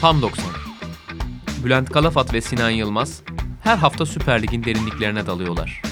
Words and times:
Tam 0.00 0.22
90. 0.22 0.44
Bülent 1.64 1.90
Kalafat 1.90 2.34
ve 2.34 2.40
Sinan 2.40 2.70
Yılmaz 2.70 3.22
her 3.62 3.76
hafta 3.76 4.06
Süper 4.06 4.42
Lig'in 4.42 4.64
derinliklerine 4.64 5.26
dalıyorlar. 5.26 5.82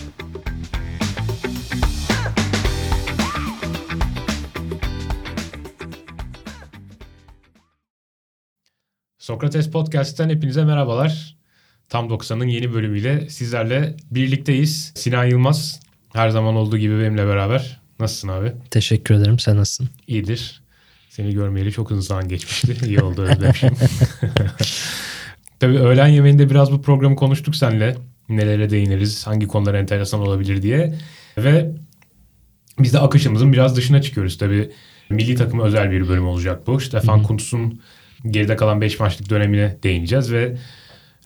Sokrates 9.18 9.70
Podcast'ten 9.70 10.28
hepinize 10.28 10.64
merhabalar. 10.64 11.37
Tam 11.88 12.06
90'ın 12.06 12.46
yeni 12.46 12.72
bölümüyle 12.72 13.28
sizlerle 13.28 13.96
birlikteyiz. 14.10 14.92
Sinan 14.96 15.24
Yılmaz 15.24 15.80
her 16.12 16.28
zaman 16.28 16.54
olduğu 16.56 16.78
gibi 16.78 17.00
benimle 17.00 17.26
beraber. 17.26 17.80
Nasılsın 18.00 18.28
abi? 18.28 18.52
Teşekkür 18.70 19.14
ederim. 19.14 19.38
Sen 19.38 19.56
nasılsın? 19.56 19.88
İyidir. 20.06 20.62
Seni 21.10 21.34
görmeyeli 21.34 21.72
çok 21.72 21.90
uzun 21.90 22.00
zaman 22.00 22.28
geçmişti. 22.28 22.76
İyi 22.86 23.00
oldu 23.00 23.22
özlemişim. 23.22 23.70
Tabii 25.60 25.78
öğlen 25.78 26.08
yemeğinde 26.08 26.50
biraz 26.50 26.72
bu 26.72 26.82
programı 26.82 27.16
konuştuk 27.16 27.56
seninle. 27.56 27.96
Nelere 28.28 28.70
değiniriz, 28.70 29.26
hangi 29.26 29.46
konular 29.46 29.74
enteresan 29.74 30.20
olabilir 30.20 30.62
diye. 30.62 30.94
Ve 31.38 31.70
biz 32.78 32.92
de 32.92 32.98
akışımızın 32.98 33.52
biraz 33.52 33.76
dışına 33.76 34.02
çıkıyoruz. 34.02 34.38
Tabii 34.38 34.70
milli 35.10 35.34
takımı 35.34 35.62
özel 35.62 35.90
bir 35.90 36.08
bölüm 36.08 36.28
olacak 36.28 36.66
bu. 36.66 36.80
Stefan 36.80 37.22
Kuntz'un 37.22 37.80
geride 38.30 38.56
kalan 38.56 38.80
5 38.80 39.00
maçlık 39.00 39.30
dönemine 39.30 39.78
değineceğiz 39.82 40.32
ve 40.32 40.56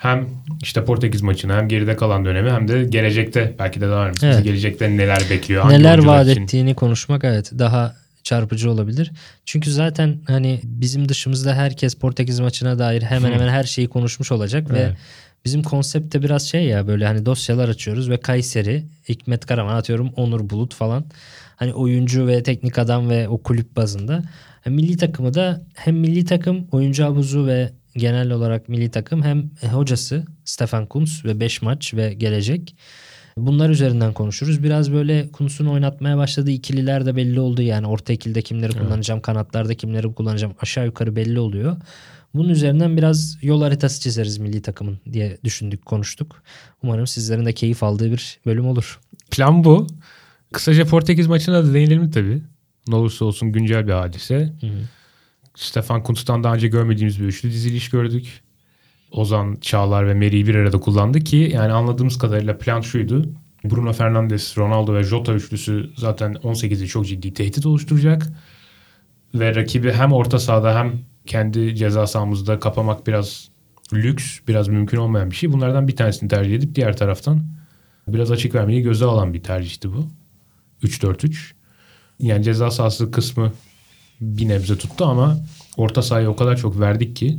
hem 0.03 0.29
işte 0.63 0.85
Portekiz 0.85 1.23
maçını 1.23 1.53
hem 1.53 1.69
geride 1.69 1.97
kalan 1.97 2.25
dönemi 2.25 2.51
hem 2.51 2.69
de 2.69 2.85
gelecekte 2.85 3.55
belki 3.59 3.81
de 3.81 3.89
daha 3.89 4.03
önemlisi 4.03 4.27
Evet. 4.27 4.45
gelecekte 4.45 4.97
neler 4.97 5.23
bekliyor. 5.31 5.71
Neler 5.71 5.99
vaat 5.99 6.29
için. 6.29 6.43
ettiğini 6.43 6.75
konuşmak 6.75 7.25
evet 7.25 7.53
daha 7.59 7.95
çarpıcı 8.23 8.71
olabilir. 8.71 9.11
Çünkü 9.45 9.71
zaten 9.71 10.19
hani 10.27 10.61
bizim 10.65 11.09
dışımızda 11.09 11.55
herkes 11.55 11.95
Portekiz 11.95 12.41
maçına 12.41 12.79
dair 12.79 13.03
hemen 13.03 13.33
hemen 13.33 13.49
her 13.49 13.65
şeyi 13.65 13.89
konuşmuş 13.89 14.33
olacak 14.33 14.71
ve 14.71 14.79
Evet. 14.81 14.97
bizim 15.45 15.63
konsept 15.63 16.15
de 16.15 16.23
biraz 16.23 16.49
şey 16.49 16.65
ya 16.65 16.87
böyle 16.87 17.07
hani 17.07 17.27
dosyalar 17.27 17.69
açıyoruz 17.69 18.11
ve 18.11 18.17
Kayseri, 18.21 18.85
Hikmet 19.09 19.47
Karaman 19.47 19.77
atıyorum 19.77 20.11
Onur 20.17 20.51
Bulut 20.51 20.75
falan. 20.75 21.05
Hani 21.57 21.75
oyuncu 21.75 22.27
ve 22.27 22.43
teknik 22.43 22.79
adam 22.79 23.11
ve 23.11 23.29
o 23.29 23.39
kulüp 23.39 23.77
bazında. 23.77 24.23
Ha, 24.65 24.71
Milli 24.71 24.97
takımı 24.97 25.35
da 25.35 25.63
hem 25.75 25.97
milli 25.97 26.25
takım, 26.25 26.67
oyuncu 26.73 27.05
havuzu 27.05 27.47
ve 27.47 27.71
genel 27.97 28.31
olarak 28.31 28.69
milli 28.69 28.91
takım 28.91 29.23
hem 29.23 29.51
hocası 29.73 30.25
Stefan 30.45 30.87
Kuntz 30.87 31.25
ve 31.25 31.41
5 31.41 31.63
maç 31.63 31.95
ve 31.95 32.15
gelecek. 32.15 32.77
Bunlar 33.37 33.71
üzerinden 33.71 34.13
konuşuruz. 34.13 34.63
Biraz 34.63 34.93
böyle 34.93 35.29
Kuntz'un 35.29 35.67
oynatmaya 35.67 36.17
başladığı 36.17 36.51
ikililer 36.51 37.07
de 37.07 37.17
belli 37.17 37.41
oldu. 37.41 37.63
Yani 37.63 37.87
orta 37.87 38.13
ikilide 38.13 38.43
kimleri 38.43 38.73
kullanacağım, 38.73 39.21
kanatlarda 39.21 39.75
kimleri 39.75 40.15
kullanacağım 40.15 40.55
aşağı 40.61 40.87
yukarı 40.87 41.17
belli 41.17 41.41
oluyor. 41.41 41.77
Bunun 42.35 42.49
üzerinden 42.49 42.97
biraz 42.97 43.39
yol 43.43 43.63
haritası 43.63 44.01
çizeriz 44.01 44.39
milli 44.39 44.63
takımın 44.63 45.01
diye 45.13 45.39
düşündük, 45.45 45.87
konuştuk. 45.87 46.43
Umarım 46.83 47.07
sizlerin 47.07 47.45
de 47.45 47.53
keyif 47.53 47.83
aldığı 47.83 48.13
bir 48.13 48.39
bölüm 48.47 48.67
olur. 48.67 49.01
Plan 49.31 49.65
bu. 49.65 49.87
Kısaca 50.53 50.85
Portekiz 50.85 51.27
maçına 51.27 51.65
da 51.65 51.75
değinelim 51.75 52.11
tabii. 52.11 52.43
Ne 52.89 52.95
olursa 52.95 53.25
olsun 53.25 53.53
güncel 53.53 53.87
bir 53.87 53.93
hadise. 53.93 54.53
Stefan 55.55 56.03
Kuntz'tan 56.03 56.45
daha 56.45 56.55
önce 56.55 56.69
görmediğimiz 56.69 57.21
bir 57.21 57.25
üçlü 57.25 57.51
diziliş 57.51 57.91
gördük. 57.91 58.43
Ozan, 59.11 59.59
Çağlar 59.61 60.09
ve 60.09 60.15
Meri'yi 60.15 60.47
bir 60.47 60.55
arada 60.55 60.81
kullandı 60.81 61.21
ki 61.21 61.51
yani 61.55 61.73
anladığımız 61.73 62.19
kadarıyla 62.19 62.59
plan 62.59 62.81
şuydu. 62.81 63.29
Bruno 63.65 63.93
Fernandes, 63.93 64.59
Ronaldo 64.59 64.95
ve 64.95 65.03
Jota 65.03 65.35
üçlüsü 65.35 65.91
zaten 65.97 66.33
18'i 66.33 66.87
çok 66.87 67.07
ciddi 67.07 67.35
tehdit 67.35 67.67
oluşturacak. 67.67 68.29
Ve 69.35 69.55
rakibi 69.55 69.93
hem 69.93 70.13
orta 70.13 70.39
sahada 70.39 70.79
hem 70.79 70.93
kendi 71.27 71.77
ceza 71.77 72.07
sahamızda 72.07 72.59
kapamak 72.59 73.07
biraz 73.07 73.49
lüks, 73.93 74.39
biraz 74.49 74.69
mümkün 74.69 74.99
olmayan 74.99 75.31
bir 75.31 75.37
şey. 75.37 75.53
Bunlardan 75.53 75.89
bir 75.89 75.97
tanesini 75.97 76.29
tercih 76.29 76.55
edip 76.55 76.75
diğer 76.75 76.97
taraftan 76.97 77.43
biraz 78.09 78.31
açık 78.31 78.55
vermeyi 78.55 78.83
göze 78.83 79.05
alan 79.05 79.35
bir 79.35 79.43
tercihti 79.43 79.93
bu. 79.93 80.09
3-4-3. 80.83 81.53
Yani 82.19 82.45
ceza 82.45 82.71
sahası 82.71 83.11
kısmı 83.11 83.53
bir 84.23 84.49
nebze 84.49 84.79
tuttu 84.79 85.05
ama 85.05 85.39
orta 85.77 86.03
sahaya 86.03 86.31
o 86.31 86.37
kadar 86.37 86.57
çok 86.57 86.81
verdik 86.81 87.17
ki 87.17 87.39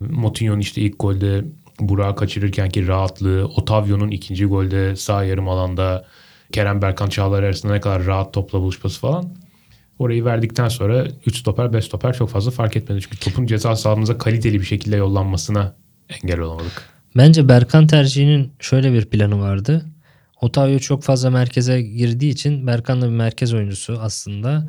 Motinho'nun 0.00 0.60
işte 0.60 0.80
ilk 0.80 0.94
golde 0.98 1.44
Burak'ı 1.80 2.16
kaçırırkenki 2.16 2.86
rahatlığı, 2.86 3.46
Otavio'nun 3.56 4.10
ikinci 4.10 4.46
golde 4.46 4.96
sağ 4.96 5.24
yarım 5.24 5.48
alanda 5.48 6.04
Kerem 6.52 6.82
Berkan 6.82 7.08
Çağlar 7.08 7.42
arasında 7.42 7.72
ne 7.72 7.80
kadar 7.80 8.06
rahat 8.06 8.34
topla 8.34 8.60
buluşması 8.60 9.00
falan. 9.00 9.34
Orayı 9.98 10.24
verdikten 10.24 10.68
sonra 10.68 11.06
3 11.26 11.38
stoper 11.38 11.72
5 11.72 11.84
stoper 11.84 12.12
çok 12.12 12.30
fazla 12.30 12.50
fark 12.50 12.76
etmedi. 12.76 13.00
Çünkü 13.00 13.18
topun 13.18 13.46
ceza 13.46 13.76
sahamıza 13.76 14.18
kaliteli 14.18 14.60
bir 14.60 14.64
şekilde 14.64 14.96
yollanmasına 14.96 15.74
engel 16.08 16.40
olamadık. 16.40 16.82
Bence 17.16 17.48
Berkan 17.48 17.86
tercihinin 17.86 18.52
şöyle 18.60 18.92
bir 18.92 19.04
planı 19.04 19.40
vardı. 19.40 19.86
Otavio 20.40 20.78
çok 20.78 21.02
fazla 21.02 21.30
merkeze 21.30 21.82
girdiği 21.82 22.30
için 22.30 22.66
Berkan 22.66 23.02
da 23.02 23.06
bir 23.06 23.12
merkez 23.12 23.54
oyuncusu 23.54 23.98
aslında. 24.00 24.68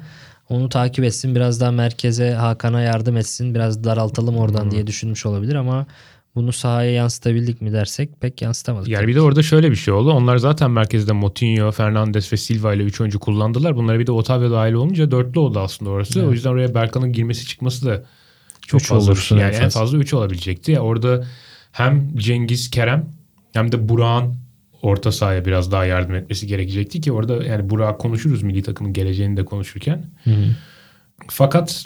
Onu 0.53 0.69
takip 0.69 1.05
etsin 1.05 1.35
biraz 1.35 1.61
daha 1.61 1.71
merkeze 1.71 2.31
Hakan'a 2.31 2.81
yardım 2.81 3.17
etsin 3.17 3.55
biraz 3.55 3.83
daraltalım 3.83 4.37
oradan 4.37 4.71
diye 4.71 4.87
düşünmüş 4.87 5.25
olabilir 5.25 5.55
ama 5.55 5.85
bunu 6.35 6.53
sahaya 6.53 6.91
yansıtabildik 6.91 7.61
mi 7.61 7.73
dersek 7.73 8.21
pek 8.21 8.41
yansıtamadık. 8.41 8.87
Yani 8.87 9.07
bir 9.07 9.15
de 9.15 9.21
orada 9.21 9.43
şöyle 9.43 9.71
bir 9.71 9.75
şey 9.75 9.93
oldu. 9.93 10.11
Onlar 10.11 10.37
zaten 10.37 10.71
merkezde 10.71 11.11
Motinho, 11.11 11.71
Fernandes 11.71 12.33
ve 12.33 12.37
Silva 12.37 12.73
ile 12.73 12.83
3 12.83 13.01
oyuncu 13.01 13.19
kullandılar. 13.19 13.75
Bunlara 13.75 13.99
bir 13.99 14.07
de 14.07 14.11
Otavio 14.11 14.51
dahil 14.51 14.73
olunca 14.73 15.11
dörtlü 15.11 15.39
oldu 15.39 15.59
aslında 15.59 15.91
orası. 15.91 16.19
Evet. 16.19 16.29
O 16.29 16.31
yüzden 16.31 16.49
oraya 16.49 16.75
Berkan'ın 16.75 17.13
girmesi 17.13 17.45
çıkması 17.47 17.85
da 17.85 18.03
çok 18.67 18.81
Üç 18.81 18.87
fazla 18.87 19.11
olursun 19.11 19.37
Yani 19.37 19.55
en 19.55 19.61
fazla. 19.61 19.79
fazla 19.79 19.97
3 19.97 20.13
olabilecekti. 20.13 20.71
Ya 20.71 20.81
orada 20.81 21.25
hem 21.71 22.17
Cengiz, 22.17 22.69
Kerem 22.71 23.09
hem 23.53 23.71
de 23.71 23.89
Burak'ın 23.89 24.42
orta 24.83 25.11
sahaya 25.11 25.45
biraz 25.45 25.71
daha 25.71 25.85
yardım 25.85 26.15
etmesi 26.15 26.47
gerekecekti 26.47 27.01
ki 27.01 27.11
orada 27.11 27.43
yani 27.43 27.69
Burak 27.69 27.99
konuşuruz 27.99 28.43
milli 28.43 28.63
takımın 28.63 28.93
geleceğini 28.93 29.37
de 29.37 29.45
konuşurken. 29.45 30.05
Hı 30.23 30.29
hı. 30.29 30.45
Fakat 31.27 31.85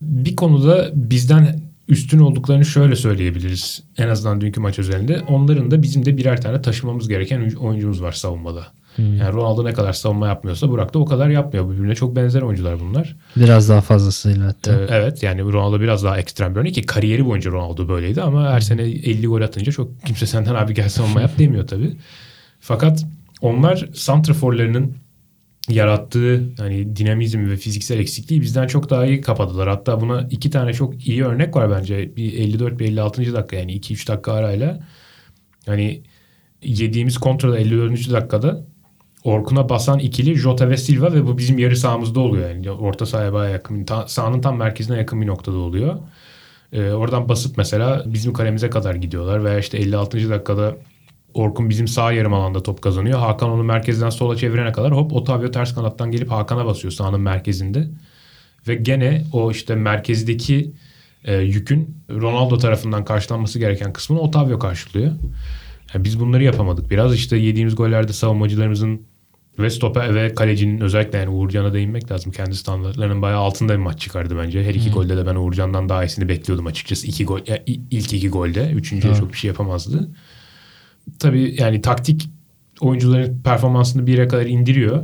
bir 0.00 0.36
konuda 0.36 0.90
bizden 0.94 1.60
üstün 1.88 2.18
olduklarını 2.18 2.64
şöyle 2.64 2.96
söyleyebiliriz. 2.96 3.82
En 3.98 4.08
azından 4.08 4.40
dünkü 4.40 4.60
maç 4.60 4.78
özelinde. 4.78 5.20
Onların 5.28 5.70
da 5.70 5.82
bizim 5.82 6.04
de 6.06 6.16
birer 6.16 6.42
tane 6.42 6.62
taşımamız 6.62 7.08
gereken 7.08 7.50
oyuncumuz 7.50 8.02
var 8.02 8.12
savunmada. 8.12 8.66
Yani 8.98 9.32
Ronaldo 9.32 9.64
ne 9.64 9.72
kadar 9.72 9.92
savunma 9.92 10.28
yapmıyorsa 10.28 10.68
Burak 10.68 10.94
da 10.94 10.98
o 10.98 11.04
kadar 11.04 11.28
yapmıyor. 11.28 11.70
Birbirine 11.70 11.94
çok 11.94 12.16
benzer 12.16 12.42
oyuncular 12.42 12.80
bunlar. 12.80 13.16
Biraz 13.36 13.68
daha 13.68 13.80
fazlasıyla 13.80 14.46
hatta. 14.46 14.72
Ee, 14.72 14.86
evet 14.90 15.22
yani 15.22 15.42
Ronaldo 15.42 15.80
biraz 15.80 16.04
daha 16.04 16.18
ekstrem 16.18 16.54
bir 16.54 16.60
örnek 16.60 16.74
ki 16.74 16.82
kariyeri 16.82 17.26
boyunca 17.26 17.50
Ronaldo 17.50 17.88
böyleydi 17.88 18.22
ama 18.22 18.50
her 18.50 18.60
sene 18.60 18.82
50 18.82 19.26
gol 19.26 19.40
atınca 19.40 19.72
çok 19.72 20.02
kimse 20.06 20.26
senden 20.26 20.54
abi 20.54 20.74
gel 20.74 20.88
savunma 20.88 21.20
yap 21.20 21.38
demiyor 21.38 21.66
tabii. 21.66 21.96
Fakat 22.60 23.04
onlar 23.40 23.88
santraforlarının 23.94 24.94
yarattığı 25.68 26.42
hani 26.58 26.96
dinamizm 26.96 27.50
ve 27.50 27.56
fiziksel 27.56 27.98
eksikliği 27.98 28.40
bizden 28.40 28.66
çok 28.66 28.90
daha 28.90 29.06
iyi 29.06 29.20
kapadılar. 29.20 29.68
Hatta 29.68 30.00
buna 30.00 30.28
iki 30.30 30.50
tane 30.50 30.72
çok 30.72 31.06
iyi 31.06 31.24
örnek 31.24 31.56
var 31.56 31.70
bence. 31.70 32.16
Bir 32.16 32.32
54 32.32 32.78
bir 32.78 32.84
56. 32.86 33.34
dakika 33.34 33.56
yani 33.56 33.76
2-3 33.76 34.08
dakika 34.08 34.32
arayla. 34.32 34.80
Hani 35.66 36.02
yediğimiz 36.62 37.18
kontrada 37.18 37.58
54. 37.58 38.12
dakikada 38.12 38.64
Orkun'a 39.24 39.68
basan 39.68 39.98
ikili 39.98 40.36
Jota 40.36 40.70
ve 40.70 40.76
Silva 40.76 41.12
ve 41.12 41.26
bu 41.26 41.38
bizim 41.38 41.58
yarı 41.58 41.76
sahamızda 41.76 42.20
oluyor. 42.20 42.50
Yani 42.50 42.70
orta 42.70 43.06
sahaya 43.06 43.32
bayağı 43.32 43.52
yakın. 43.52 43.84
Ta, 43.84 44.08
sahanın 44.08 44.40
tam 44.40 44.56
merkezine 44.56 44.96
yakın 44.98 45.20
bir 45.20 45.26
noktada 45.26 45.56
oluyor. 45.56 45.98
Ee, 46.72 46.90
oradan 46.90 47.28
basıp 47.28 47.58
mesela 47.58 48.02
bizim 48.06 48.32
kalemize 48.32 48.70
kadar 48.70 48.94
gidiyorlar. 48.94 49.44
Veya 49.44 49.58
işte 49.58 49.78
56. 49.78 50.30
dakikada 50.30 50.76
Orkun 51.34 51.70
bizim 51.70 51.88
sağ 51.88 52.12
yarım 52.12 52.34
alanda 52.34 52.62
top 52.62 52.82
kazanıyor. 52.82 53.18
Hakan 53.18 53.50
onu 53.50 53.62
merkezden 53.62 54.10
sola 54.10 54.36
çevirene 54.36 54.72
kadar 54.72 54.92
hop 54.92 55.12
Otavio 55.12 55.50
ters 55.50 55.74
kanattan 55.74 56.10
gelip 56.10 56.30
Hakan'a 56.30 56.66
basıyor 56.66 56.92
sahanın 56.92 57.20
merkezinde. 57.20 57.88
Ve 58.68 58.74
gene 58.74 59.24
o 59.32 59.50
işte 59.50 59.74
merkezdeki 59.74 60.72
e, 61.24 61.36
yükün 61.36 61.96
Ronaldo 62.10 62.58
tarafından 62.58 63.04
karşılanması 63.04 63.58
gereken 63.58 63.92
kısmını 63.92 64.20
Otavio 64.20 64.58
karşılıyor. 64.58 65.12
Yani 65.94 66.04
biz 66.04 66.20
bunları 66.20 66.44
yapamadık. 66.44 66.90
Biraz 66.90 67.14
işte 67.14 67.36
yediğimiz 67.36 67.74
gollerde 67.76 68.12
savunmacılarımızın 68.12 69.02
ve 69.58 69.70
stoper 69.70 70.14
ve 70.14 70.34
kalecinin 70.34 70.80
özellikle 70.80 71.18
yani 71.18 71.28
Uğurcan'a 71.28 71.72
değinmek 71.72 72.10
lazım. 72.12 72.32
Kendi 72.32 72.54
standartlarının 72.56 73.22
bayağı 73.22 73.40
altında 73.40 73.72
bir 73.72 73.78
maç 73.78 74.00
çıkardı 74.00 74.38
bence. 74.38 74.64
Her 74.64 74.74
iki 74.74 74.90
golde 74.90 75.16
de 75.16 75.26
ben 75.26 75.34
Uğurcan'dan 75.34 75.88
daha 75.88 76.04
iyisini 76.04 76.28
bekliyordum 76.28 76.66
açıkçası. 76.66 77.06
İki 77.06 77.24
gol, 77.24 77.38
ya, 77.46 77.56
i- 77.56 77.80
ilk 77.90 78.12
iki 78.12 78.28
golde. 78.28 78.70
Üçüncüye 78.70 79.14
çok 79.14 79.32
bir 79.32 79.36
şey 79.38 79.48
yapamazdı. 79.48 80.10
Tabii 81.18 81.54
yani 81.58 81.80
taktik 81.80 82.28
oyuncuların 82.80 83.42
performansını 83.42 84.06
bir 84.06 84.12
yere 84.12 84.28
kadar 84.28 84.46
indiriyor. 84.46 85.02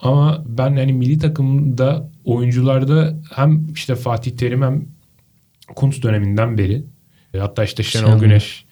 Ama 0.00 0.44
ben 0.48 0.76
hani 0.76 0.92
milli 0.92 1.18
takımda 1.18 2.10
oyuncularda 2.24 3.18
hem 3.34 3.66
işte 3.74 3.94
Fatih 3.94 4.30
Terim 4.36 4.62
hem 4.62 4.84
Kuntz 5.76 6.02
döneminden 6.02 6.58
beri 6.58 6.82
e, 7.34 7.38
hatta 7.38 7.64
işte 7.64 7.82
Şenol. 7.82 8.06
Güneş 8.20 8.64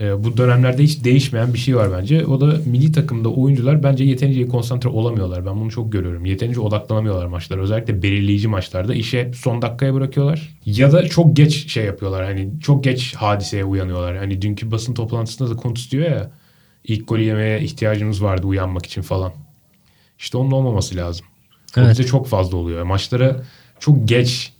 E, 0.00 0.24
bu 0.24 0.36
dönemlerde 0.36 0.82
hiç 0.82 1.04
değişmeyen 1.04 1.54
bir 1.54 1.58
şey 1.58 1.76
var 1.76 1.92
bence. 1.98 2.26
O 2.26 2.40
da 2.40 2.56
milli 2.66 2.92
takımda 2.92 3.28
oyuncular 3.28 3.82
bence 3.82 4.04
yeterince 4.04 4.48
konsantre 4.48 4.88
olamıyorlar. 4.88 5.46
Ben 5.46 5.60
bunu 5.60 5.70
çok 5.70 5.92
görüyorum. 5.92 6.24
Yeterince 6.24 6.60
odaklanamıyorlar 6.60 7.26
maçlara. 7.26 7.60
Özellikle 7.60 8.02
belirleyici 8.02 8.48
maçlarda 8.48 8.94
işe 8.94 9.32
son 9.34 9.62
dakikaya 9.62 9.94
bırakıyorlar. 9.94 10.56
Ya 10.66 10.92
da 10.92 11.08
çok 11.08 11.36
geç 11.36 11.72
şey 11.72 11.84
yapıyorlar. 11.84 12.24
Hani 12.24 12.50
çok 12.60 12.84
geç 12.84 13.14
hadiseye 13.14 13.64
uyanıyorlar. 13.64 14.16
Hani 14.16 14.42
dünkü 14.42 14.70
basın 14.70 14.94
toplantısında 14.94 15.50
da 15.50 15.56
Kuntz 15.56 15.90
diyor 15.90 16.10
ya 16.10 16.30
ilk 16.84 17.08
golü 17.08 17.22
yemeye 17.22 17.60
ihtiyacımız 17.60 18.22
vardı 18.22 18.46
uyanmak 18.46 18.86
için 18.86 19.02
falan. 19.02 19.32
İşte 20.18 20.38
onun 20.38 20.50
olmaması 20.50 20.96
lazım. 20.96 21.26
O 21.76 21.80
Evet. 21.80 21.90
bize 21.90 22.04
çok 22.04 22.26
fazla 22.26 22.56
oluyor. 22.56 22.82
Maçlara 22.82 23.42
çok 23.78 24.08
geç 24.08 24.52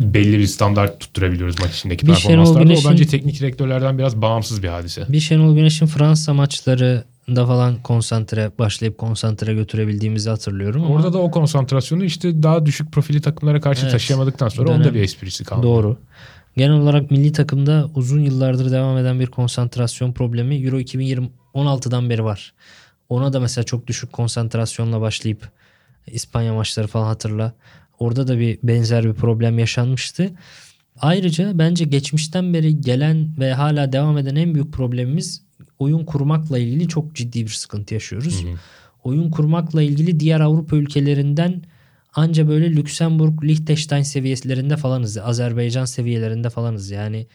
belli 0.00 0.38
bir 0.38 0.46
standart 0.46 1.00
tutturabiliyoruz 1.00 1.60
maç 1.60 1.76
içindeki 1.76 2.06
Bir 2.06 2.12
performanslarda. 2.12 2.62
Güneş'in- 2.62 2.88
O 2.88 2.90
bence 2.90 3.06
teknik 3.06 3.40
direktörlerden 3.40 3.98
biraz 3.98 4.22
bağımsız 4.22 4.62
bir 4.62 4.68
hadise. 4.68 5.04
Bir 5.08 5.20
Şenol 5.20 5.54
Güneş'in 5.54 5.86
Fransa 5.86 6.34
maçları 6.34 7.04
da 7.28 7.46
falan 7.46 7.82
konsantre 7.82 8.50
başlayıp 8.58 8.98
konsantre 8.98 9.54
götürebildiğimizi 9.54 10.30
hatırlıyorum 10.30 10.84
ama 10.84 10.94
Orada 10.94 11.12
da 11.12 11.18
o 11.18 11.30
konsantrasyonu 11.30 12.04
işte 12.04 12.42
daha 12.42 12.66
düşük 12.66 12.92
profili 12.92 13.20
takımlara 13.20 13.60
karşı 13.60 13.82
Evet. 13.82 13.92
taşıyamadıktan 13.92 14.48
sonra 14.48 14.68
Dönem- 14.68 14.80
onda 14.80 14.94
bir 14.94 15.00
esprisi 15.02 15.44
kaldı. 15.44 15.62
doğru. 15.62 15.96
Genel 16.56 16.76
olarak 16.76 17.10
milli 17.10 17.32
takımda 17.32 17.88
uzun 17.94 18.20
yıllardır 18.20 18.70
devam 18.72 18.98
eden 18.98 19.20
bir 19.20 19.26
konsantrasyon 19.26 20.12
problemi 20.12 20.54
Euro 20.56 20.78
2016'dan 20.80 22.10
beri 22.10 22.24
var. 22.24 22.52
Ona 23.08 23.32
da 23.32 23.40
mesela 23.40 23.64
çok 23.64 23.86
düşük 23.86 24.12
konsantrasyonla 24.12 25.00
başlayıp 25.00 25.48
İspanya 26.06 26.54
maçları 26.54 26.86
falan 26.86 27.06
hatırla. 27.06 27.52
Orada 28.00 28.28
da 28.28 28.38
bir 28.38 28.58
benzer 28.62 29.04
bir 29.04 29.14
problem 29.14 29.58
yaşanmıştı. 29.58 30.30
Ayrıca 31.00 31.58
bence 31.58 31.84
geçmişten 31.84 32.54
beri 32.54 32.80
gelen 32.80 33.28
ve 33.38 33.52
hala 33.52 33.92
devam 33.92 34.18
eden 34.18 34.36
en 34.36 34.54
büyük 34.54 34.72
problemimiz 34.72 35.42
oyun 35.78 36.04
kurmakla 36.04 36.58
ilgili 36.58 36.88
çok 36.88 37.14
ciddi 37.14 37.42
bir 37.42 37.50
sıkıntı 37.50 37.94
yaşıyoruz. 37.94 38.44
Oyun 39.04 39.30
kurmakla 39.30 39.82
ilgili 39.82 40.20
diğer 40.20 40.40
Avrupa 40.40 40.76
ülkelerinden 40.76 41.62
anca 42.14 42.48
böyle 42.48 42.70
Lüksemburg, 42.76 43.44
Liechtenstein 43.44 44.02
seviyelerinde 44.02 44.76
falanız. 44.76 45.18
Azerbaycan 45.18 45.84
seviyelerinde 45.84 46.50
falanız. 46.50 46.90
Yani 46.90 47.26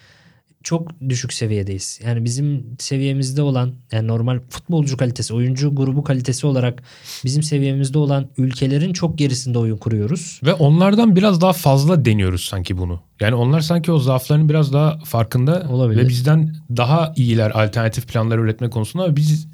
çok 0.66 1.10
düşük 1.10 1.34
seviyedeyiz. 1.34 2.00
Yani 2.06 2.26
bizim 2.26 2.66
seviyemizde 2.80 3.42
olan 3.42 3.74
yani 3.92 4.08
normal 4.08 4.40
futbolcu 4.50 4.98
kalitesi, 4.98 5.34
oyuncu 5.34 5.76
grubu 5.76 6.04
kalitesi 6.04 6.48
olarak 6.48 6.84
bizim 7.26 7.44
seviyemizde 7.44 7.98
olan 7.98 8.28
ülkelerin 8.38 8.94
çok 8.94 9.18
gerisinde 9.18 9.60
oyun 9.60 9.78
kuruyoruz. 9.78 10.40
Ve 10.44 10.54
onlardan 10.54 11.16
biraz 11.16 11.42
daha 11.42 11.54
fazla 11.54 12.06
deniyoruz 12.06 12.46
sanki 12.46 12.78
bunu. 12.78 13.00
Yani 13.20 13.36
onlar 13.36 13.62
sanki 13.62 13.92
o 13.92 14.00
zaaflarının 14.00 14.50
biraz 14.50 14.74
daha 14.74 14.98
farkında 14.98 15.68
Olabilir. 15.70 16.04
ve 16.04 16.10
bizden 16.10 16.56
daha 16.78 17.14
iyiler 17.16 17.52
alternatif 17.52 18.08
planlar 18.08 18.38
üretme 18.38 18.70
konusunda 18.70 19.04
ama 19.06 19.16
biz 19.16 19.48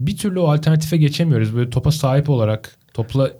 bir 0.00 0.16
türlü 0.16 0.40
o 0.40 0.52
alternatife 0.52 0.96
geçemiyoruz. 0.96 1.56
Böyle 1.56 1.70
topa 1.70 1.92
sahip 1.92 2.30
olarak 2.30 2.76
topla 2.94 3.30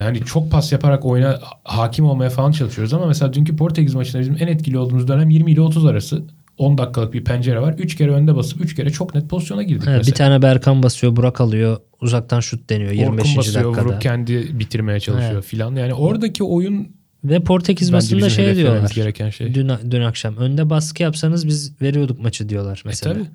yani 0.00 0.24
çok 0.24 0.50
pas 0.50 0.72
yaparak 0.72 1.04
oyuna 1.04 1.40
hakim 1.64 2.04
olmaya 2.04 2.30
falan 2.30 2.52
çalışıyoruz 2.52 2.94
ama 2.94 3.06
mesela 3.06 3.32
dünkü 3.32 3.56
Portekiz 3.56 3.94
maçında 3.94 4.20
bizim 4.20 4.36
en 4.40 4.46
etkili 4.46 4.78
olduğumuz 4.78 5.08
dönem 5.08 5.30
20 5.30 5.50
ile 5.52 5.60
30 5.60 5.84
arası 5.84 6.24
10 6.58 6.78
dakikalık 6.78 7.12
bir 7.12 7.24
pencere 7.24 7.60
var. 7.60 7.74
3 7.78 7.96
kere 7.96 8.10
önde 8.10 8.36
basıp 8.36 8.60
3 8.64 8.74
kere 8.74 8.90
çok 8.90 9.14
net 9.14 9.28
pozisyona 9.28 9.62
girdik 9.62 9.84
Evet, 9.88 9.98
mesela. 9.98 10.12
bir 10.12 10.18
tane 10.18 10.42
Berkan 10.42 10.82
basıyor, 10.82 11.16
Burak 11.16 11.40
alıyor. 11.40 11.76
Uzaktan 12.00 12.40
şut 12.40 12.70
deniyor 12.70 12.90
25. 12.92 13.20
Orkun 13.26 13.36
basıyor 13.36 13.64
dakikada. 13.64 13.86
vurup 13.88 14.00
kendi 14.02 14.58
bitirmeye 14.58 15.00
çalışıyor 15.00 15.42
filan. 15.42 15.74
Yani 15.76 15.94
oradaki 15.94 16.44
oyun 16.44 16.88
Ve 17.24 17.40
Portekiz 17.40 17.92
basında 17.92 18.30
şey 18.30 18.56
diyorlar. 18.56 18.90
gereken 18.94 19.30
şey. 19.30 19.54
Dün, 19.54 19.70
dün 19.90 20.00
akşam 20.00 20.36
önde 20.36 20.70
baskı 20.70 21.02
yapsanız 21.02 21.46
biz 21.46 21.82
veriyorduk 21.82 22.20
maçı 22.20 22.48
diyorlar 22.48 22.82
mesela. 22.84 23.14
E, 23.14 23.18
tabii. 23.18 23.28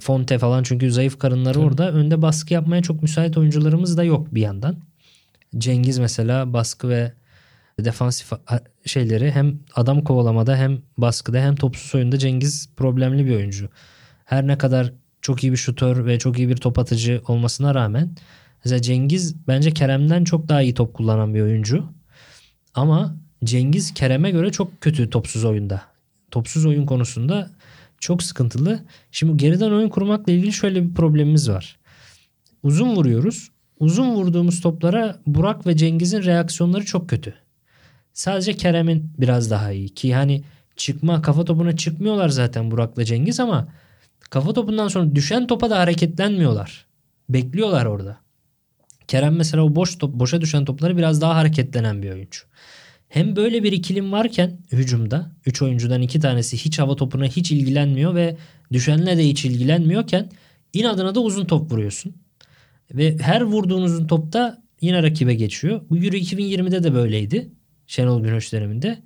Fonte 0.00 0.38
falan 0.38 0.62
çünkü 0.62 0.92
zayıf 0.92 1.18
karınları 1.18 1.60
orada. 1.60 1.92
Önde 1.92 2.22
baskı 2.22 2.54
yapmaya 2.54 2.82
çok 2.82 3.02
müsait 3.02 3.38
oyuncularımız 3.38 3.96
da 3.96 4.04
yok 4.04 4.34
bir 4.34 4.40
yandan. 4.40 4.76
Cengiz 5.58 5.98
mesela 5.98 6.52
baskı 6.52 6.88
ve 6.88 7.12
defansif 7.84 8.32
şeyleri 8.86 9.30
hem 9.30 9.58
adam 9.74 10.04
kovalamada 10.04 10.56
hem 10.56 10.78
baskıda 10.98 11.38
hem 11.38 11.56
topsuz 11.56 11.94
oyunda 11.94 12.18
Cengiz 12.18 12.68
problemli 12.76 13.26
bir 13.26 13.36
oyuncu. 13.36 13.68
Her 14.24 14.46
ne 14.46 14.58
kadar 14.58 14.92
çok 15.22 15.44
iyi 15.44 15.52
bir 15.52 15.56
şutör 15.56 16.06
ve 16.06 16.18
çok 16.18 16.38
iyi 16.38 16.48
bir 16.48 16.56
top 16.56 16.78
atıcı 16.78 17.22
olmasına 17.28 17.74
rağmen 17.74 18.16
mesela 18.64 18.82
Cengiz 18.82 19.46
bence 19.48 19.70
Kerem'den 19.70 20.24
çok 20.24 20.48
daha 20.48 20.62
iyi 20.62 20.74
top 20.74 20.94
kullanan 20.94 21.34
bir 21.34 21.40
oyuncu. 21.40 21.84
Ama 22.74 23.16
Cengiz 23.44 23.94
Kerem'e 23.94 24.30
göre 24.30 24.52
çok 24.52 24.80
kötü 24.80 25.10
topsuz 25.10 25.44
oyunda. 25.44 25.82
Topsuz 26.30 26.66
oyun 26.66 26.86
konusunda 26.86 27.50
çok 27.98 28.22
sıkıntılı. 28.22 28.84
Şimdi 29.12 29.36
geriden 29.36 29.70
oyun 29.70 29.88
kurmakla 29.88 30.32
ilgili 30.32 30.52
şöyle 30.52 30.84
bir 30.84 30.94
problemimiz 30.94 31.50
var. 31.50 31.78
Uzun 32.62 32.96
vuruyoruz. 32.96 33.50
Uzun 33.78 34.14
vurduğumuz 34.14 34.60
toplara 34.60 35.18
Burak 35.26 35.66
ve 35.66 35.76
Cengiz'in 35.76 36.22
reaksiyonları 36.22 36.84
çok 36.84 37.08
kötü. 37.10 37.34
Sadece 38.12 38.52
Kerem'in 38.52 39.12
biraz 39.18 39.50
daha 39.50 39.72
iyi 39.72 39.88
ki 39.88 40.14
hani 40.14 40.44
çıkma 40.76 41.22
kafa 41.22 41.44
topuna 41.44 41.76
çıkmıyorlar 41.76 42.28
zaten 42.28 42.70
Burak'la 42.70 43.04
Cengiz 43.04 43.40
ama 43.40 43.68
kafa 44.20 44.52
topundan 44.52 44.88
sonra 44.88 45.14
düşen 45.14 45.46
topa 45.46 45.70
da 45.70 45.78
hareketlenmiyorlar. 45.78 46.86
Bekliyorlar 47.28 47.86
orada. 47.86 48.18
Kerem 49.08 49.36
mesela 49.36 49.62
o 49.62 49.74
boş 49.74 49.98
top, 49.98 50.14
boşa 50.14 50.40
düşen 50.40 50.64
topları 50.64 50.96
biraz 50.96 51.20
daha 51.20 51.36
hareketlenen 51.36 52.02
bir 52.02 52.10
oyuncu. 52.10 52.40
Hem 53.08 53.36
böyle 53.36 53.62
bir 53.62 53.72
ikilim 53.72 54.12
varken 54.12 54.58
hücumda 54.72 55.30
3 55.46 55.62
oyuncudan 55.62 56.02
2 56.02 56.20
tanesi 56.20 56.56
hiç 56.56 56.78
hava 56.78 56.96
topuna 56.96 57.24
hiç 57.24 57.52
ilgilenmiyor 57.52 58.14
ve 58.14 58.36
düşenle 58.72 59.16
de 59.16 59.28
hiç 59.28 59.44
ilgilenmiyorken 59.44 60.30
inadına 60.72 61.14
da 61.14 61.20
uzun 61.20 61.44
top 61.44 61.72
vuruyorsun. 61.72 62.14
Ve 62.94 63.18
her 63.18 63.40
vurduğunuzun 63.40 64.06
topta 64.06 64.62
yine 64.80 65.02
rakibe 65.02 65.34
geçiyor. 65.34 65.80
Bu 65.90 65.96
Euro 65.96 66.16
2020'de 66.16 66.82
de 66.82 66.94
böyleydi. 66.94 67.50
Şenol 67.90 68.22
Güneş 68.22 68.52
döneminde. 68.52 68.98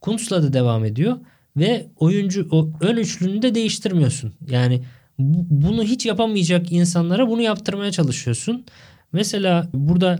Kuntz'la 0.00 0.42
da 0.42 0.52
devam 0.52 0.84
ediyor 0.84 1.16
ve 1.56 1.86
oyuncu 1.96 2.48
o 2.50 2.70
ön 2.80 2.96
üçlünü 2.96 3.42
de 3.42 3.54
değiştirmiyorsun. 3.54 4.34
Yani 4.50 4.82
bu- 5.18 5.46
bunu 5.66 5.82
hiç 5.82 6.06
yapamayacak 6.06 6.72
insanlara 6.72 7.28
bunu 7.28 7.42
yaptırmaya 7.42 7.90
çalışıyorsun. 7.90 8.64
Mesela 9.12 9.68
burada 9.74 10.18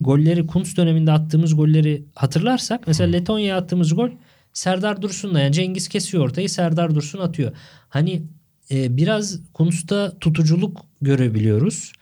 golleri 0.00 0.46
Kuntz 0.46 0.76
döneminde 0.76 1.12
attığımız 1.12 1.56
golleri 1.56 2.04
hatırlarsak 2.14 2.86
mesela 2.86 3.10
Letonya'ya 3.10 3.56
attığımız 3.56 3.94
gol 3.94 4.10
Serdar 4.52 5.02
Dursun'la 5.02 5.40
yani 5.40 5.52
Cengiz 5.52 5.88
kesiyor 5.88 6.24
ortayı 6.24 6.48
Serdar 6.48 6.94
Dursun 6.94 7.18
atıyor. 7.18 7.52
Hani 7.88 8.22
e, 8.70 8.96
biraz 8.96 9.40
Kuntz'ta 9.52 10.18
tutuculuk 10.18 10.80
görebiliyoruz. 11.02 11.92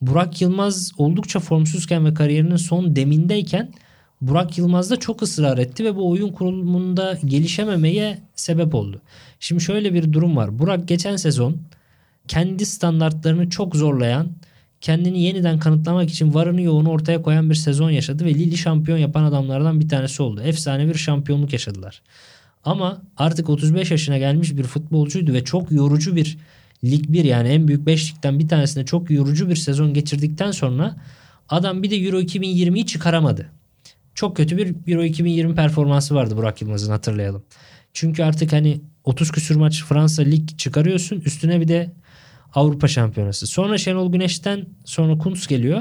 Burak 0.00 0.40
Yılmaz 0.42 0.92
oldukça 0.98 1.40
formsuzken 1.40 2.04
ve 2.04 2.14
kariyerinin 2.14 2.56
son 2.56 2.96
demindeyken 2.96 3.72
Burak 4.20 4.58
Yılmaz 4.58 4.90
da 4.90 4.96
çok 4.96 5.22
ısrar 5.22 5.58
etti 5.58 5.84
ve 5.84 5.96
bu 5.96 6.10
oyun 6.10 6.28
kurulumunda 6.28 7.18
gelişememeye 7.24 8.18
sebep 8.34 8.74
oldu. 8.74 9.00
Şimdi 9.40 9.62
şöyle 9.62 9.94
bir 9.94 10.12
durum 10.12 10.36
var. 10.36 10.58
Burak 10.58 10.88
geçen 10.88 11.16
sezon 11.16 11.56
kendi 12.28 12.66
standartlarını 12.66 13.50
çok 13.50 13.76
zorlayan, 13.76 14.28
kendini 14.80 15.22
yeniden 15.22 15.58
kanıtlamak 15.58 16.10
için 16.10 16.34
varını 16.34 16.62
yoğunu 16.62 16.90
ortaya 16.90 17.22
koyan 17.22 17.50
bir 17.50 17.54
sezon 17.54 17.90
yaşadı 17.90 18.24
ve 18.24 18.34
Lille 18.34 18.56
şampiyon 18.56 18.98
yapan 18.98 19.24
adamlardan 19.24 19.80
bir 19.80 19.88
tanesi 19.88 20.22
oldu. 20.22 20.40
Efsane 20.40 20.88
bir 20.88 20.94
şampiyonluk 20.94 21.52
yaşadılar. 21.52 22.02
Ama 22.64 23.02
artık 23.16 23.48
35 23.48 23.90
yaşına 23.90 24.18
gelmiş 24.18 24.56
bir 24.56 24.64
futbolcuydu 24.64 25.32
ve 25.32 25.44
çok 25.44 25.72
yorucu 25.72 26.16
bir 26.16 26.38
Lig 26.84 27.08
1 27.08 27.24
yani 27.24 27.48
en 27.48 27.68
büyük 27.68 27.86
5 27.86 28.14
ligden 28.14 28.38
bir 28.38 28.48
tanesinde 28.48 28.84
çok 28.84 29.10
yorucu 29.10 29.50
bir 29.50 29.56
sezon 29.56 29.94
geçirdikten 29.94 30.50
sonra 30.50 30.96
adam 31.48 31.82
bir 31.82 31.90
de 31.90 31.96
Euro 31.96 32.20
2020'yi 32.20 32.86
çıkaramadı. 32.86 33.59
Çok 34.14 34.36
kötü 34.36 34.56
bir 34.58 34.92
Euro 34.92 35.04
2020 35.04 35.54
performansı 35.54 36.14
vardı 36.14 36.36
Burak 36.36 36.62
Yılmaz'ın 36.62 36.90
hatırlayalım. 36.90 37.42
Çünkü 37.92 38.22
artık 38.22 38.52
hani 38.52 38.80
30 39.04 39.30
küsür 39.30 39.56
maç 39.56 39.84
Fransa 39.84 40.22
lig 40.22 40.58
çıkarıyorsun. 40.58 41.20
Üstüne 41.20 41.60
bir 41.60 41.68
de 41.68 41.90
Avrupa 42.54 42.88
Şampiyonası. 42.88 43.46
Sonra 43.46 43.78
Şenol 43.78 44.12
Güneş'ten 44.12 44.66
sonra 44.84 45.18
Kuntz 45.18 45.46
geliyor. 45.46 45.80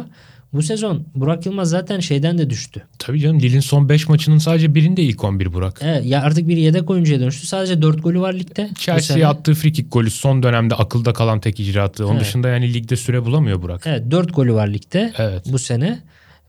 Bu 0.54 0.64
sezon 0.64 1.06
Burak 1.16 1.46
Yılmaz 1.46 1.70
zaten 1.70 2.00
şeyden 2.00 2.38
de 2.38 2.50
düştü. 2.50 2.84
Tabii 3.00 3.20
canım 3.20 3.40
Lille'in 3.40 3.60
son 3.60 3.90
5 3.90 4.10
maçının 4.10 4.38
sadece 4.38 4.76
birinde 4.76 5.04
ilk 5.04 5.24
11 5.24 5.54
Burak. 5.54 5.80
Evet, 5.84 6.06
ya 6.06 6.22
artık 6.22 6.48
bir 6.48 6.58
yedek 6.58 6.90
oyuncuya 6.90 7.20
dönüştü. 7.20 7.48
Sadece 7.48 7.82
4 7.82 8.04
golü 8.04 8.20
var 8.20 8.34
ligde. 8.34 8.70
Chelsea'ye 8.78 9.28
attığı 9.28 9.54
frikik 9.54 9.92
golü 9.92 10.12
son 10.12 10.44
dönemde 10.44 10.76
akılda 10.76 11.14
kalan 11.14 11.40
tek 11.40 11.60
icraatı. 11.60 12.06
Onun 12.06 12.16
Evet. 12.16 12.26
dışında 12.26 12.50
yani 12.50 12.74
ligde 12.74 12.96
süre 12.96 13.26
bulamıyor 13.26 13.62
Burak. 13.62 13.82
Evet 13.86 14.12
4 14.12 14.36
golü 14.36 14.54
var 14.54 14.68
ligde 14.68 15.14
Evet. 15.18 15.44
bu 15.52 15.60
sene. 15.60 16.00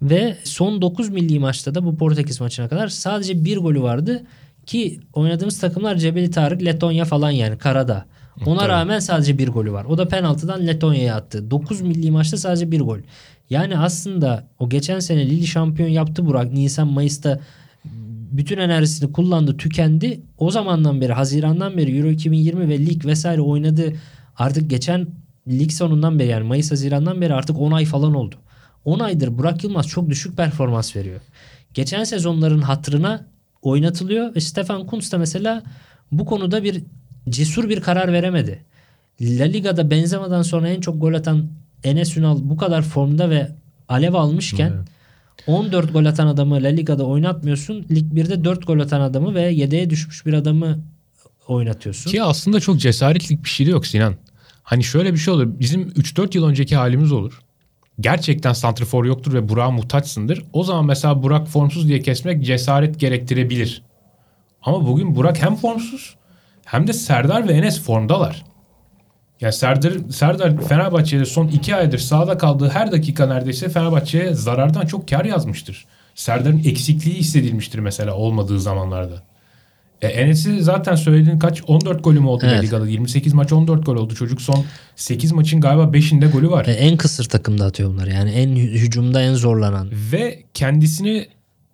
Ve 0.03 0.37
son 0.45 0.83
9 0.83 1.09
milli 1.09 1.39
maçta 1.39 1.75
da 1.75 1.85
bu 1.85 1.97
Portekiz 1.97 2.41
maçına 2.41 2.69
kadar 2.69 2.89
sadece 2.89 3.45
bir 3.45 3.57
golü 3.57 3.83
vardı. 3.83 4.23
Ki 4.67 5.01
oynadığımız 5.13 5.61
takımlar 5.61 5.97
Cebeli 5.97 6.31
Tarık, 6.31 6.65
Letonya 6.65 7.05
falan 7.05 7.31
yani 7.31 7.59
karada. 7.59 8.07
Ona 8.47 8.59
Tabii. 8.59 8.69
rağmen 8.69 8.99
sadece 8.99 9.39
bir 9.39 9.49
golü 9.49 9.73
var. 9.73 9.85
O 9.85 9.99
da 9.99 10.09
penaltıdan 10.09 10.67
Letonya'ya 10.67 11.17
attı. 11.17 11.51
9 11.51 11.81
milli 11.81 12.11
maçta 12.11 12.37
sadece 12.37 12.71
bir 12.71 12.81
gol. 12.81 12.99
Yani 13.51 13.79
aslında 13.79 14.49
o 14.59 14.69
geçen 14.69 14.99
sene 14.99 15.27
Lille 15.31 15.47
şampiyon 15.47 15.89
yaptı 15.89 16.27
Burak. 16.27 16.53
Nisan 16.53 16.89
Mayıs'ta 16.89 17.41
bütün 18.31 18.59
enerjisini 18.59 19.13
kullandı, 19.13 19.57
tükendi. 19.57 20.21
O 20.39 20.51
zamandan 20.51 21.01
beri, 21.01 21.13
Haziran'dan 21.13 21.77
beri 21.77 21.99
Euro 21.99 22.09
2020 22.09 22.69
ve 22.69 22.79
lig 22.79 23.05
vesaire 23.05 23.41
oynadı. 23.41 23.93
Artık 24.37 24.71
geçen 24.71 25.07
lig 25.49 25.71
sonundan 25.71 26.19
beri 26.19 26.29
yani 26.29 26.45
Mayıs 26.47 26.71
Haziran'dan 26.71 27.21
beri 27.21 27.35
artık 27.35 27.59
10 27.59 27.73
ay 27.73 27.85
falan 27.85 28.15
oldu. 28.15 28.37
10 28.85 28.99
aydır 28.99 29.39
Burak 29.39 29.65
Yılmaz 29.65 29.89
çok 29.89 30.11
düşük 30.11 30.37
performans 30.37 30.97
veriyor. 30.97 31.21
Geçen 31.75 32.05
sezonların 32.05 32.63
hatırına 32.63 33.27
oynatılıyor 33.63 34.35
ve 34.35 34.41
Stefan 34.41 34.87
Kuntz 34.87 35.13
da 35.13 35.19
mesela 35.19 35.63
bu 36.13 36.25
konuda 36.27 36.65
bir 36.65 36.83
cesur 37.29 37.69
bir 37.69 37.81
karar 37.81 38.13
veremedi. 38.13 38.65
La 39.21 39.45
Liga'da 39.45 39.91
Benzema'dan 39.91 40.43
sonra 40.43 40.69
en 40.69 40.81
çok 40.81 41.01
gol 41.01 41.15
atan 41.15 41.49
Enes 41.85 42.17
Ünal 42.17 42.39
bu 42.43 42.57
kadar 42.57 42.83
formda 42.83 43.31
ve 43.31 43.51
alev 43.89 44.15
almışken 44.15 44.73
Evet. 44.77 44.89
14 45.47 45.93
gol 45.93 46.05
atan 46.05 46.27
adamı 46.27 46.55
La 46.55 46.69
Liga'da 46.69 47.05
oynatmıyorsun. 47.05 47.87
Lig 47.91 48.13
1'de 48.13 48.45
4 48.45 48.67
gol 48.67 48.79
atan 48.79 49.01
adamı 49.01 49.35
ve 49.35 49.43
yedeğe 49.43 49.91
düşmüş 49.91 50.27
bir 50.27 50.33
adamı 50.33 50.79
oynatıyorsun. 51.49 52.11
Ki 52.11 52.23
aslında 52.23 52.61
çok 52.61 52.81
cesaretlik 52.81 53.45
bir 53.45 53.49
şey 53.49 53.67
de 53.67 53.71
yok 53.71 53.87
Sinan. 53.87 54.15
Hani 54.63 54.85
şöyle 54.85 55.13
bir 55.13 55.19
şey 55.19 55.35
olur. 55.35 55.49
Bizim 55.61 55.89
3-4 55.89 56.37
yıl 56.37 56.47
önceki 56.47 56.77
halimiz 56.77 57.13
olur. 57.13 57.41
Gerçekten 58.01 58.53
santrifor 58.53 59.05
yoktur 59.05 59.33
ve 59.33 59.49
Burak'a 59.49 59.71
muhtaçsındır. 59.71 60.45
O 60.53 60.65
zaman 60.65 60.85
mesela 60.85 61.23
Burak 61.23 61.49
formsuz 61.49 61.89
diye 61.89 62.01
kesmek 62.01 62.45
cesaret 62.45 63.01
gerektirebilir. 63.01 63.83
Ama 64.63 64.87
bugün 64.87 65.15
Burak 65.15 65.43
hem 65.43 65.57
formsuz 65.57 66.17
hem 66.65 66.87
de 66.87 66.93
Serdar 66.93 67.49
ve 67.49 67.53
Enes 67.53 67.83
formdalar. 67.83 68.45
Yani 69.41 69.53
Serdar, 69.53 69.93
Serdar 70.11 70.61
Fenerbahçe'de 70.61 71.25
son 71.25 71.49
iki 71.49 71.77
aydır 71.77 71.99
sahada 71.99 72.39
kaldığı 72.39 72.69
her 72.69 72.93
dakika 72.93 73.27
neredeyse 73.27 73.69
Fenerbahçe'ye 73.69 74.35
zarardan 74.35 74.87
çok 74.87 75.09
kar 75.09 75.25
yazmıştır. 75.25 75.87
Serdar'ın 76.15 76.63
eksikliği 76.65 77.17
hissedilmiştir 77.17 77.79
mesela 77.79 78.15
olmadığı 78.15 78.61
zamanlarda. 78.61 79.23
E, 80.03 80.07
Enes'i 80.09 80.63
zaten 80.63 80.95
söylediğin 80.95 81.39
kaç 81.39 81.63
14 81.67 82.05
golü 82.05 82.21
mü 82.21 82.27
oldu 82.27 82.45
Evet. 82.49 82.63
Liga'da? 82.63 82.89
28 82.89 83.35
maç 83.35 83.53
14 83.53 83.87
gol 83.87 83.97
oldu. 83.97 84.15
Çocuk 84.15 84.41
son 84.43 84.65
8 84.97 85.33
maçın 85.33 85.61
galiba 85.61 85.83
5'inde 85.83 86.31
golü 86.31 86.51
var. 86.51 86.67
Ve 86.67 86.73
en 86.73 86.97
kısır 86.97 87.25
takımda 87.25 87.65
atıyor 87.65 87.91
bunları. 87.91 88.11
Yani 88.11 88.31
en 88.31 88.49
hü- 88.49 88.71
hücumda 88.73 89.23
en 89.23 89.35
zorlanan. 89.35 89.91
Ve 90.13 90.43
kendisini 90.55 91.27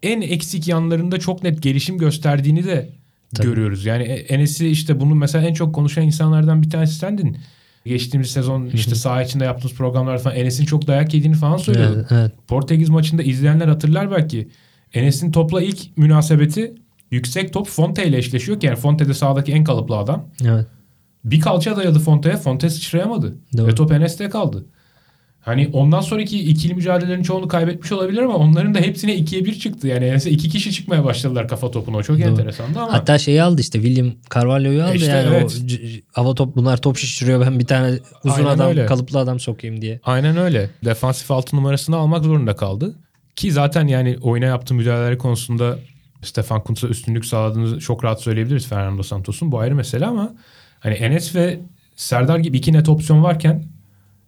en 0.03 0.21
eksik 0.21 0.69
yanlarında 0.69 1.19
çok 1.19 1.43
net 1.43 1.63
gelişim 1.63 1.99
gösterdiğini 1.99 2.65
de 2.65 2.89
Tabii. 3.35 3.47
görüyoruz. 3.47 3.85
Yani 3.87 4.03
E- 4.03 4.15
Enes'i 4.35 4.69
işte 4.69 5.01
bunu 5.01 5.15
mesela 5.15 5.47
en 5.49 5.55
çok 5.55 5.75
konuşan 5.75 6.05
insanlardan 6.05 6.63
bir 6.63 6.71
tanesi 6.71 6.95
sendin. 6.95 7.37
Geçtiğimiz 7.87 8.31
sezon 8.31 8.67
işte 8.67 8.95
saha 8.95 9.23
içinde 9.23 9.45
yaptığımız 9.45 9.77
programlarda 9.77 10.19
falan 10.19 10.37
Enes'in 10.37 10.65
çok 10.65 10.87
dayak 10.87 11.15
yediğini 11.15 11.35
falan 11.37 11.57
söylüyordun. 11.57 11.95
Evet, 11.99 12.07
evet. 12.13 12.33
Portekiz 12.49 12.89
maçında 12.89 13.23
izleyenler 13.23 13.69
hatırlar 13.69 14.11
belki. 14.11 14.49
Enes'in 14.95 15.33
topla 15.33 15.63
ilk 15.63 15.97
münasebeti 15.99 16.75
yüksek 17.11 17.53
top 17.53 17.69
Fonte 17.69 18.07
ile 18.07 18.17
eşleşiyor 18.17 18.61
ki 18.61 18.67
yani 18.67 18.77
Fonte 18.77 19.09
de 19.09 19.15
sahadaki 19.15 19.53
en 19.53 19.65
kalıplı 19.65 19.97
adam. 19.97 20.29
evet. 20.45 20.67
Bir 21.25 21.41
kalça 21.41 21.77
dayadı 21.77 21.99
Fonte'ye. 21.99 22.37
Fonte 22.37 22.71
sıçrayamadı. 22.71 23.35
Doğru. 23.57 23.67
Ve 23.67 23.75
top 23.75 23.93
Enes'te 23.93 24.29
kaldı. 24.29 24.65
Hani 25.41 25.71
ondan 25.73 26.01
sonraki 26.01 26.39
ikili 26.39 26.75
mücadelelerin 26.75 27.23
çoğunu 27.23 27.49
kaybetmiş 27.49 27.93
olabilir 27.93 28.23
ama 28.23 28.35
onların 28.35 28.75
da 28.75 28.79
hepsine 28.79 29.17
ikiye 29.17 29.45
bir 29.45 29.59
çıktı. 29.59 29.89
Yani 29.89 30.05
Enes'e 30.05 30.31
iki 30.31 30.49
kişi 30.49 30.73
çıkmaya 30.73 31.05
başladılar 31.05 31.49
kafa 31.49 31.71
topuna. 31.71 31.97
O 31.97 32.03
çok 32.03 32.19
Doğru. 32.19 32.29
enteresandı 32.29 32.81
ama. 32.81 32.93
Hatta 32.93 33.19
şeyi 33.19 33.43
aldı 33.43 33.61
işte 33.61 33.83
William 33.83 34.13
Carvalho'yu 34.35 34.85
aldı 34.85 34.95
İşte 34.95 35.11
yani 35.11 35.35
evet. 35.35 35.63
o 36.15 36.21
hava 36.21 36.35
top 36.35 36.57
bunlar 36.57 36.77
top 36.77 36.97
şişiriyor 36.97 37.41
ben 37.41 37.59
bir 37.59 37.67
tane 37.67 37.99
uzun 38.25 38.37
Aynen 38.37 38.49
adam 38.49 38.69
öyle. 38.69 38.87
kalıplı 38.87 39.19
adam 39.19 39.41
sokayım 39.41 39.81
diye. 39.81 40.01
Aynen 40.05 40.37
öyle. 40.37 40.71
Defansif 40.85 41.31
altı 41.31 41.57
numarasını 41.57 41.97
almak 41.97 42.25
zorunda 42.25 42.57
kaldı. 42.57 42.95
Ki 43.37 43.53
zaten 43.53 43.87
yani 43.87 44.17
oyuna 44.23 44.47
yaptığı 44.47 44.75
müdahaleler 44.75 45.19
konusunda 45.19 45.79
Stefan 46.27 46.65
Kuntz'a 46.65 46.89
üstünlük 46.89 47.25
sağladığını 47.25 47.81
çok 47.81 48.05
rahat 48.05 48.23
söyleyebiliriz 48.23 48.67
Fernando 48.67 49.03
Santos'un. 49.03 49.53
Bu 49.53 49.59
ayrı 49.59 49.75
mesele 49.75 50.07
ama 50.07 50.35
hani 50.81 50.95
Enes 50.95 51.35
ve 51.35 51.61
Serdar 51.97 52.39
gibi 52.39 52.57
iki 52.57 52.73
net 52.73 52.89
opsiyon 52.89 53.23
varken 53.23 53.65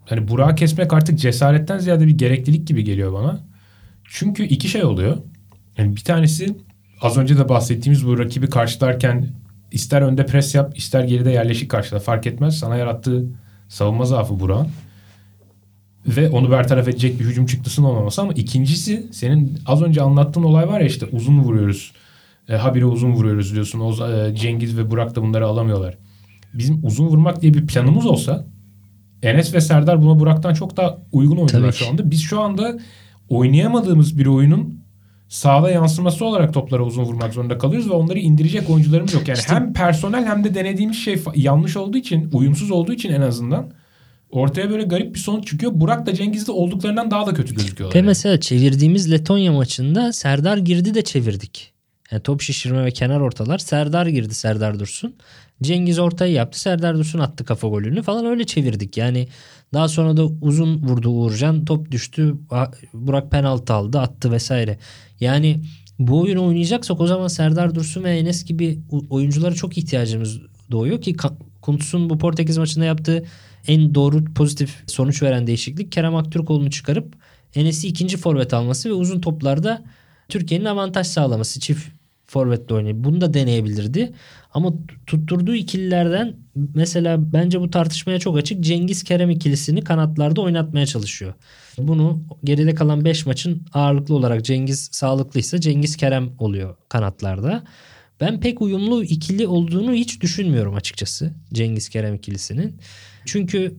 hani 0.07 0.29
Burak'ı 0.29 0.55
kesmek 0.55 0.93
artık 0.93 1.19
cesaretten 1.19 1.79
ziyade 1.79 2.07
bir 2.07 2.19
gereklilik 2.19 2.67
gibi 2.67 2.85
geliyor 2.85 3.13
bana. 3.13 3.41
Çünkü 4.05 4.45
iki 4.45 4.69
şey 4.69 4.85
oluyor. 4.85 5.17
Yani 5.79 5.97
bir 5.97 6.05
tanesi 6.05 6.57
az 7.01 7.17
önce 7.17 7.39
de 7.39 7.49
bahsettiğimiz 7.49 8.07
bu 8.07 8.19
rakibi 8.19 8.51
karşılarken 8.51 9.29
ister 9.73 10.03
önde 10.03 10.27
pres 10.27 10.55
yap 10.55 10.79
ister 10.79 11.05
geride 11.05 11.31
yerleşik 11.31 11.71
karşıla 11.71 11.99
fark 11.99 12.27
etmez. 12.27 12.59
Sana 12.59 12.77
yarattığı 12.77 13.25
savunma 13.69 14.05
zaafı 14.05 14.41
Burak'ın 14.41 14.71
ve 16.17 16.31
onu 16.31 16.51
bertaraf 16.51 16.89
edecek 16.89 17.21
bir 17.21 17.25
hücum 17.25 17.47
çıktısının 17.47 17.87
olmaması 17.87 18.23
ama 18.23 18.33
ikincisi 18.33 19.07
senin 19.13 19.59
az 19.67 19.83
önce 19.83 20.03
anlattığın 20.03 20.43
olay 20.43 20.69
var 20.69 20.81
ya 20.81 20.87
işte 20.87 21.07
uzun 21.13 21.39
vuruyoruz. 21.41 21.93
E, 22.49 22.55
habire 22.55 22.85
uzun 22.85 23.13
vuruyoruz 23.13 23.55
diyorsun. 23.55 23.81
O, 23.81 24.09
e, 24.09 24.35
Cengiz 24.35 24.79
ve 24.79 24.91
Burak 24.91 25.17
da 25.17 25.23
bunları 25.23 25.47
alamıyorlar. 25.47 25.99
Bizim 26.55 26.87
uzun 26.87 27.07
vurmak 27.07 27.43
diye 27.43 27.55
bir 27.55 27.67
planımız 27.67 28.07
olsa 28.07 28.47
Enes 29.23 29.55
ve 29.55 29.61
Serdar 29.61 30.03
buna 30.03 30.21
Burak'tan 30.21 30.55
çok 30.55 30.77
daha 30.77 30.99
uygun 31.13 31.47
Tabii 31.47 31.73
şu 31.73 31.89
anda. 31.89 32.11
Biz 32.11 32.23
şu 32.23 32.41
anda 32.41 32.79
oynayamadığımız 33.29 34.19
bir 34.19 34.27
oyunun 34.27 34.79
sahada 35.29 35.71
yansıması 35.71 36.25
olarak 36.25 36.55
toplara 36.55 36.83
uzun 36.83 37.03
vurmak 37.03 37.35
zorunda 37.35 37.59
kalıyoruz 37.59 37.91
ve 37.91 37.95
onları 37.95 38.19
indirecek 38.19 38.71
oyuncularımız 38.71 39.15
yok. 39.15 39.29
Yani 39.29 39.39
İşte- 39.39 39.55
hem 39.55 39.73
personel 39.73 40.27
hem 40.27 40.45
de 40.45 40.55
denediğimiz 40.55 40.97
şey 40.97 41.23
yanlış 41.35 41.77
olduğu 41.77 41.99
için, 41.99 42.31
uyumsuz 42.33 42.71
olduğu 42.71 42.93
için 42.93 43.13
en 43.13 43.21
azından 43.21 43.71
ortaya 44.31 44.71
böyle 44.71 44.83
garip 44.83 45.15
bir 45.15 45.21
sonuç 45.21 45.47
çıkıyor. 45.49 45.73
Burak 45.75 46.07
da 46.07 46.15
Cengiz 46.15 46.47
de 46.47 46.53
olduklarından 46.53 47.11
daha 47.11 47.27
da 47.27 47.35
kötü 47.35 47.55
gözüküyorlar. 47.55 47.95
Ve 47.95 47.99
yani. 47.99 48.07
mesela 48.07 48.41
çevirdiğimiz 48.41 49.13
Letonya 49.13 49.53
maçında 49.53 50.13
Serdar 50.13 50.59
girdi 50.59 50.95
de 50.95 51.03
çevirdik. 51.03 51.73
Yani 52.11 52.23
top 52.23 52.43
şişirme 52.43 52.85
ve 52.85 52.91
kenar 52.91 53.21
ortalar. 53.21 53.59
Serdar 53.59 54.07
girdi 54.07 54.35
Serdar 54.35 54.79
Dursun. 54.79 55.15
Cengiz 55.63 55.99
ortayı 55.99 56.33
yaptı. 56.33 56.61
Serdar 56.61 56.99
Dursun 56.99 57.19
attı 57.19 57.45
kafa 57.45 57.69
golünü 57.69 58.03
falan 58.03 58.27
öyle 58.27 58.45
çevirdik. 58.45 58.97
Yani 58.97 59.29
daha 59.75 59.89
sonra 59.89 60.17
da 60.17 60.25
uzun 60.27 60.83
vurdu 60.83 61.11
Uğurcan. 61.11 61.65
Top 61.65 61.91
düştü. 61.91 62.35
Burak 62.93 63.31
penaltı 63.31 63.73
aldı 63.73 63.99
attı 63.99 64.33
vesaire. 64.33 64.79
Yani 65.21 65.61
bu 65.99 66.21
oyunu 66.21 66.47
oynayacaksak 66.47 67.01
o 67.01 67.07
zaman 67.07 67.29
Serdar 67.29 67.75
Dursun 67.75 68.05
ve 68.05 68.19
Enes 68.19 68.45
gibi 68.45 68.79
oyunculara 69.11 69.55
çok 69.55 69.79
ihtiyacımız 69.79 70.41
doğuyor 70.71 71.01
ki 71.01 71.17
Kuntz'un 71.63 72.11
bu 72.11 72.19
Portekiz 72.19 72.59
maçında 72.59 72.85
yaptığı 72.85 73.25
en 73.69 73.95
doğru 73.95 74.25
pozitif 74.35 74.83
sonuç 74.87 75.23
veren 75.23 75.47
değişiklik 75.47 75.93
Kerem 75.93 76.17
Aktürkoğlu'nu 76.17 76.71
çıkarıp 76.71 77.15
Enes'i 77.55 77.89
ikinci 77.89 78.17
forvet 78.17 78.55
alması 78.55 78.89
ve 78.89 78.93
uzun 78.93 79.21
toplarda 79.21 79.85
Türkiye'nin 80.29 80.65
avantaj 80.65 81.07
sağlaması 81.07 81.61
çift 81.61 81.89
forvetle 82.27 82.75
oynayıp 82.75 82.97
bunu 83.05 83.21
da 83.21 83.35
deneyebilirdi. 83.35 84.13
Ama 84.55 84.73
tutturduğu 85.07 85.55
ikililerden 85.55 86.37
mesela 86.75 87.33
bence 87.33 87.61
bu 87.61 87.71
tartışmaya 87.71 88.19
çok 88.19 88.39
açık 88.39 88.61
Cengiz 88.61 89.03
Kerem 89.03 89.31
ikilisini 89.31 89.85
kanatlarda 89.85 90.41
oynatmaya 90.41 90.87
çalışıyor. 90.87 91.35
Bunu 91.79 92.23
geride 92.45 92.75
kalan 92.75 93.05
5 93.05 93.27
maçın 93.27 93.63
ağırlıklı 93.73 94.15
olarak 94.15 94.45
Cengiz 94.45 94.89
sağlıklıysa 94.93 95.61
Cengiz 95.61 95.97
Kerem 95.97 96.31
oluyor 96.39 96.77
kanatlarda. 96.89 97.65
Ben 98.21 98.41
pek 98.41 98.63
uyumlu 98.63 99.05
ikili 99.05 99.47
olduğunu 99.47 99.93
hiç 99.93 100.21
düşünmüyorum 100.21 100.75
açıkçası 100.75 101.35
Cengiz 101.53 101.89
Kerem 101.89 102.15
ikilisinin. 102.15 102.77
Çünkü 103.29 103.75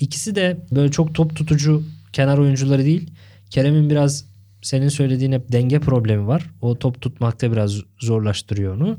ikisi 0.00 0.34
de 0.34 0.66
böyle 0.70 0.90
çok 0.90 1.14
top 1.14 1.36
tutucu 1.36 1.82
kenar 2.12 2.38
oyuncuları 2.38 2.84
değil. 2.84 3.10
Kerem'in 3.50 3.90
biraz 3.90 4.24
senin 4.62 4.88
söylediğin 4.88 5.32
hep 5.32 5.52
denge 5.52 5.80
problemi 5.80 6.26
var. 6.26 6.50
O 6.60 6.78
top 6.78 7.00
tutmakta 7.00 7.52
biraz 7.52 7.80
zorlaştırıyor 8.00 8.76
onu. 8.76 8.98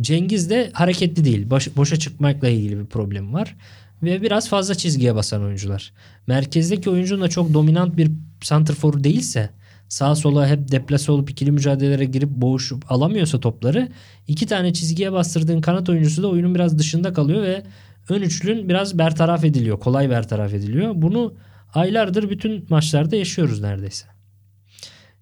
Cengiz 0.00 0.50
de 0.50 0.70
hareketli 0.72 1.24
değil. 1.24 1.50
Boş- 1.50 1.76
boşa 1.76 1.96
çıkmakla 1.96 2.48
ilgili 2.48 2.78
bir 2.78 2.86
problemi 2.86 3.32
var. 3.32 3.56
Ve 4.02 4.22
biraz 4.22 4.48
fazla 4.48 4.74
çizgiye 4.74 5.14
basan 5.14 5.42
oyuncular. 5.42 5.92
Merkezdeki 6.26 6.90
oyuncunun 6.90 7.22
da 7.22 7.28
çok 7.28 7.54
dominant 7.54 7.96
bir 7.96 8.10
santrforu 8.42 9.04
değilse 9.04 9.50
sağa 9.88 10.14
sola 10.14 10.48
hep 10.48 10.70
deplase 10.72 11.12
olup 11.12 11.30
ikili 11.30 11.50
mücadelelere 11.50 12.04
girip 12.04 12.28
boğuşup 12.28 12.92
alamıyorsa 12.92 13.40
topları 13.40 13.88
iki 14.28 14.46
tane 14.46 14.72
çizgiye 14.72 15.12
bastırdığın 15.12 15.60
kanat 15.60 15.88
oyuncusu 15.88 16.22
da 16.22 16.28
oyunun 16.28 16.54
biraz 16.54 16.78
dışında 16.78 17.12
kalıyor 17.12 17.42
ve 17.42 17.62
ön 18.08 18.22
üçlün 18.22 18.68
biraz 18.68 18.98
bertaraf 18.98 19.44
ediliyor. 19.44 19.80
Kolay 19.80 20.10
bertaraf 20.10 20.54
ediliyor. 20.54 20.92
Bunu 20.94 21.34
aylardır 21.74 22.30
bütün 22.30 22.66
maçlarda 22.68 23.16
yaşıyoruz 23.16 23.60
neredeyse. 23.60 24.06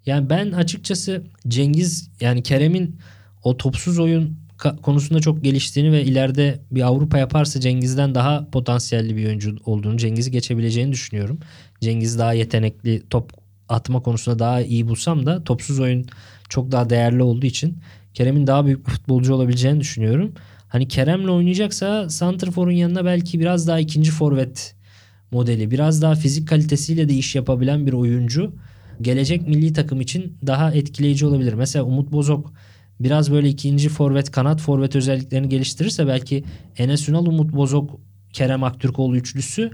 Yani 0.07 0.31
ben 0.31 0.53
açıkçası 0.53 1.25
Cengiz 1.49 2.11
yani 2.21 2.43
Kerem'in 2.43 2.99
o 3.43 3.57
topsuz 3.57 3.99
oyun 3.99 4.39
konusunda 4.83 5.21
çok 5.21 5.45
geliştiğini 5.45 5.93
ve 5.93 6.05
ileride 6.05 6.61
bir 6.71 6.83
Avrupa 6.83 7.19
yaparsa 7.19 7.61
Cengiz'den 7.61 8.15
daha 8.15 8.51
potansiyelli 8.51 9.17
bir 9.17 9.27
oyuncu 9.27 9.57
olduğunu, 9.65 9.97
Cengiz'i 9.97 10.31
geçebileceğini 10.31 10.93
düşünüyorum. 10.93 11.39
Cengiz 11.81 12.19
daha 12.19 12.33
yetenekli 12.33 13.03
top 13.11 13.33
atma 13.69 14.03
konusunda 14.03 14.39
daha 14.39 14.63
iyi 14.63 14.89
bulsam 14.89 15.27
da 15.27 15.45
topsuz 15.45 15.81
oyun 15.81 16.07
çok 16.49 16.73
daha 16.73 16.91
değerli 16.91 17.23
olduğu 17.23 17.47
için 17.47 17.79
Kerem'in 18.15 18.47
daha 18.47 18.67
büyük 18.67 18.89
futbolcu 18.89 19.35
olabileceğini 19.35 19.81
düşünüyorum. 19.81 20.35
Hani 20.75 20.89
Kerem'le 20.89 21.29
oynayacaksa 21.29 22.09
Santrfor'un 22.09 22.71
yanına 22.71 23.05
belki 23.05 23.41
biraz 23.41 23.69
daha 23.69 23.81
ikinci 23.81 24.11
forvet 24.11 24.75
modeli, 25.31 25.71
biraz 25.71 26.03
daha 26.03 26.15
fizik 26.15 26.49
kalitesiyle 26.49 27.09
de 27.09 27.15
iş 27.15 27.35
yapabilen 27.35 27.87
bir 27.87 27.93
oyuncu 27.93 28.53
gelecek 29.01 29.49
milli 29.49 29.73
takım 29.73 30.01
için 30.01 30.39
daha 30.47 30.73
etkileyici 30.73 31.27
olabilir. 31.27 31.53
Mesela 31.53 31.85
Umut 31.85 32.13
Bozok 32.13 32.53
biraz 33.01 33.33
böyle 33.33 33.49
ikinci 33.49 33.89
forvet 33.89 34.31
kanat 34.31 34.61
forvet 34.61 34.97
özelliklerini 34.97 35.49
geliştirirse 35.49 36.07
belki 36.07 36.45
Enes 36.77 37.09
Ünal, 37.09 37.27
Umut 37.27 37.53
Bozok, 37.53 38.01
Kerem 38.33 38.65
Aktürkoğlu 38.65 39.17
üçlüsü 39.17 39.71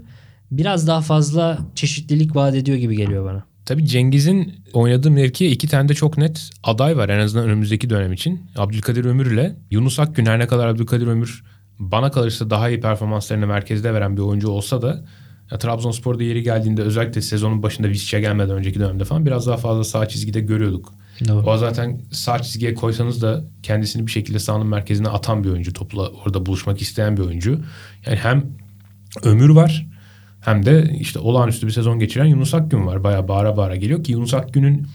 biraz 0.51 0.87
daha 0.87 1.01
fazla 1.01 1.59
çeşitlilik 1.75 2.35
vaat 2.35 2.55
ediyor 2.55 2.77
gibi 2.77 2.97
geliyor 2.97 3.25
bana. 3.25 3.50
Tabii 3.65 3.85
Cengiz'in 3.85 4.53
oynadığı 4.73 5.11
mevkiye 5.11 5.49
iki 5.49 5.67
tane 5.67 5.89
de 5.89 5.93
çok 5.93 6.17
net 6.17 6.49
aday 6.63 6.97
var 6.97 7.09
en 7.09 7.19
azından 7.19 7.45
önümüzdeki 7.45 7.89
dönem 7.89 8.13
için. 8.13 8.41
Abdülkadir 8.55 9.05
Ömür 9.05 9.31
ile 9.31 9.55
Yunus 9.71 9.99
Akgün 9.99 10.25
her 10.25 10.39
ne 10.39 10.47
kadar 10.47 10.67
Abdülkadir 10.67 11.07
Ömür 11.07 11.43
bana 11.79 12.11
kalırsa 12.11 12.49
daha 12.49 12.69
iyi 12.69 12.79
performanslarını 12.79 13.47
merkezde 13.47 13.93
veren 13.93 14.17
bir 14.17 14.21
oyuncu 14.21 14.49
olsa 14.49 14.81
da 14.81 15.05
ya, 15.51 15.57
Trabzonspor'da 15.57 16.23
yeri 16.23 16.43
geldiğinde 16.43 16.81
özellikle 16.81 17.21
sezonun 17.21 17.63
başında 17.63 17.89
Visca 17.89 18.19
gelmeden 18.19 18.55
önceki 18.55 18.79
dönemde 18.79 19.05
falan 19.05 19.25
biraz 19.25 19.47
daha 19.47 19.57
fazla 19.57 19.83
sağ 19.83 20.07
çizgide 20.07 20.39
görüyorduk. 20.39 20.93
Doğru. 21.27 21.45
O 21.49 21.57
zaten 21.57 22.01
sağ 22.11 22.39
çizgiye 22.39 22.73
koysanız 22.73 23.21
da 23.21 23.43
kendisini 23.63 24.07
bir 24.07 24.11
şekilde 24.11 24.39
sahanın 24.39 24.67
merkezine 24.67 25.07
atan 25.07 25.43
bir 25.43 25.49
oyuncu. 25.49 25.73
Topla 25.73 26.09
orada 26.09 26.45
buluşmak 26.45 26.81
isteyen 26.81 27.17
bir 27.17 27.21
oyuncu. 27.21 27.61
Yani 28.05 28.17
hem 28.17 28.45
ömür 29.23 29.49
var 29.49 29.90
hem 30.41 30.65
de 30.65 30.95
işte 30.99 31.19
olağanüstü 31.19 31.67
bir 31.67 31.71
sezon 31.71 31.99
geçiren 31.99 32.25
Yunus 32.25 32.53
Akgün 32.53 32.87
var. 32.87 33.03
Bayağı 33.03 33.27
bağıra 33.27 33.57
bağıra 33.57 33.75
geliyor 33.75 34.03
ki 34.03 34.11
Yunus 34.11 34.33
Akgün'ün 34.33 34.87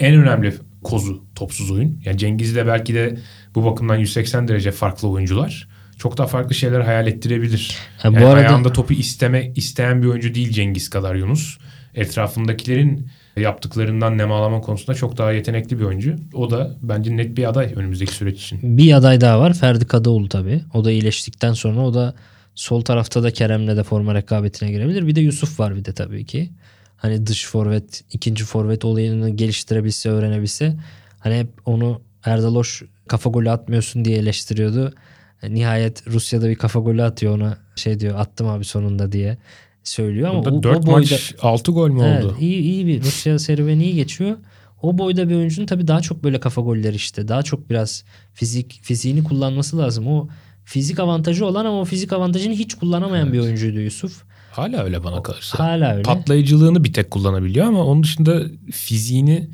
en 0.00 0.14
önemli 0.14 0.54
kozu 0.84 1.24
topsuz 1.34 1.70
oyun. 1.70 2.00
Yani 2.04 2.18
Cengiz'le 2.18 2.56
belki 2.66 2.94
de 2.94 3.18
bu 3.54 3.64
bakımdan 3.64 3.96
180 3.96 4.48
derece 4.48 4.70
farklı 4.70 5.08
oyuncular. 5.08 5.68
Çok 5.98 6.18
daha 6.18 6.26
farklı 6.26 6.54
şeyler 6.54 6.80
hayal 6.80 7.06
ettirebilir. 7.06 7.76
Ha, 7.98 8.10
bu 8.10 8.14
yani 8.14 8.26
arada- 8.26 8.36
ayağında 8.48 8.72
topu 8.72 8.94
isteme 8.94 9.52
isteyen 9.56 10.02
bir 10.02 10.06
oyuncu 10.06 10.34
değil 10.34 10.50
Cengiz 10.50 10.90
kadar 10.90 11.14
Yunus. 11.14 11.58
Etrafındakilerin 11.94 13.08
yaptıklarından 13.36 14.18
nemalama 14.18 14.60
konusunda 14.60 14.94
çok 14.94 15.18
daha 15.18 15.32
yetenekli 15.32 15.78
bir 15.78 15.84
oyuncu. 15.84 16.16
O 16.34 16.50
da 16.50 16.76
bence 16.82 17.16
net 17.16 17.36
bir 17.36 17.48
aday 17.48 17.72
önümüzdeki 17.76 18.12
süreç 18.14 18.42
için. 18.42 18.78
Bir 18.78 18.92
aday 18.92 19.20
daha 19.20 19.40
var 19.40 19.54
Ferdi 19.54 19.86
Kadıoğlu 19.86 20.28
tabii. 20.28 20.62
O 20.74 20.84
da 20.84 20.90
iyileştikten 20.90 21.52
sonra 21.52 21.80
o 21.80 21.94
da 21.94 22.14
sol 22.56 22.80
tarafta 22.80 23.22
da 23.22 23.30
Kerem'le 23.30 23.76
de 23.76 23.82
forma 23.82 24.14
rekabetine 24.14 24.70
girebilir. 24.70 25.06
Bir 25.06 25.14
de 25.14 25.20
Yusuf 25.20 25.60
var 25.60 25.76
bir 25.76 25.84
de 25.84 25.92
tabii 25.92 26.24
ki. 26.24 26.50
Hani 26.96 27.26
dış 27.26 27.46
forvet, 27.46 28.04
ikinci 28.12 28.44
forvet 28.44 28.84
olayını 28.84 29.30
geliştirebilse, 29.30 30.10
öğrenebilse. 30.10 30.76
Hani 31.18 31.38
hep 31.38 31.48
onu 31.66 32.00
Erdal 32.24 32.54
Hoş 32.54 32.82
kafa 33.08 33.30
golü 33.30 33.50
atmıyorsun 33.50 34.04
diye 34.04 34.18
eleştiriyordu. 34.18 34.94
Nihayet 35.48 36.06
Rusya'da 36.08 36.48
bir 36.48 36.54
kafa 36.54 36.80
golü 36.80 37.02
atıyor 37.02 37.34
ona 37.34 37.58
şey 37.76 38.00
diyor 38.00 38.18
attım 38.18 38.46
abi 38.48 38.64
sonunda 38.64 39.12
diye 39.12 39.38
söylüyor 39.84 40.28
ama 40.28 40.44
Burada 40.44 40.56
o, 40.56 40.62
4 40.62 40.76
o 40.78 40.86
boyda 40.86 40.98
maç 40.98 41.34
6 41.42 41.72
gol 41.72 41.88
mü 41.90 42.02
Evet, 42.06 42.24
oldu? 42.24 42.36
iyi, 42.40 42.62
iyi 42.62 42.86
bir 42.86 43.02
Rusya 43.02 43.38
serüveni 43.38 43.84
iyi 43.84 43.94
geçiyor. 43.94 44.36
O 44.82 44.98
boyda 44.98 45.28
bir 45.28 45.34
oyuncunun 45.34 45.66
tabii 45.66 45.88
daha 45.88 46.00
çok 46.00 46.24
böyle 46.24 46.40
kafa 46.40 46.60
golleri 46.60 46.96
işte. 46.96 47.28
Daha 47.28 47.42
çok 47.42 47.70
biraz 47.70 48.04
fizik 48.34 48.80
fiziğini 48.82 49.24
kullanması 49.24 49.78
lazım. 49.78 50.06
O 50.06 50.28
fizik 50.66 51.00
avantajı 51.00 51.46
olan 51.46 51.64
ama 51.64 51.80
o 51.80 51.84
fizik 51.84 52.12
avantajını 52.12 52.54
hiç 52.54 52.74
kullanamayan 52.74 53.32
bir 53.32 53.38
oyuncuydu 53.38 53.80
Yusuf. 53.80 54.22
Hala 54.52 54.84
öyle 54.84 55.04
bana 55.04 55.22
kalırsa. 55.22 55.58
Hala 55.58 55.92
öyle. 55.92 56.02
Patlayıcılığını 56.02 56.84
bir 56.84 56.92
tek 56.92 57.10
kullanabiliyor 57.10 57.66
ama 57.66 57.84
onun 57.84 58.02
dışında 58.02 58.42
fiziğini, 58.72 59.48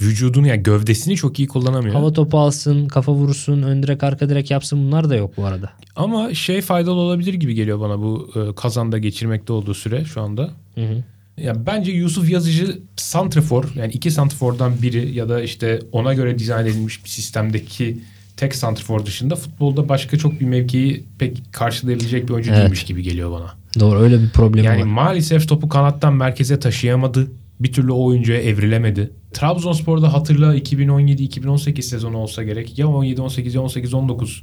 vücudunu 0.00 0.46
yani 0.46 0.62
gövdesini 0.62 1.16
çok 1.16 1.38
iyi 1.38 1.48
kullanamıyor. 1.48 1.94
Hava 1.94 2.12
topu 2.12 2.38
alsın, 2.38 2.88
kafa 2.88 3.12
vursun, 3.12 3.62
ön 3.62 3.82
direk 3.82 4.02
arka 4.02 4.28
direk 4.28 4.50
yapsın 4.50 4.86
bunlar 4.86 5.10
da 5.10 5.16
yok 5.16 5.36
bu 5.36 5.44
arada. 5.44 5.70
Ama 5.96 6.34
şey 6.34 6.60
faydalı 6.60 6.94
olabilir 6.94 7.34
gibi 7.34 7.54
geliyor 7.54 7.80
bana 7.80 7.98
bu 7.98 8.30
e, 8.34 8.54
kazanda 8.54 8.98
geçirmekte 8.98 9.52
olduğu 9.52 9.74
süre 9.74 10.04
şu 10.04 10.20
anda. 10.20 10.50
Hı 10.74 10.80
hı. 10.80 11.04
Ya 11.42 11.66
bence 11.66 11.92
Yusuf 11.92 12.30
Yazıcı 12.30 12.78
santrafor 12.96 13.64
yani 13.76 13.92
iki 13.92 14.10
santrafordan 14.10 14.82
biri 14.82 15.14
ya 15.14 15.28
da 15.28 15.42
işte 15.42 15.80
ona 15.92 16.14
göre 16.14 16.38
dizayn 16.38 16.66
edilmiş 16.66 17.04
bir 17.04 17.10
sistemdeki 17.10 17.98
tek 18.38 18.54
santrafor 18.54 19.06
dışında 19.06 19.36
futbolda 19.36 19.88
başka 19.88 20.18
çok 20.18 20.40
bir 20.40 20.44
mevkiyi 20.46 21.04
pek 21.18 21.42
karşılayabilecek 21.52 22.28
bir 22.28 22.32
oyuncu 22.34 22.50
Evet. 22.50 22.60
değilmiş 22.60 22.84
gibi 22.84 23.02
geliyor 23.02 23.30
bana. 23.32 23.50
Doğru 23.80 23.98
öyle 23.98 24.20
bir 24.22 24.30
problemi 24.30 24.66
Yani 24.66 24.80
var. 24.80 24.86
maalesef 24.86 25.48
topu 25.48 25.68
kanattan 25.68 26.14
merkeze 26.14 26.58
taşıyamadı. 26.58 27.30
Bir 27.60 27.72
türlü 27.72 27.92
o 27.92 28.04
oyuncuya 28.04 28.40
evrilemedi. 28.40 29.10
Trabzonspor'da 29.32 30.12
hatırla 30.12 30.56
2017-2018 30.56 31.82
sezonu 31.82 32.16
olsa 32.16 32.42
gerek. 32.42 32.78
Ya 32.78 32.86
17-18 32.86 33.56
ya 33.56 33.62
18-19. 33.62 34.42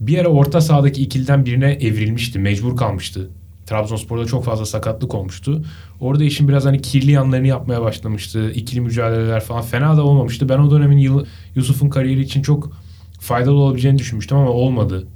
Bir 0.00 0.18
ara 0.18 0.28
orta 0.28 0.60
sahadaki 0.60 1.02
ikiliden 1.02 1.46
birine 1.46 1.72
evrilmişti. 1.72 2.38
Mecbur 2.38 2.76
kalmıştı. 2.76 3.30
Trabzonspor'da 3.66 4.24
çok 4.26 4.44
fazla 4.44 4.66
sakatlık 4.66 5.14
olmuştu. 5.14 5.62
Orada 6.00 6.24
işin 6.24 6.48
biraz 6.48 6.64
hani 6.64 6.82
kirli 6.82 7.10
yanlarını 7.10 7.46
yapmaya 7.46 7.82
başlamıştı. 7.82 8.50
İkili 8.50 8.80
mücadeleler 8.80 9.40
falan 9.40 9.62
fena 9.62 9.96
da 9.96 10.02
olmamıştı. 10.04 10.48
Ben 10.48 10.58
o 10.58 10.70
dönemin 10.70 10.98
yıl, 10.98 11.24
Yusuf'un 11.54 11.88
kariyeri 11.88 12.20
için 12.20 12.42
çok 12.42 12.72
faydalı 13.24 13.54
olabileceğini 13.54 13.98
düşünmüştüm 13.98 14.36
ama 14.36 14.50
olmadı. 14.50 15.06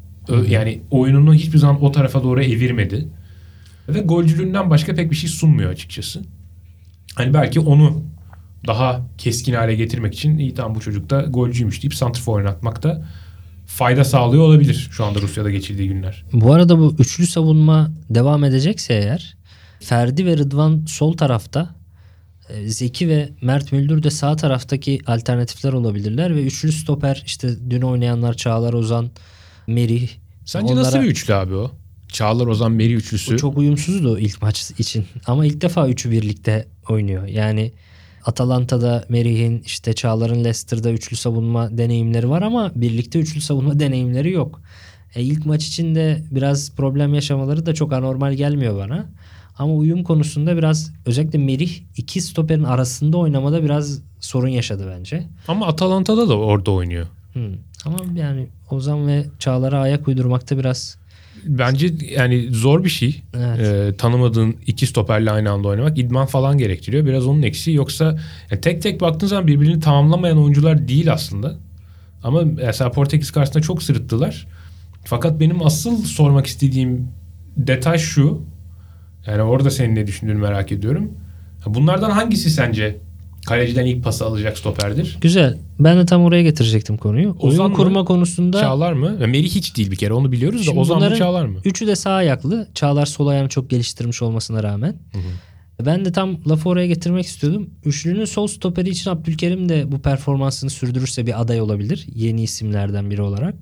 Yani 0.49 0.81
oyununu 0.90 1.35
hiçbir 1.35 1.59
zaman 1.59 1.85
o 1.85 1.92
tarafa 1.92 2.23
doğru 2.23 2.42
evirmedi. 2.42 3.09
Ve 3.88 4.01
golcülüğünden 4.01 4.71
başka 4.71 4.94
pek 4.94 5.11
bir 5.11 5.16
şey 5.16 5.31
sunmuyor 5.31 5.71
açıkçası. 5.71 6.23
Hani 7.14 7.35
belki 7.35 7.61
onu 7.61 8.03
daha 8.66 9.01
keskin 9.18 9.55
hale 9.55 9.75
getirmek 9.75 10.14
için 10.14 10.38
iyi 10.38 10.55
tamam 10.55 10.75
bu 10.75 10.81
çocuk 10.81 11.11
da 11.11 11.23
golcüymüş 11.23 11.83
deyip 11.83 11.94
santrfor 11.94 12.37
oynatmakta 12.37 13.05
fayda 13.66 14.05
sağlıyor 14.05 14.42
olabilir 14.42 14.88
şu 14.90 15.05
anda 15.05 15.21
Rusya'da 15.21 15.51
geçirdiği 15.51 15.88
günler. 15.88 16.25
Bu 16.33 16.53
arada 16.53 16.79
bu 16.79 16.94
üçlü 16.99 17.27
savunma 17.27 17.90
devam 18.11 18.44
edecekse 18.44 18.94
eğer 18.94 19.37
Ferdi 19.81 20.27
ve 20.27 20.37
Rıdvan 20.37 20.85
sol 20.87 21.12
tarafta 21.12 21.77
Zeki 22.66 23.08
ve 23.08 23.28
Mert 23.42 23.72
Müldür 23.72 24.02
de 24.02 24.11
sağ 24.11 24.37
taraftaki 24.37 25.00
alternatifler 25.06 25.72
olabilirler 25.72 26.37
ve 26.37 26.44
üçlü 26.44 26.72
stoper 26.72 27.22
işte 27.26 27.70
dün 27.70 27.82
oynayanlar 27.82 28.34
Çağlar 28.34 28.72
Ozan, 28.72 29.11
Merih. 29.66 30.08
Sence 30.44 30.76
nasıl 30.76 30.90
Onlara- 30.92 31.04
bir 31.04 31.11
üçlü 31.11 31.34
abi 31.34 31.54
o? 31.54 31.70
Çağlar 32.12 32.46
Ozan 32.46 32.72
Meri 32.72 32.94
üçlüsü. 32.94 33.34
O 33.34 33.37
çok 33.37 33.58
uyumsuzdu 33.58 34.18
ilk 34.18 34.42
maç 34.42 34.70
için. 34.78 35.06
Ama 35.26 35.46
ilk 35.46 35.61
defa 35.61 35.88
üçü 35.88 36.11
birlikte 36.11 36.68
oynuyor. 36.88 37.26
Yani 37.26 37.72
Atalanta'da 38.24 39.04
Merih'in 39.08 39.62
işte 39.66 39.92
Çağlar'ın 39.92 40.44
Leicester'da 40.44 40.90
üçlü 40.90 41.16
savunma 41.16 41.78
deneyimleri 41.78 42.30
var 42.30 42.42
ama 42.42 42.72
birlikte 42.74 43.18
üçlü 43.18 43.40
savunma 43.40 43.80
deneyimleri 43.80 44.32
yok. 44.32 44.61
E, 45.14 45.22
ilk 45.22 45.46
maç 45.46 45.66
içinde 45.66 46.24
biraz 46.30 46.70
problem 46.76 47.14
yaşamaları 47.14 47.66
da 47.66 47.74
çok 47.74 47.92
anormal 47.92 48.32
gelmiyor 48.34 48.78
bana. 48.78 49.06
Ama 49.59 49.73
uyum 49.73 50.03
konusunda 50.03 50.57
biraz 50.57 50.92
özellikle 51.07 51.38
Merih 51.38 51.81
iki 51.97 52.21
stoperin 52.21 52.64
arasında 52.64 53.16
oynamada 53.16 53.64
biraz 53.64 54.03
sorun 54.21 54.49
yaşadı 54.49 54.94
bence. 54.99 55.27
Ama 55.49 55.66
Atalanta'da 55.66 56.29
da 56.29 56.38
orada 56.38 56.71
oynuyor. 56.71 57.07
Hmm. 57.33 57.55
Ama 57.85 57.99
yani 58.14 58.49
Ozan 58.71 59.07
ve 59.07 59.27
Çağlar'a 59.38 59.81
ayak 59.81 60.09
uydurmakta 60.09 60.59
biraz 60.59 60.99
Bence 61.44 61.94
yani 62.16 62.49
zor 62.51 62.85
bir 62.85 62.88
şey. 62.88 63.23
Evet. 63.37 63.61
Ee, 63.61 63.97
tanımadığın 63.97 64.57
iki 64.66 64.87
stoperle 64.87 65.31
aynı 65.31 65.51
anda 65.51 65.68
oynamak 65.68 65.99
idman 65.99 66.27
falan 66.27 66.59
gerektiriyor. 66.59 67.07
Biraz 67.07 67.27
onun 67.27 67.42
eksiği 67.42 67.77
yoksa 67.77 68.05
yani 68.51 68.61
tek 68.61 68.83
tek 68.83 69.01
baktığın 69.01 69.27
zaman 69.27 69.47
birbirini 69.47 69.81
tamamlamayan 69.81 70.38
oyuncular 70.38 70.88
değil 70.88 71.12
aslında. 71.12 71.57
Ama 72.23 72.42
mesela 72.42 72.90
Portekiz 72.90 73.31
karşısında 73.31 73.62
çok 73.62 73.83
sırıttılar. 73.83 74.47
Fakat 75.05 75.40
benim 75.40 75.66
asıl 75.66 76.05
sormak 76.05 76.47
istediğim 76.47 77.09
detay 77.57 77.99
şu. 77.99 78.42
Yani 79.28 79.42
orada 79.42 79.70
senin 79.70 79.94
ne 79.94 80.06
düşündüğünü 80.06 80.38
merak 80.38 80.72
ediyorum. 80.72 81.12
Bunlardan 81.66 82.10
hangisi 82.10 82.50
sence 82.50 82.96
kaleciden 83.46 83.86
ilk 83.86 84.04
pası 84.04 84.24
alacak 84.26 84.58
stoperdir? 84.58 85.18
güzel. 85.20 85.58
Ben 85.80 85.98
de 85.98 86.06
tam 86.06 86.22
oraya 86.22 86.42
getirecektim 86.42 86.96
konuyu. 86.96 87.36
Ozan 87.40 87.60
Oyun 87.60 87.70
mı? 87.70 87.76
kurma 87.76 88.04
konusunda 88.04 88.60
Çağlar 88.60 88.92
mı? 88.92 89.16
Ya 89.20 89.26
Merih 89.26 89.50
hiç 89.50 89.76
değil 89.76 89.90
bir 89.90 89.96
kere 89.96 90.12
onu 90.12 90.32
biliyoruz 90.32 90.60
da 90.60 90.64
Şimdi 90.64 90.78
Ozan 90.78 91.10
mı 91.10 91.16
Çağlar 91.16 91.46
mı? 91.46 91.58
Üçü 91.64 91.86
de 91.86 91.96
sağ 91.96 92.10
ayaklı. 92.10 92.68
Çağlar 92.74 93.06
sol 93.06 93.26
ayağını 93.26 93.48
çok 93.48 93.70
geliştirmiş 93.70 94.22
olmasına 94.22 94.62
rağmen. 94.62 94.96
Ben 95.86 96.04
de 96.04 96.12
tam 96.12 96.36
lafı 96.48 96.68
oraya 96.68 96.86
getirmek 96.86 97.26
istiyordum. 97.26 97.70
Üçlünün 97.84 98.24
sol 98.24 98.46
stoperi 98.46 98.88
için 98.88 99.10
Abdülkerim 99.10 99.68
de 99.68 99.92
bu 99.92 99.98
performansını 100.02 100.70
sürdürürse 100.70 101.26
bir 101.26 101.40
aday 101.40 101.60
olabilir. 101.60 102.06
Yeni 102.14 102.42
isimlerden 102.42 103.10
biri 103.10 103.22
olarak. 103.22 103.54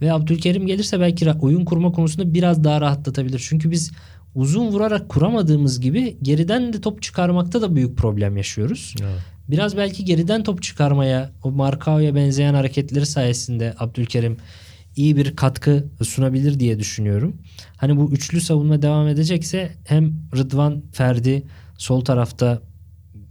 Ve 0.00 0.12
Abdülkerim 0.12 0.66
gelirse 0.66 1.00
belki 1.00 1.30
oyun 1.30 1.64
kurma 1.64 1.92
konusunda 1.92 2.34
biraz 2.34 2.64
daha 2.64 2.80
rahatlatabilir. 2.80 3.46
Çünkü 3.48 3.70
biz 3.70 3.92
uzun 4.36 4.66
vurarak 4.66 5.08
kuramadığımız 5.08 5.80
gibi 5.80 6.16
geriden 6.22 6.72
de 6.72 6.80
top 6.80 7.02
çıkarmakta 7.02 7.62
da 7.62 7.76
büyük 7.76 7.98
problem 7.98 8.36
yaşıyoruz. 8.36 8.94
Evet. 9.00 9.20
Biraz 9.48 9.76
belki 9.76 10.04
geriden 10.04 10.42
top 10.42 10.62
çıkarmaya, 10.62 11.30
o 11.42 11.50
Markao'ya 11.50 12.14
benzeyen 12.14 12.54
hareketleri 12.54 13.06
sayesinde 13.06 13.74
Abdülkerim 13.78 14.36
iyi 14.96 15.16
bir 15.16 15.36
katkı 15.36 15.84
sunabilir 16.02 16.60
diye 16.60 16.78
düşünüyorum. 16.78 17.36
Hani 17.76 17.96
bu 17.96 18.12
üçlü 18.12 18.40
savunma 18.40 18.82
devam 18.82 19.08
edecekse 19.08 19.72
hem 19.84 20.12
Rıdvan 20.36 20.82
Ferdi 20.92 21.42
sol 21.78 22.00
tarafta 22.00 22.62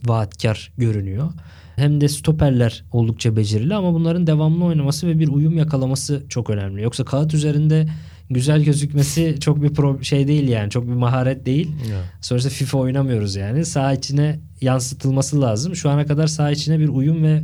vaatkar 0.05 0.71
görünüyor. 0.77 1.31
Hem 1.75 2.01
de 2.01 2.07
stoperler 2.07 2.83
oldukça 2.91 3.35
becerili 3.35 3.75
ama 3.75 3.93
bunların 3.93 4.27
devamlı 4.27 4.65
oynaması 4.65 5.07
ve 5.07 5.19
bir 5.19 5.27
uyum 5.27 5.57
yakalaması 5.57 6.23
çok 6.29 6.49
önemli. 6.49 6.81
Yoksa 6.81 7.05
kağıt 7.05 7.33
üzerinde 7.33 7.87
güzel 8.29 8.63
gözükmesi 8.63 9.37
çok 9.39 9.61
bir 9.63 9.69
pro- 9.69 10.03
şey 10.03 10.27
değil 10.27 10.47
yani. 10.47 10.69
Çok 10.69 10.87
bir 10.87 10.93
maharet 10.93 11.45
değil. 11.45 11.71
Evet. 11.89 12.03
Sonuçta 12.21 12.49
FIFA 12.49 12.77
oynamıyoruz 12.77 13.35
yani. 13.35 13.65
Sağ 13.65 13.93
içine 13.93 14.39
yansıtılması 14.61 15.41
lazım. 15.41 15.75
Şu 15.75 15.89
ana 15.89 16.05
kadar 16.05 16.27
sağ 16.27 16.51
içine 16.51 16.79
bir 16.79 16.87
uyum 16.89 17.23
ve 17.23 17.43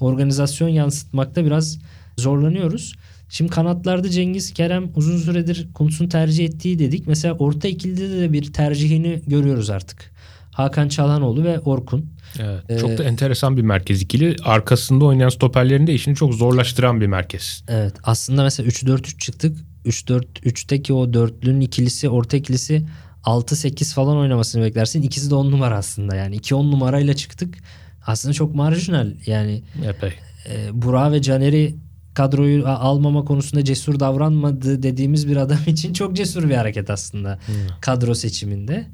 organizasyon 0.00 0.68
yansıtmakta 0.68 1.44
biraz 1.44 1.78
zorlanıyoruz. 2.18 2.94
Şimdi 3.28 3.50
kanatlarda 3.50 4.10
Cengiz 4.10 4.52
Kerem 4.54 4.90
uzun 4.94 5.18
süredir 5.18 5.68
Kuntz'un 5.74 6.08
tercih 6.08 6.44
ettiği 6.44 6.78
dedik. 6.78 7.06
Mesela 7.06 7.34
orta 7.34 7.68
ikilide 7.68 8.20
de 8.20 8.32
bir 8.32 8.52
tercihini 8.52 9.22
görüyoruz 9.26 9.70
artık. 9.70 10.12
Hakan 10.52 10.88
Çalhanoğlu 10.88 11.44
ve 11.44 11.58
Orkun. 11.58 12.06
Evet, 12.40 12.62
Ee, 12.68 12.78
çok 12.78 12.98
da 12.98 13.04
enteresan 13.04 13.56
bir 13.56 13.62
merkez 13.62 14.02
ikili. 14.02 14.36
Arkasında 14.44 15.04
oynayan 15.04 15.28
stoperlerin 15.28 15.86
de 15.86 15.94
işini 15.94 16.16
çok 16.16 16.34
zorlaştıran 16.34 17.00
bir 17.00 17.06
merkez. 17.06 17.64
Evet 17.68 17.94
aslında 18.04 18.42
mesela 18.42 18.68
3-4-3 18.68 19.18
çıktık. 19.18 19.58
3-4-3'teki 19.86 20.92
o 20.92 21.12
dörtlünün 21.12 21.60
ikilisi 21.60 22.08
orta 22.08 22.36
ikilisi 22.36 22.86
6-8 23.24 23.94
falan 23.94 24.16
oynamasını 24.16 24.64
beklersin. 24.64 25.02
İkisi 25.02 25.30
de 25.30 25.34
10 25.34 25.50
numara 25.50 25.76
aslında 25.76 26.16
yani. 26.16 26.36
2-10 26.36 26.70
numarayla 26.70 27.14
çıktık. 27.14 27.58
Aslında 28.06 28.34
çok 28.34 28.54
marjinal 28.54 29.12
yani 29.26 29.62
Epey. 29.84 30.12
e, 30.50 30.82
Burak 30.82 31.12
ve 31.12 31.22
Caner'i 31.22 31.74
kadroyu 32.14 32.68
almama 32.68 33.24
konusunda 33.24 33.64
cesur 33.64 34.00
davranmadı 34.00 34.82
dediğimiz 34.82 35.28
bir 35.28 35.36
adam 35.36 35.58
için 35.66 35.92
çok 35.92 36.16
cesur 36.16 36.48
bir 36.48 36.54
hareket 36.54 36.90
aslında 36.90 37.38
kadro 37.80 38.14
seçiminde. 38.14 38.86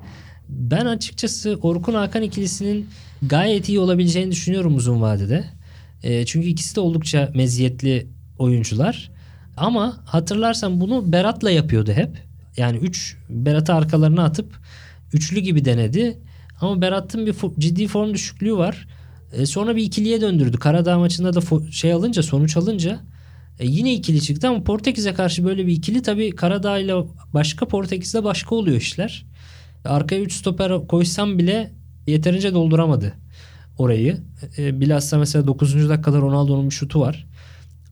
Ben 0.49 0.87
açıkçası 0.87 1.59
Orkun 1.63 1.95
Hakan 1.95 2.23
ikilisinin 2.23 2.89
gayet 3.23 3.69
iyi 3.69 3.81
olabileceğini 3.81 4.31
düşünüyorum 4.31 4.77
uzun 4.77 5.01
vadede. 5.01 5.45
E, 6.03 6.27
çünkü 6.27 6.49
ikisi 6.49 6.77
de 6.77 6.81
oldukça 6.81 7.33
meziyetli 7.35 8.07
oyuncular. 8.39 9.11
Ama 9.61 9.97
hatırlarsan 10.05 10.81
bunu 10.81 11.13
Berat'la 11.13 11.51
yapıyordu 11.51 11.93
hep. 11.93 12.29
Yani 12.57 12.77
3 12.77 13.17
Berat'ı 13.29 13.75
arkalarına 13.75 14.25
atıp 14.25 14.59
üçlü 15.13 15.41
gibi 15.41 15.65
denedi. 15.65 16.19
Ama 16.61 16.81
Berat'ın 16.81 17.27
bir 17.27 17.35
ciddi 17.59 17.87
form 17.87 18.15
düşüklüğü 18.15 18.57
var. 18.57 18.87
E, 19.33 19.47
sonra 19.47 19.77
bir 19.77 19.83
ikiliye 19.83 20.21
döndürdü. 20.21 20.59
Karadağ 20.59 20.99
maçında 20.99 21.35
da 21.35 21.71
şey 21.71 21.93
alınca 21.93 22.23
sonuç 22.23 22.57
alınca 22.57 23.01
e, 23.59 23.67
yine 23.67 23.95
ikili 23.95 24.21
çıktı 24.21 24.49
ama 24.49 24.65
Portekiz'e 24.65 25.15
karşı 25.15 25.45
böyle 25.45 25.67
bir 25.67 25.73
ikili 25.73 26.03
tabii 26.03 26.31
Karadağ 26.31 26.79
ile 26.79 26.95
başka 27.35 27.69
Portekiz'de 27.69 28.25
başka 28.25 28.55
oluyor 28.55 28.77
işler. 28.77 29.27
Arkaya 29.85 30.21
3 30.21 30.33
stoper 30.33 30.87
koysam 30.87 31.39
bile 31.39 31.73
yeterince 32.07 32.55
dolduramadı 32.55 33.13
orayı. 33.79 34.19
E, 34.59 34.81
bilhassa 34.81 35.19
mesela 35.19 35.47
9. 35.47 35.89
dakikada 35.89 36.19
Ronaldo'nun 36.19 36.67
bir 36.67 36.75
şutu 36.75 37.01
var. 37.01 37.27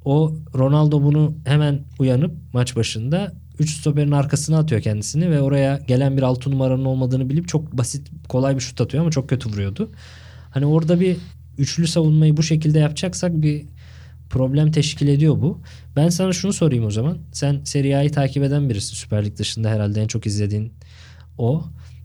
O 0.06 0.34
Ronaldo 0.54 1.02
bunu 1.02 1.34
hemen 1.44 1.80
uyanıp 1.98 2.34
maç 2.52 2.76
başında 2.76 3.32
3 3.58 3.70
stoperin 3.70 4.10
arkasına 4.10 4.58
atıyor 4.58 4.80
kendisini 4.80 5.30
ve 5.30 5.40
oraya 5.40 5.76
gelen 5.76 6.16
bir 6.16 6.22
6 6.22 6.50
numaranın 6.50 6.84
olmadığını 6.84 7.30
bilip 7.30 7.48
çok 7.48 7.72
basit 7.78 8.08
kolay 8.28 8.54
bir 8.54 8.60
şut 8.60 8.80
atıyor 8.80 9.02
ama 9.02 9.10
çok 9.10 9.28
kötü 9.28 9.48
vuruyordu. 9.48 9.90
Hani 10.50 10.66
orada 10.66 11.00
bir 11.00 11.16
üçlü 11.58 11.86
savunmayı 11.86 12.36
bu 12.36 12.42
şekilde 12.42 12.78
yapacaksak 12.78 13.42
bir 13.42 13.64
problem 14.30 14.70
teşkil 14.70 15.08
ediyor 15.08 15.40
bu. 15.40 15.60
Ben 15.96 16.08
sana 16.08 16.32
şunu 16.32 16.52
sorayım 16.52 16.84
o 16.84 16.90
zaman. 16.90 17.18
Sen 17.32 17.60
Serie 17.64 17.94
A'yı 17.94 18.12
takip 18.12 18.42
eden 18.42 18.70
birisin. 18.70 18.94
Süper 18.94 19.24
Lig 19.24 19.36
dışında 19.36 19.70
herhalde 19.70 20.02
en 20.02 20.06
çok 20.06 20.26
izlediğin 20.26 20.72
o. 21.38 21.64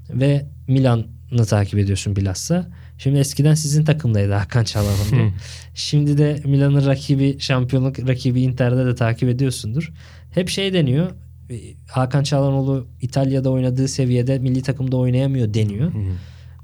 Ve 0.09 0.45
Milan'ı 0.67 1.05
takip 1.45 1.79
ediyorsun 1.79 2.15
bilhassa. 2.15 2.67
Şimdi 2.97 3.19
eskiden 3.19 3.53
sizin 3.53 3.85
takımdaydı 3.85 4.33
Hakan 4.33 4.63
Çalhanoğlu. 4.63 5.31
Şimdi 5.75 6.17
de 6.17 6.41
Milan'ın 6.45 6.85
rakibi, 6.85 7.39
şampiyonluk 7.39 7.99
rakibi 7.99 8.41
Inter'de 8.41 8.85
de 8.85 8.95
takip 8.95 9.29
ediyorsundur. 9.29 9.91
Hep 10.31 10.49
şey 10.49 10.73
deniyor. 10.73 11.11
e, 11.49 11.55
Hakan 11.91 12.23
Çalhanoğlu 12.23 12.87
İtalya'da 13.01 13.49
oynadığı 13.49 13.87
seviyede 13.87 14.39
milli 14.39 14.61
takımda 14.61 14.97
oynayamıyor 14.97 15.53
deniyor. 15.53 15.91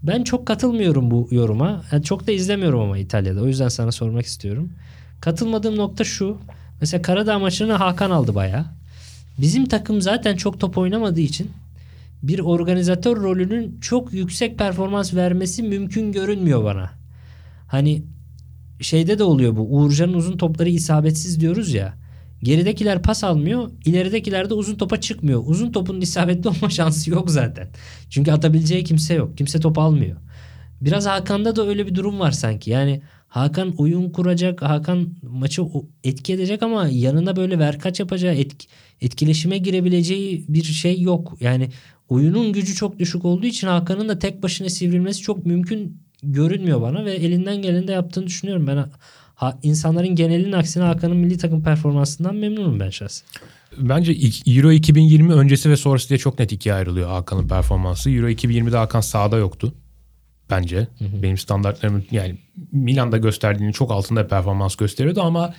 Ben 0.03 0.23
çok 0.23 0.45
katılmıyorum 0.45 1.11
bu 1.11 1.27
yoruma. 1.31 1.83
Yani 1.91 2.03
çok 2.03 2.27
da 2.27 2.31
izlemiyorum 2.31 2.79
ama 2.79 2.97
İtalya'da. 2.97 3.41
O 3.41 3.47
yüzden 3.47 3.67
sana 3.67 3.91
sormak 3.91 4.25
istiyorum. 4.25 4.69
Katılmadığım 5.21 5.75
nokta 5.77 6.03
şu. 6.03 6.37
Mesela 6.81 7.01
Karadağ 7.01 7.39
maçını 7.39 7.73
Hakan 7.73 8.11
aldı 8.11 8.35
bayağı. 8.35 8.65
Bizim 9.37 9.65
takım 9.65 10.01
zaten 10.01 10.35
çok 10.35 10.59
top 10.59 10.77
oynamadığı 10.77 11.19
için 11.21 11.51
bir 12.23 12.39
organizatör 12.39 13.17
rolünün 13.17 13.79
çok 13.79 14.13
yüksek 14.13 14.57
performans 14.57 15.13
vermesi 15.13 15.63
mümkün 15.63 16.11
görünmüyor 16.11 16.63
bana. 16.63 16.91
Hani 17.67 18.03
şeyde 18.81 19.19
de 19.19 19.23
oluyor 19.23 19.55
bu. 19.55 19.75
Uğurcan'ın 19.75 20.13
uzun 20.13 20.37
topları 20.37 20.69
isabetsiz 20.69 21.39
diyoruz 21.39 21.73
ya. 21.73 21.93
Geridekiler 22.43 23.01
pas 23.01 23.23
almıyor. 23.23 23.71
ileridekiler 23.85 24.49
de 24.49 24.53
uzun 24.53 24.75
topa 24.75 25.01
çıkmıyor. 25.01 25.43
Uzun 25.45 25.71
topun 25.71 26.01
isabetli 26.01 26.49
olma 26.49 26.69
şansı 26.69 27.11
yok 27.11 27.29
zaten. 27.29 27.67
Çünkü 28.09 28.31
atabileceği 28.31 28.83
kimse 28.83 29.13
yok. 29.13 29.37
Kimse 29.37 29.59
top 29.59 29.77
almıyor. 29.77 30.17
Biraz 30.81 31.05
Hakan'da 31.05 31.55
da 31.55 31.67
öyle 31.67 31.87
bir 31.87 31.95
durum 31.95 32.19
var 32.19 32.31
sanki. 32.31 32.71
Yani 32.71 33.01
Hakan 33.27 33.73
oyun 33.77 34.09
kuracak, 34.09 34.61
Hakan 34.61 35.09
maçı 35.21 35.63
etki 36.03 36.33
edecek 36.33 36.63
ama 36.63 36.87
yanına 36.87 37.35
böyle 37.35 37.59
verkaç 37.59 37.99
yapacağı, 37.99 38.33
etki, 38.33 38.67
etkileşime 39.01 39.57
girebileceği 39.57 40.45
bir 40.49 40.63
şey 40.63 41.01
yok. 41.01 41.37
Yani 41.39 41.69
oyunun 42.09 42.53
gücü 42.53 42.75
çok 42.75 42.99
düşük 42.99 43.25
olduğu 43.25 43.45
için 43.45 43.67
Hakan'ın 43.67 44.09
da 44.09 44.19
tek 44.19 44.43
başına 44.43 44.69
sivrilmesi 44.69 45.21
çok 45.21 45.45
mümkün 45.45 46.01
görünmüyor 46.23 46.81
bana 46.81 47.05
ve 47.05 47.13
elinden 47.13 47.61
geleni 47.61 47.87
de 47.87 47.91
yaptığını 47.91 48.27
düşünüyorum. 48.27 48.67
Ben 48.67 48.85
ha, 49.35 49.59
insanların 49.63 50.15
genelinin 50.15 50.51
aksine 50.51 50.83
Hakan'ın 50.83 51.17
milli 51.17 51.37
takım 51.37 51.63
performansından 51.63 52.35
memnunum 52.35 52.79
ben 52.79 52.89
şahsen. 52.89 53.27
Bence 53.77 54.11
Euro 54.47 54.71
2020 54.71 55.33
öncesi 55.33 55.69
ve 55.69 55.77
sonrası 55.77 56.09
diye 56.09 56.19
çok 56.19 56.39
net 56.39 56.51
ikiye 56.51 56.75
ayrılıyor 56.75 57.09
Hakan'ın 57.09 57.47
performansı. 57.47 58.11
Euro 58.11 58.29
2020'de 58.29 58.77
Hakan 58.77 59.01
sahada 59.01 59.37
yoktu. 59.37 59.73
Bence. 60.49 60.87
Benim 61.23 61.37
standartlarım 61.37 62.05
yani 62.11 62.37
Milan'da 62.71 63.17
gösterdiğinin 63.17 63.71
çok 63.71 63.91
altında 63.91 64.27
performans 64.27 64.75
gösteriyordu 64.75 65.21
ama 65.21 65.53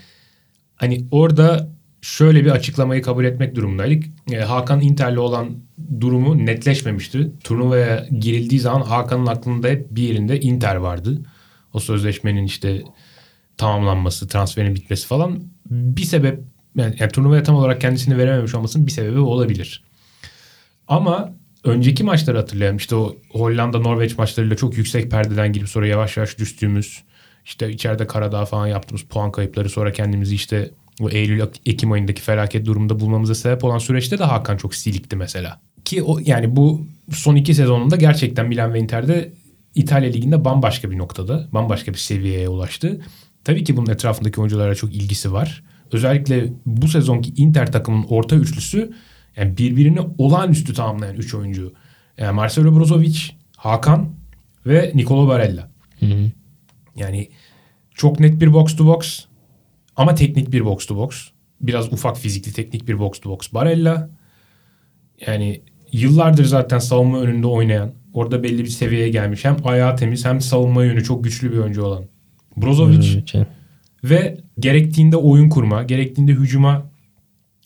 hani 0.77 1.07
orada 1.11 1.69
şöyle 2.01 2.45
bir 2.45 2.51
açıklamayı 2.51 3.03
kabul 3.03 3.25
etmek 3.25 3.55
durumundaydık. 3.55 4.05
E, 4.33 4.37
Hakan 4.37 4.81
Inter'le 4.81 5.17
olan 5.17 5.57
durumu 6.01 6.47
netleşmemişti. 6.47 7.33
Turnuvaya 7.45 8.07
girildiği 8.21 8.61
zaman 8.61 8.81
Hakan'ın 8.81 9.27
aklında 9.27 9.69
hep 9.69 9.87
bir 9.91 10.03
yerinde 10.03 10.41
Inter 10.41 10.77
vardı. 10.77 11.23
O 11.73 11.81
sözleşmenin 11.81 12.45
işte 12.45 12.83
tamamlanması, 13.57 14.29
transferin 14.29 14.75
bitmesi 14.75 15.07
falan 15.07 15.43
bir 15.71 16.03
sebep 16.03 16.41
yani, 16.77 16.97
yani 16.99 17.13
turnuvaya 17.13 17.43
tam 17.43 17.57
olarak 17.57 17.81
kendisini 17.81 18.19
verememiş 18.19 18.55
olmasının 18.55 18.87
bir 18.87 18.93
sebebi 18.93 19.19
olabilir. 19.19 19.85
Ama 20.89 21.35
önceki 21.65 22.05
maçları 22.05 22.37
hatırlayalım. 22.37 22.77
İşte 22.77 22.95
o 22.95 23.17
Hollanda 23.31 23.79
Norveç 23.79 24.19
maçlarıyla 24.19 24.57
çok 24.57 24.77
yüksek 24.77 25.11
perdeden 25.11 25.53
girip 25.53 25.69
sonra 25.69 25.87
yavaş 25.87 26.17
yavaş 26.17 26.39
düştüğümüz 26.39 27.03
işte 27.45 27.71
içeride 27.71 28.07
Karadağ 28.07 28.45
falan 28.45 28.67
yaptığımız 28.67 29.03
puan 29.03 29.33
kayıpları 29.33 29.69
sonra 29.69 29.93
kendimizi 29.93 30.35
işte 30.35 30.71
o 31.01 31.11
Eylül 31.11 31.43
Ekim 31.67 31.93
ayındaki 31.93 32.23
felaket 32.23 32.67
durumda 32.67 33.01
bulmamıza 33.01 33.35
sebep 33.35 33.65
olan 33.65 33.79
süreçte 33.79 34.19
de 34.19 34.25
Hakan 34.25 34.57
çok 34.57 34.75
silikti 34.75 35.17
mesela. 35.17 35.61
Ki 35.85 36.03
o 36.03 36.19
yani 36.25 36.57
bu 36.57 36.87
son 37.13 37.37
iki 37.37 37.55
sezonunda 37.55 37.97
gerçekten 37.97 38.49
Milan 38.49 38.75
ve 38.75 38.79
Inter'de 38.79 39.33
İtalya 39.75 40.11
Ligi'nde 40.11 40.45
bambaşka 40.45 40.91
bir 40.91 40.99
noktada, 40.99 41.49
bambaşka 41.53 41.93
bir 41.93 41.99
seviyeye 41.99 42.49
ulaştı. 42.49 43.01
Tabii 43.45 43.65
ki 43.65 43.77
bunun 43.77 43.91
etrafındaki 43.91 44.41
oyunculara 44.41 44.75
çok 44.75 44.95
ilgisi 44.95 45.33
var. 45.33 45.63
Özellikle 45.93 46.53
bu 46.67 46.89
sezonki 46.89 47.33
Inter 47.37 47.73
takımının 47.73 48.07
orta 48.09 48.37
üçlüsü 48.37 48.93
yani 49.37 49.59
birbirini 49.59 50.01
olağanüstü 50.19 50.75
tamamlayan 50.75 51.17
üç 51.17 51.35
oyuncu. 51.35 51.73
Yani 52.19 52.35
Marcelo 52.35 52.77
Brozovic, 52.77 53.19
Hakan 53.57 54.11
ve 54.67 54.93
Nicolo 54.95 55.29
Barella. 55.29 55.71
Yani 56.97 57.29
çok 57.95 58.21
net 58.21 58.41
bir 58.41 58.53
box 58.53 58.77
to 58.77 58.87
box 58.87 59.25
ama 59.99 60.15
teknik 60.15 60.53
bir 60.53 60.65
box 60.65 60.87
to 60.87 60.97
box. 60.97 61.29
Biraz 61.61 61.93
ufak 61.93 62.19
fizikli 62.19 62.53
teknik 62.53 62.89
bir 62.89 62.99
box 62.99 63.21
to 63.21 63.31
box. 63.31 63.53
Barella 63.53 64.11
yani 65.27 65.63
yıllardır 65.93 66.45
zaten 66.45 66.79
savunma 66.79 67.21
önünde 67.21 67.47
oynayan, 67.47 67.93
orada 68.13 68.43
belli 68.43 68.65
bir 68.65 68.69
seviyeye 68.69 69.09
gelmiş. 69.09 69.45
Hem 69.45 69.57
ayağı 69.65 69.97
temiz 69.97 70.25
hem 70.25 70.41
savunma 70.41 70.85
yönü 70.85 71.05
çok 71.05 71.25
güçlü 71.25 71.53
bir 71.53 71.59
oyuncu 71.59 71.83
olan. 71.83 72.05
Brozovic 72.57 73.25
ve 74.05 74.39
gerektiğinde 74.59 75.17
oyun 75.17 75.49
kurma, 75.49 75.83
gerektiğinde 75.83 76.33
hücuma 76.33 76.91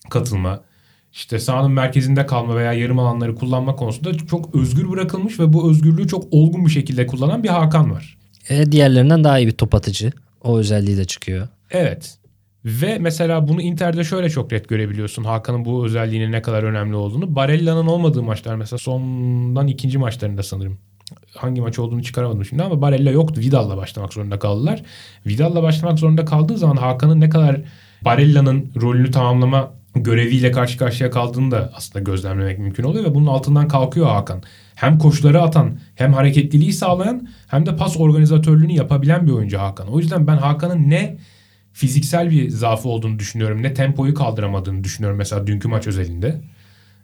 katılma, 0.09 0.63
işte 1.11 1.39
sahanın 1.39 1.71
merkezinde 1.71 2.25
kalma 2.25 2.55
veya 2.55 2.73
yarım 2.73 2.99
alanları 2.99 3.35
kullanma 3.35 3.75
konusunda 3.75 4.13
çok 4.13 4.55
özgür 4.55 4.89
bırakılmış 4.89 5.39
ve 5.39 5.53
bu 5.53 5.71
özgürlüğü 5.71 6.07
çok 6.07 6.25
olgun 6.31 6.65
bir 6.65 6.71
şekilde 6.71 7.07
kullanan 7.07 7.43
bir 7.43 7.49
Hakan 7.49 7.91
var. 7.91 8.17
E, 8.49 8.71
diğerlerinden 8.71 9.23
daha 9.23 9.39
iyi 9.39 9.47
bir 9.47 9.51
top 9.51 9.75
atıcı. 9.75 10.11
O 10.43 10.57
özelliği 10.57 10.97
de 10.97 11.05
çıkıyor. 11.05 11.47
Evet. 11.71 12.17
Ve 12.65 12.97
mesela 12.99 13.47
bunu 13.47 13.61
Inter'de 13.61 14.03
şöyle 14.03 14.29
çok 14.29 14.51
net 14.51 14.69
görebiliyorsun. 14.69 15.23
Hakan'ın 15.23 15.65
bu 15.65 15.85
özelliğinin 15.85 16.31
ne 16.31 16.41
kadar 16.41 16.63
önemli 16.63 16.95
olduğunu. 16.95 17.35
Barella'nın 17.35 17.87
olmadığı 17.87 18.23
maçlar 18.23 18.55
mesela 18.55 18.77
sondan 18.77 19.67
ikinci 19.67 19.97
maçlarında 19.97 20.43
sanırım. 20.43 20.77
Hangi 21.35 21.61
maç 21.61 21.79
olduğunu 21.79 22.03
çıkaramadım 22.03 22.45
şimdi 22.45 22.63
ama 22.63 22.81
Barella 22.81 23.11
yoktu. 23.11 23.41
Vidal'la 23.41 23.77
başlamak 23.77 24.13
zorunda 24.13 24.39
kaldılar. 24.39 24.83
Vidal'la 25.27 25.63
başlamak 25.63 25.99
zorunda 25.99 26.25
kaldığı 26.25 26.57
zaman 26.57 26.75
Hakan'ın 26.75 27.19
ne 27.19 27.29
kadar 27.29 27.61
Barella'nın 28.05 28.71
rolünü 28.81 29.11
tamamlama 29.11 29.71
göreviyle 29.95 30.51
karşı 30.51 30.77
karşıya 30.77 31.11
kaldığını 31.11 31.51
da 31.51 31.71
aslında 31.75 32.03
gözlemlemek 32.03 32.59
mümkün 32.59 32.83
oluyor 32.83 33.05
ve 33.05 33.15
bunun 33.15 33.27
altından 33.27 33.67
kalkıyor 33.67 34.07
Hakan. 34.07 34.43
Hem 34.75 34.97
koşuları 34.97 35.41
atan, 35.41 35.79
hem 35.95 36.13
hareketliliği 36.13 36.73
sağlayan 36.73 37.27
hem 37.47 37.65
de 37.65 37.75
pas 37.75 37.97
organizatörlüğünü 37.99 38.73
yapabilen 38.73 39.27
bir 39.27 39.31
oyuncu 39.31 39.59
Hakan. 39.59 39.87
O 39.87 39.99
yüzden 39.99 40.27
ben 40.27 40.37
Hakan'ın 40.37 40.89
ne 40.89 41.17
fiziksel 41.73 42.29
bir 42.31 42.49
zaafı 42.49 42.89
olduğunu 42.89 43.19
düşünüyorum. 43.19 43.63
Ne 43.63 43.73
tempoyu 43.73 44.13
kaldıramadığını 44.13 44.83
düşünüyorum 44.83 45.17
mesela 45.17 45.47
dünkü 45.47 45.67
maç 45.67 45.87
özelinde. 45.87 46.41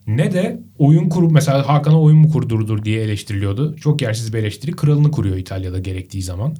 Ne 0.08 0.32
de 0.34 0.60
oyun 0.78 1.10
kurup 1.10 1.32
mesela 1.32 1.68
Hakan'a 1.70 2.02
oyun 2.02 2.18
mu 2.18 2.30
kurdurdur 2.32 2.84
diye 2.84 3.02
eleştiriliyordu. 3.02 3.76
Çok 3.76 4.02
yersiz 4.02 4.34
bir 4.34 4.38
eleştiri. 4.40 4.72
Kralını 4.72 5.12
kuruyor 5.12 5.38
İtalya'da 5.38 5.80
gerektiği 5.80 6.22
zaman. 6.22 6.56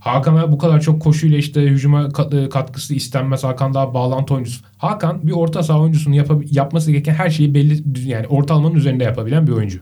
Hakan'a 0.00 0.52
bu 0.52 0.58
kadar 0.58 0.80
çok 0.80 1.02
koşuyla 1.02 1.38
işte 1.38 1.62
hücuma 1.62 2.08
kat- 2.08 2.50
katkısı 2.50 2.94
istenmez. 2.94 3.44
Hakan 3.44 3.74
daha 3.74 3.94
bağlantı 3.94 4.34
oyuncusu. 4.34 4.64
Hakan 4.78 5.26
bir 5.26 5.32
orta 5.32 5.62
saha 5.62 5.80
oyuncusunun 5.80 6.14
yap- 6.14 6.42
yapması 6.50 6.90
gereken 6.90 7.14
her 7.14 7.30
şeyi 7.30 7.54
belli 7.54 8.08
yani 8.08 8.26
ortalamanın 8.26 8.74
üzerinde 8.74 9.04
yapabilen 9.04 9.46
bir 9.46 9.52
oyuncu. 9.52 9.78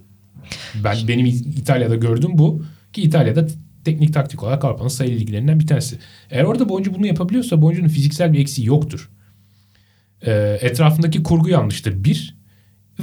Ben 0.84 0.96
benim 1.08 1.26
İtalya'da 1.26 1.96
gördüğüm 1.96 2.38
bu 2.38 2.62
ki 2.92 3.02
İtalya'da 3.02 3.46
teknik 3.84 4.14
taktik 4.14 4.42
olarak 4.42 4.64
Avrupa'nın 4.64 4.88
sayılı 4.88 5.20
liglerinden 5.20 5.60
bir 5.60 5.66
tanesi. 5.66 5.98
Eğer 6.30 6.44
orada 6.44 6.68
bu 6.68 6.74
oyuncu 6.74 6.94
bunu 6.94 7.06
yapabiliyorsa 7.06 7.62
bu 7.62 7.66
oyuncunun 7.66 7.88
fiziksel 7.88 8.32
bir 8.32 8.38
eksiği 8.38 8.68
yoktur. 8.68 9.10
Ee, 10.22 10.58
etrafındaki 10.60 11.22
kurgu 11.22 11.48
yanlıştır. 11.48 12.04
Bir 12.04 12.40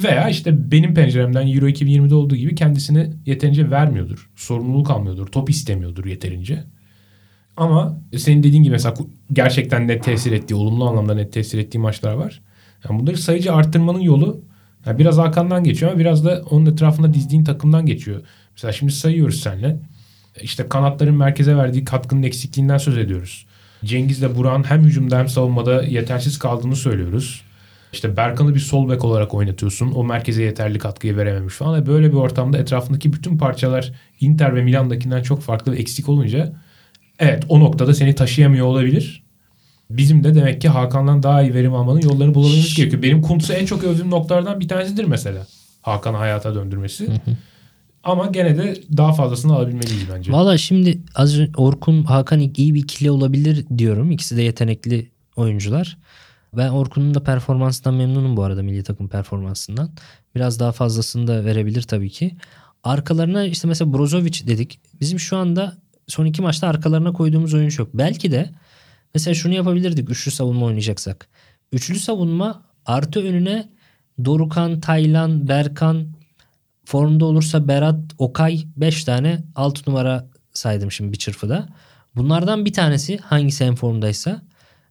veya 0.04 0.30
işte 0.30 0.72
benim 0.72 0.94
penceremden 0.94 1.48
Euro 1.48 1.68
2020'de 1.68 2.16
olduğu 2.16 2.36
gibi 2.36 2.56
kendisini 2.56 3.10
yeterince 3.26 3.72
vermiyordur. 3.72 4.30
Sorumluluk 4.36 4.92
almıyordur. 4.92 5.28
Top 5.28 5.50
istemiyordur 5.50 6.06
yeterince. 6.06 6.64
Ama 7.58 8.02
senin 8.18 8.44
dediğin 8.44 8.64
gibi 8.64 8.72
mesela 8.72 8.96
gerçekten 9.34 9.88
net 9.88 10.04
tesir 10.04 10.32
ettiği, 10.32 10.56
olumlu 10.56 10.90
anlamda 10.90 11.14
net 11.16 11.34
tesir 11.34 11.60
ettiği 11.60 11.80
maçlar 11.80 12.14
var. 12.14 12.42
Yani 12.90 13.00
bunları 13.00 13.18
sayıcı 13.18 13.54
arttırmanın 13.54 14.00
yolu 14.00 14.44
yani 14.86 15.00
biraz 15.00 15.18
Hakan'dan 15.18 15.64
geçiyor 15.64 15.92
ama 15.92 16.00
biraz 16.00 16.26
da 16.26 16.44
onun 16.50 16.66
etrafında 16.66 17.14
dizdiğin 17.14 17.44
takımdan 17.44 17.86
geçiyor. 17.86 18.22
Mesela 18.52 18.72
şimdi 18.72 18.92
sayıyoruz 18.92 19.42
seninle. 19.42 19.80
İşte 20.42 20.70
kanatların 20.70 21.16
merkeze 21.16 21.58
verdiği 21.58 21.86
katkının 21.86 22.24
eksikliğinden 22.24 22.78
söz 22.78 22.98
ediyoruz. 22.98 23.46
Cengiz'le 23.86 24.36
Burak'ın 24.36 24.64
hem 24.64 24.84
hücumda 24.84 25.20
hem 25.20 25.28
savunmada 25.28 25.84
yetersiz 25.84 26.40
kaldığını 26.40 26.76
söylüyoruz. 26.76 27.42
İşte 27.94 28.18
Berkan'ı 28.18 28.56
bir 28.56 28.60
sol 28.60 28.90
bek 28.90 29.06
olarak 29.06 29.34
oynatıyorsun. 29.34 29.92
O 29.92 30.04
merkeze 30.04 30.44
yeterli 30.44 30.80
katkıyı 30.80 31.18
verememiş 31.18 31.54
falan. 31.54 31.82
Ve 31.82 31.86
böyle 31.86 32.12
bir 32.12 32.18
ortamda 32.18 32.58
etrafındaki 32.58 33.14
bütün 33.14 33.38
parçalar 33.38 33.94
Inter 34.20 34.56
ve 34.56 34.64
Milan'dakinden 34.64 35.24
çok 35.24 35.42
farklı 35.42 35.72
ve 35.72 35.76
eksik 35.76 36.10
olunca 36.10 36.54
evet 37.20 37.44
o 37.50 37.60
noktada 37.60 37.94
seni 37.94 38.16
taşıyamıyor 38.16 38.66
olabilir. 38.66 39.24
Bizim 39.90 40.24
de 40.24 40.36
demek 40.36 40.62
ki 40.62 40.70
Hakan'dan 40.70 41.24
daha 41.24 41.42
iyi 41.42 41.54
verim 41.54 41.74
almanın 41.74 42.02
yollarını 42.02 42.36
bulmamız 42.36 42.76
gerekiyor. 42.76 43.04
Benim 43.04 43.22
Kuntz'u 43.22 43.54
en 43.54 43.66
çok 43.66 43.84
övdüğüm 43.84 44.12
noktalardan 44.12 44.60
bir 44.60 44.68
tanesidir 44.68 45.04
mesela. 45.04 45.48
Hakan'ı 45.82 46.18
hayata 46.18 46.56
döndürmesi. 46.56 47.08
Ama 48.04 48.28
gene 48.28 48.58
de 48.58 48.82
daha 48.98 49.14
fazlasını 49.14 49.54
alabilmeliyiz 49.54 50.10
bence. 50.14 50.32
Valla 50.32 50.58
şimdi 50.58 51.00
az 51.16 51.40
Orkun 51.58 52.04
Hakan 52.04 52.40
iyi 52.40 52.74
bir 52.74 52.80
ikili 52.80 53.12
olabilir 53.12 53.66
diyorum. 53.78 54.12
İkisi 54.12 54.38
de 54.38 54.42
yetenekli 54.42 55.12
oyuncular. 55.36 55.98
Ben 56.58 56.70
Orkun'un 56.70 57.14
da 57.14 57.24
performansından 57.24 57.94
memnunum 57.94 58.38
bu 58.38 58.44
arada 58.44 58.64
milli 58.64 58.84
takım 58.84 59.08
performansından. 59.08 59.90
Biraz 60.36 60.60
daha 60.60 60.72
fazlasını 60.72 61.28
da 61.28 61.46
verebilir 61.46 61.82
tabii 61.82 62.10
ki. 62.10 62.36
Arkalarına 62.84 63.46
işte 63.46 63.68
mesela 63.68 63.94
Brozovic 63.94 64.48
dedik. 64.48 64.80
Bizim 65.02 65.20
şu 65.20 65.38
anda 65.38 65.78
son 66.08 66.26
iki 66.26 66.42
maçta 66.42 66.68
arkalarına 66.68 67.14
koyduğumuz 67.14 67.54
oyuncu 67.54 67.82
yok. 67.82 67.90
Belki 67.94 68.32
de 68.32 68.50
mesela 69.14 69.34
şunu 69.34 69.54
yapabilirdik 69.54 70.10
üçlü 70.10 70.32
savunma 70.32 70.66
oynayacaksak. 70.66 71.28
Üçlü 71.72 72.00
savunma 72.00 72.64
artı 72.86 73.20
önüne 73.20 73.70
Dorukan, 74.26 74.80
Taylan, 74.80 75.48
Berkan, 75.48 76.08
formda 76.88 77.26
olursa 77.26 77.68
Berat, 77.68 78.00
Okay 78.18 78.64
5 78.78 79.04
tane 79.04 79.44
6 79.56 79.90
numara 79.92 80.28
saydım 80.54 80.92
şimdi 80.92 81.12
bir 81.14 81.18
çırpıda. 81.18 81.68
Bunlardan 82.16 82.66
bir 82.66 82.74
tanesi 82.74 83.18
hangisi 83.18 83.64
en 83.64 83.76
formdaysa 83.76 84.42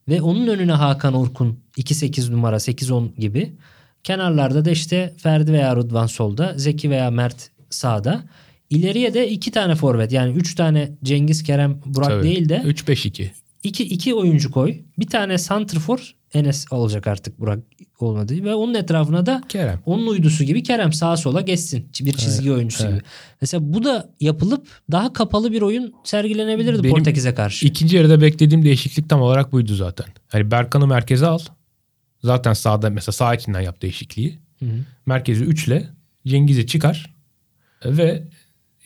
ve 0.09 0.23
onun 0.23 0.47
önüne 0.47 0.73
Hakan 0.73 1.15
Orkun 1.15 1.61
2-8 1.79 2.33
numara 2.33 2.57
8-10 2.57 3.15
gibi. 3.15 3.57
Kenarlarda 4.05 4.65
da 4.65 4.71
işte 4.71 5.15
Ferdi 5.19 5.53
veya 5.53 5.77
Rıdvan 5.77 6.07
solda, 6.07 6.53
Zeki 6.57 6.91
veya 6.91 7.11
Mert 7.11 7.51
sağda. 7.71 8.25
İleriye 8.71 9.15
de 9.15 9.29
iki 9.29 9.51
tane 9.51 9.75
forvet 9.75 10.13
yani 10.13 10.33
üç 10.33 10.55
tane 10.55 10.93
Cengiz 11.05 11.43
Kerem 11.43 11.81
Burak 11.85 12.09
Tabii. 12.09 12.23
değil 12.23 12.49
de 12.49 12.57
3-5-2. 12.57 13.31
İki, 13.67 13.85
iki 13.85 14.15
oyuncu 14.15 14.51
koy. 14.51 14.81
Bir 14.99 15.07
tane 15.07 15.39
santrfor 15.39 16.17
Enes 16.35 16.67
olacak 16.71 17.07
artık 17.07 17.41
Burak 17.41 17.59
olmadığı 18.01 18.45
ve 18.45 18.55
onun 18.55 18.75
etrafına 18.75 19.27
da 19.27 19.43
Kerem. 19.49 19.81
onun 19.87 20.07
uydusu 20.07 20.45
gibi 20.45 20.63
Kerem 20.63 20.93
sağa 20.93 21.17
sola 21.17 21.41
geçsin. 21.41 21.91
Bir 22.01 22.13
çizgi 22.13 22.53
oyuncusu 22.53 22.85
evet. 22.85 22.95
gibi. 22.95 23.05
Mesela 23.41 23.73
bu 23.73 23.85
da 23.85 24.11
yapılıp 24.21 24.67
daha 24.93 25.13
kapalı 25.13 25.53
bir 25.53 25.63
oyun 25.63 25.95
sergilenebilirdi 26.05 26.83
Benim 26.83 26.95
Portekiz'e 26.95 27.35
karşı. 27.35 27.67
İkinci 27.67 27.97
yarıda 27.97 28.21
beklediğim 28.21 28.65
değişiklik 28.65 29.09
tam 29.09 29.23
olarak 29.23 29.53
buydu 29.53 29.75
zaten. 29.75 30.07
Hani 30.29 30.51
Berkan'ı 30.51 30.87
merkeze 30.87 31.27
al. 31.27 31.39
Zaten 32.23 32.53
sağda 32.53 32.91
mesela 32.91 33.13
sağ 33.13 33.35
içinden 33.35 33.61
yap 33.61 33.83
değişikliği. 33.83 34.39
Hı 34.59 34.65
hı. 34.65 34.79
Merkezi 35.07 35.45
3 35.45 35.69
ile 35.69 35.89
Cengiz'i 36.27 36.67
çıkar. 36.67 37.15
Ve 37.85 38.23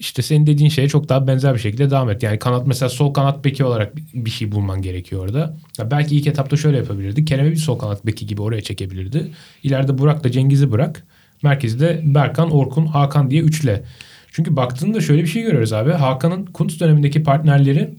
işte 0.01 0.23
senin 0.23 0.47
dediğin 0.47 0.71
şeye 0.71 0.89
çok 0.89 1.09
daha 1.09 1.27
benzer 1.27 1.55
bir 1.55 1.59
şekilde 1.59 1.91
devam 1.91 2.11
et. 2.11 2.23
Yani 2.23 2.39
kanat 2.39 2.67
mesela 2.67 2.89
sol 2.89 3.15
kanat 3.15 3.45
beki 3.45 3.65
olarak 3.65 3.97
bir- 4.15 4.31
şey 4.31 4.53
bulman 4.53 4.83
gerekiyor 4.83 5.25
orada. 5.25 5.57
Ya 5.79 5.91
belki 5.91 6.17
ilk 6.17 6.27
etapta 6.27 6.57
şöyle 6.57 6.77
yapabilirdi. 6.77 7.25
Kerem'i 7.25 7.51
bir 7.51 7.57
sol 7.57 7.79
kanat 7.79 8.07
beki 8.07 8.27
gibi 8.27 8.43
oraya 8.43 8.61
çekebilirdi. 8.61 9.31
İleride 9.63 9.99
Burak 9.99 10.25
da 10.25 10.31
Cengiz'i 10.31 10.73
bırak. 10.73 11.07
Merkezde 11.43 12.01
Berkan, 12.05 12.51
Orkun, 12.51 12.87
Hakan 12.87 13.31
diye 13.31 13.43
üçle. 13.43 13.83
Çünkü 14.33 14.57
baktığında 14.57 15.01
şöyle 15.01 15.23
bir 15.23 15.29
şey 15.29 15.43
görüyoruz 15.43 15.73
abi. 15.73 15.91
Hakan'ın 15.93 16.47
Kuntz 16.47 16.81
dönemindeki 16.81 17.23
partnerleri 17.23 17.95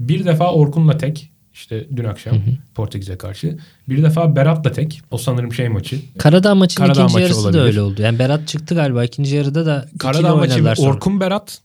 bir 0.00 0.24
defa 0.24 0.52
Orkun'la 0.52 0.98
tek. 0.98 1.30
İşte 1.56 1.86
dün 1.96 2.04
akşam 2.04 2.36
Portekiz'e 2.74 3.18
karşı. 3.18 3.58
Bir 3.88 4.02
defa 4.02 4.36
Berat'la 4.36 4.72
tek. 4.72 5.02
O 5.10 5.18
sanırım 5.18 5.52
şey 5.52 5.68
maçı. 5.68 6.00
Karadağ 6.18 6.54
maçının 6.54 6.86
Karadağ 6.86 7.00
ikinci 7.00 7.12
maçı 7.12 7.22
yarısı 7.22 7.40
olabilir. 7.40 7.58
da 7.58 7.64
öyle 7.64 7.80
oldu. 7.80 8.02
Yani 8.02 8.18
Berat 8.18 8.48
çıktı 8.48 8.74
galiba 8.74 9.04
ikinci 9.04 9.36
yarıda 9.36 9.66
da 9.66 9.88
Karadağ 9.98 10.36
maçı 10.36 10.54
sonra. 10.54 10.90
Orkun 10.90 11.20
Berat. 11.20 11.60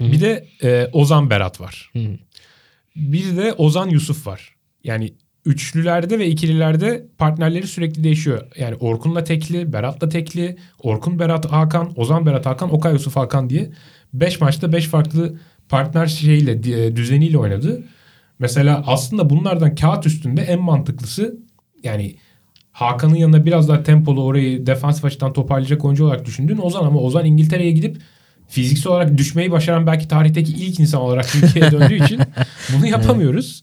Bir 0.00 0.20
de 0.20 0.46
e, 0.62 0.88
Ozan 0.92 1.30
Berat 1.30 1.60
var. 1.60 1.90
Hı. 1.92 1.98
Bir 2.96 3.36
de 3.36 3.52
Ozan 3.52 3.88
Yusuf 3.88 4.26
var. 4.26 4.54
Yani 4.84 5.14
üçlülerde 5.44 6.18
ve 6.18 6.26
ikililerde 6.26 7.06
partnerleri 7.18 7.66
sürekli 7.66 8.04
değişiyor. 8.04 8.46
Yani 8.58 8.74
Orkun'la 8.74 9.24
tekli, 9.24 9.72
Berat'la 9.72 10.08
tekli, 10.08 10.56
Orkun 10.82 11.18
Berat 11.18 11.52
Hakan, 11.52 11.92
Ozan 11.96 12.26
Berat 12.26 12.46
Hakan, 12.46 12.74
Okay 12.74 12.92
Yusuf 12.92 13.16
Hakan 13.16 13.50
diye 13.50 13.70
5 14.12 14.40
maçta 14.40 14.72
5 14.72 14.86
farklı 14.86 15.34
partner 15.68 16.06
şeyle 16.06 16.52
e, 16.52 16.96
düzeniyle 16.96 17.38
oynadı. 17.38 17.82
Mesela 18.38 18.84
aslında 18.86 19.30
bunlardan 19.30 19.74
kağıt 19.74 20.06
üstünde 20.06 20.42
en 20.42 20.60
mantıklısı 20.60 21.38
yani 21.82 22.16
Hakan'ın 22.72 23.14
yanına 23.14 23.46
biraz 23.46 23.68
daha 23.68 23.82
tempolu 23.82 24.24
orayı 24.24 24.66
defansif 24.66 25.04
açıdan 25.04 25.32
toparlayacak 25.32 25.84
oyuncu 25.84 26.04
olarak 26.04 26.24
düşündüğün 26.24 26.58
Ozan 26.58 26.84
ama 26.84 27.00
Ozan 27.00 27.24
İngiltere'ye 27.24 27.70
gidip 27.70 27.96
fiziksel 28.48 28.92
olarak 28.92 29.18
düşmeyi 29.18 29.50
başaran 29.50 29.86
belki 29.86 30.08
tarihteki 30.08 30.52
ilk 30.52 30.80
insan 30.80 31.00
olarak 31.00 31.28
Türkiye'ye 31.28 31.72
döndüğü 31.72 32.04
için 32.04 32.20
bunu 32.76 32.86
yapamıyoruz. 32.86 33.62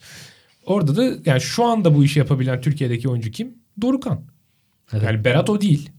Orada 0.65 0.95
da 0.95 1.11
yani 1.25 1.41
şu 1.41 1.65
anda 1.65 1.95
bu 1.95 2.03
işi 2.03 2.19
yapabilen 2.19 2.61
Türkiye'deki 2.61 3.09
oyuncu 3.09 3.31
kim? 3.31 3.57
Dorukan. 3.81 4.21
Evet. 4.93 5.03
Yani 5.03 5.25
Berat 5.25 5.49
o 5.49 5.61
değil. 5.61 5.89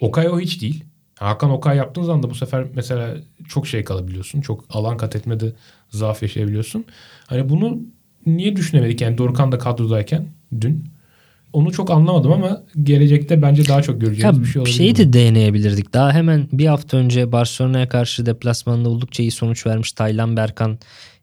Okay 0.00 0.28
o 0.28 0.40
hiç 0.40 0.62
değil. 0.62 0.84
Hakan 1.18 1.50
Okay 1.50 1.76
yaptığın 1.76 2.02
zaman 2.02 2.22
da 2.22 2.30
bu 2.30 2.34
sefer 2.34 2.66
mesela 2.74 3.16
çok 3.48 3.66
şey 3.66 3.84
kalabiliyorsun. 3.84 4.40
Çok 4.40 4.64
alan 4.70 4.96
kat 4.96 5.16
etmede 5.16 5.52
zaaf 5.90 6.22
yaşayabiliyorsun. 6.22 6.84
Hani 7.26 7.48
bunu 7.48 7.80
niye 8.26 8.56
düşünemedik 8.56 9.00
yani 9.00 9.18
Dorukan 9.18 9.52
da 9.52 9.58
kadrodayken 9.58 10.26
dün? 10.60 10.84
Onu 11.52 11.72
çok 11.72 11.90
anlamadım 11.90 12.32
ama 12.32 12.62
gelecekte 12.82 13.42
bence 13.42 13.68
daha 13.68 13.82
çok 13.82 13.94
Ya 13.94 13.98
göreceğimiz 13.98 14.40
bir 14.40 14.46
şey 14.46 14.60
olabilir. 14.60 14.76
şeyi 14.76 14.96
de 14.96 15.12
deneyebilirdik. 15.12 15.92
Daha 15.92 16.12
hemen 16.12 16.48
bir 16.52 16.66
hafta 16.66 16.96
önce 16.96 17.32
Barcelona'ya 17.32 17.88
karşı 17.88 18.26
deplasmanda 18.26 18.88
oldukça 18.88 19.22
iyi 19.22 19.30
sonuç 19.30 19.66
vermiş 19.66 19.92
Taylan 19.92 20.36
Berkan 20.36 20.78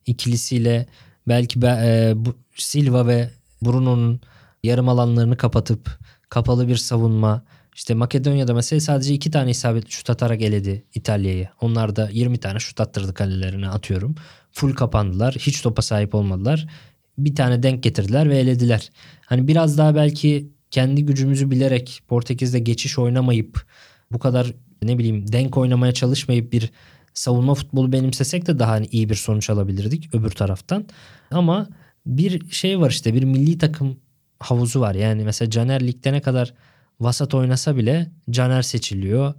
ikilisiyle 0.06 0.86
belki 1.28 1.62
be, 1.62 1.80
e, 1.84 2.14
bu, 2.16 2.36
Silva 2.56 3.08
ve 3.08 3.30
Bruno'nun 3.62 4.20
yarım 4.64 4.90
alanlarını 4.90 5.38
kapatıp 5.38 6.00
kapalı 6.30 6.68
bir 6.68 6.76
savunma. 6.76 7.44
İşte 7.76 7.94
Makedonya'da 7.94 8.54
mesela 8.54 8.80
sadece 8.80 9.14
iki 9.14 9.32
tane 9.32 9.50
isabetli 9.52 9.92
şut 9.92 10.10
atarak 10.10 10.42
eledi 10.42 10.84
İtalya'yı. 10.96 11.50
Onlar 11.62 11.96
da 11.96 12.10
20 12.12 12.38
tane 12.38 12.60
şut 12.60 12.82
attırdı 12.82 13.14
kalelerine 13.14 13.70
atıyorum. 13.70 14.16
Full 14.52 14.74
kapandılar. 14.76 15.36
Hiç 15.40 15.62
topa 15.62 15.82
sahip 15.82 16.16
olmadılar. 16.16 16.68
Bir 17.18 17.36
tane 17.36 17.64
denk 17.64 17.84
getirdiler 17.84 18.30
ve 18.30 18.38
elediler. 18.38 18.90
Hani 19.26 19.48
biraz 19.48 19.78
daha 19.78 19.96
belki 19.96 20.52
kendi 20.72 21.06
gücümüzü 21.06 21.52
bilerek 21.52 22.02
Portekiz'de 22.08 22.60
geçiş 22.60 23.00
oynamayıp 23.00 23.66
bu 24.12 24.20
kadar 24.20 24.54
ne 24.84 24.98
bileyim 24.98 25.32
denk 25.32 25.58
oynamaya 25.58 25.94
çalışmayıp 25.94 26.54
bir 26.54 26.72
savunma 27.14 27.54
futbolu 27.54 27.92
benimsesek 27.92 28.48
de 28.48 28.60
daha 28.60 28.72
hani 28.72 28.86
iyi 28.86 29.10
bir 29.10 29.16
sonuç 29.16 29.50
alabilirdik 29.50 30.16
öbür 30.16 30.30
taraftan. 30.30 30.86
Ama 31.32 31.70
bir 32.06 32.50
şey 32.50 32.80
var 32.80 32.90
işte 32.90 33.14
bir 33.14 33.24
milli 33.24 33.58
takım 33.58 33.98
havuzu 34.40 34.80
var. 34.80 34.96
Yani 34.96 35.24
mesela 35.24 35.50
Caner 35.50 35.88
ligde 35.88 36.14
ne 36.14 36.22
kadar 36.22 36.54
vasat 37.00 37.34
oynasa 37.34 37.78
bile 37.78 38.12
Caner 38.30 38.62
seçiliyor. 38.62 39.34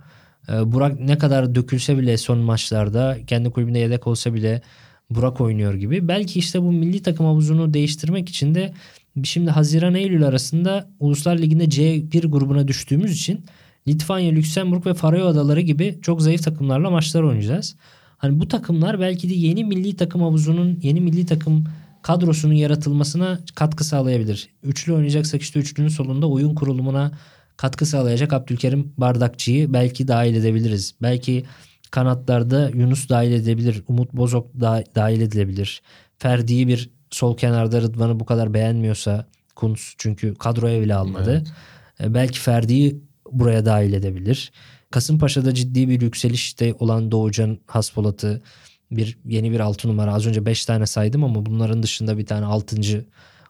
Ee, 0.49 0.73
Burak 0.73 1.01
ne 1.01 1.19
kadar 1.19 1.55
dökülse 1.55 1.99
bile 1.99 2.17
son 2.17 2.39
maçlarda 2.39 3.19
kendi 3.27 3.51
kulübünde 3.51 3.79
yedek 3.79 4.07
olsa 4.07 4.35
bile 4.35 4.63
Burak 5.15 5.41
oynuyor 5.41 5.75
gibi. 5.75 6.09
Belki 6.09 6.39
işte 6.39 6.63
bu 6.63 6.73
milli 6.73 7.03
takım 7.03 7.27
havuzunu 7.27 7.75
değiştirmek 7.75 8.29
için 8.29 8.55
de 8.55 8.73
Şimdi 9.25 9.51
Haziran-Eylül 9.51 10.27
arasında 10.27 10.89
Uluslar 11.01 11.39
Ligi'nde 11.39 11.65
C1 11.65 12.27
grubuna 12.27 12.69
düştüğümüz 12.69 13.13
için 13.13 13.45
Litvanya, 13.89 14.33
Lüksemburg 14.33 14.87
ve 14.87 14.95
Faroe 14.95 15.23
Adaları 15.23 15.61
gibi 15.61 15.99
çok 16.03 16.23
zayıf 16.23 16.43
takımlarla 16.43 16.91
maçlar 16.91 17.23
oynayacağız. 17.23 17.77
Hani 18.19 18.41
bu 18.41 18.49
takımlar 18.49 19.01
belki 19.01 19.31
de 19.31 19.35
yeni 19.35 19.65
milli 19.65 19.97
takım 19.97 20.23
havuzunun, 20.23 20.79
yeni 20.83 21.01
milli 21.01 21.27
takım 21.27 21.65
kadrosunun 22.03 22.55
yaratılmasına 22.55 23.41
katkı 23.55 23.85
sağlayabilir. 23.85 24.49
Üçlü 24.63 24.93
oynayacaksak 24.93 25.43
işte 25.43 25.61
üçlünün 25.61 25.89
solunda 25.89 26.29
oyun 26.29 26.55
kurulumuna 26.55 27.13
katkı 27.57 27.87
sağlayacak 27.87 28.33
Abdülkerim 28.33 28.93
Bardakçı'yı 28.99 29.73
belki 29.73 30.09
dahil 30.09 30.35
edebiliriz. 30.35 30.95
Belki 31.03 31.45
kanatlarda 31.93 32.71
Yunus 32.75 33.09
dahil 33.09 33.33
edebilir. 33.33 33.83
Umut 33.89 34.13
Bozok 34.13 34.61
da, 34.61 34.85
dahil 34.95 35.21
edilebilir. 35.21 35.83
Ferdi'yi 36.19 36.69
bir 36.69 36.91
sol 37.11 37.37
kenarda 37.37 37.81
Rıdvan'ı 37.81 38.21
bu 38.21 38.25
kadar 38.25 38.55
beğenmiyorsa 38.55 39.27
Kuntz 39.57 39.95
çünkü 39.99 40.35
kadroya 40.35 40.81
bile 40.81 40.95
almadı. 40.95 41.45
E, 42.01 42.15
Belki 42.15 42.41
Ferdi'yi 42.41 43.03
buraya 43.33 43.65
dahil 43.65 43.93
edebilir. 43.93 44.53
Kasımpaşa'da 44.91 45.55
ciddi 45.55 45.89
bir 45.89 46.01
yükselişte 46.01 46.75
olan 46.75 47.11
Doğucan 47.11 47.59
Haspolat'ı 47.67 48.43
bir 48.91 49.19
yeni 49.25 49.53
bir 49.53 49.61
altı 49.61 49.89
numara. 49.89 50.15
Az 50.15 50.27
önce 50.27 50.47
5 50.47 50.67
tane 50.67 50.87
saydım 50.87 51.25
ama 51.25 51.47
bunların 51.47 51.83
dışında 51.83 52.19
bir 52.19 52.27
tane 52.27 52.47
altıncı 52.47 53.05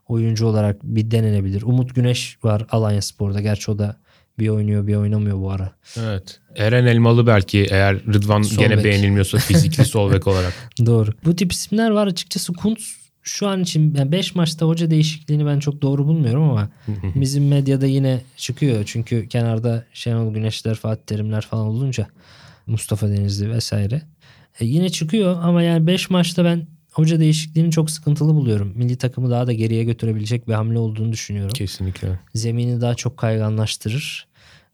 oyuncu 0.08 0.46
olarak 0.46 0.82
bir 0.82 1.10
denenebilir. 1.10 1.62
Umut 1.62 1.94
Güneş 1.94 2.38
var 2.44 2.66
Alanya 2.70 3.02
Spor'da. 3.02 3.40
Gerçi 3.40 3.70
o 3.70 3.78
da 3.78 3.96
bir 4.38 4.48
oynuyor 4.48 4.86
bir 4.86 4.94
oynamıyor 4.94 5.38
bu 5.40 5.50
ara. 5.50 5.72
Evet. 5.96 6.40
Eren 6.56 6.86
Elmalı 6.86 7.26
belki 7.26 7.66
eğer 7.70 7.96
Rıdvan 8.06 8.42
Sol 8.42 8.62
gene 8.62 8.84
beğenilmiyorsa 8.84 9.38
fizikli 9.38 9.84
sol 9.84 10.12
bek 10.12 10.26
olarak. 10.26 10.52
Doğru. 10.86 11.10
Bu 11.24 11.36
tip 11.36 11.52
isimler 11.52 11.90
var 11.90 12.06
açıkçası 12.06 12.52
Kuntz 12.52 13.02
şu 13.22 13.48
an 13.48 13.62
için 13.62 14.12
5 14.12 14.34
maçta 14.34 14.66
hoca 14.66 14.90
değişikliğini 14.90 15.46
ben 15.46 15.58
çok 15.58 15.82
doğru 15.82 16.06
bulmuyorum 16.06 16.42
ama 16.42 16.68
bizim 17.14 17.48
medyada 17.48 17.86
yine 17.86 18.20
çıkıyor. 18.36 18.84
Çünkü 18.86 19.28
kenarda 19.28 19.84
Şenol 19.92 20.34
Güneşler, 20.34 20.74
Fatih 20.74 21.02
Terimler 21.02 21.42
falan 21.42 21.66
olunca 21.66 22.06
Mustafa 22.66 23.08
Denizli 23.08 23.50
vesaire. 23.50 24.02
E, 24.60 24.64
yine 24.64 24.88
çıkıyor 24.88 25.36
ama 25.42 25.62
yani 25.62 25.86
5 25.86 26.10
maçta 26.10 26.44
ben 26.44 26.66
hoca 26.92 27.20
değişikliğini 27.20 27.70
çok 27.70 27.90
sıkıntılı 27.90 28.34
buluyorum. 28.34 28.72
Milli 28.76 28.96
takımı 28.96 29.30
daha 29.30 29.46
da 29.46 29.52
geriye 29.52 29.84
götürebilecek 29.84 30.48
bir 30.48 30.52
hamle 30.52 30.78
olduğunu 30.78 31.12
düşünüyorum. 31.12 31.52
Kesinlikle. 31.52 32.20
Zemini 32.34 32.80
daha 32.80 32.94
çok 32.94 33.16
kayganlaştırır 33.16 34.26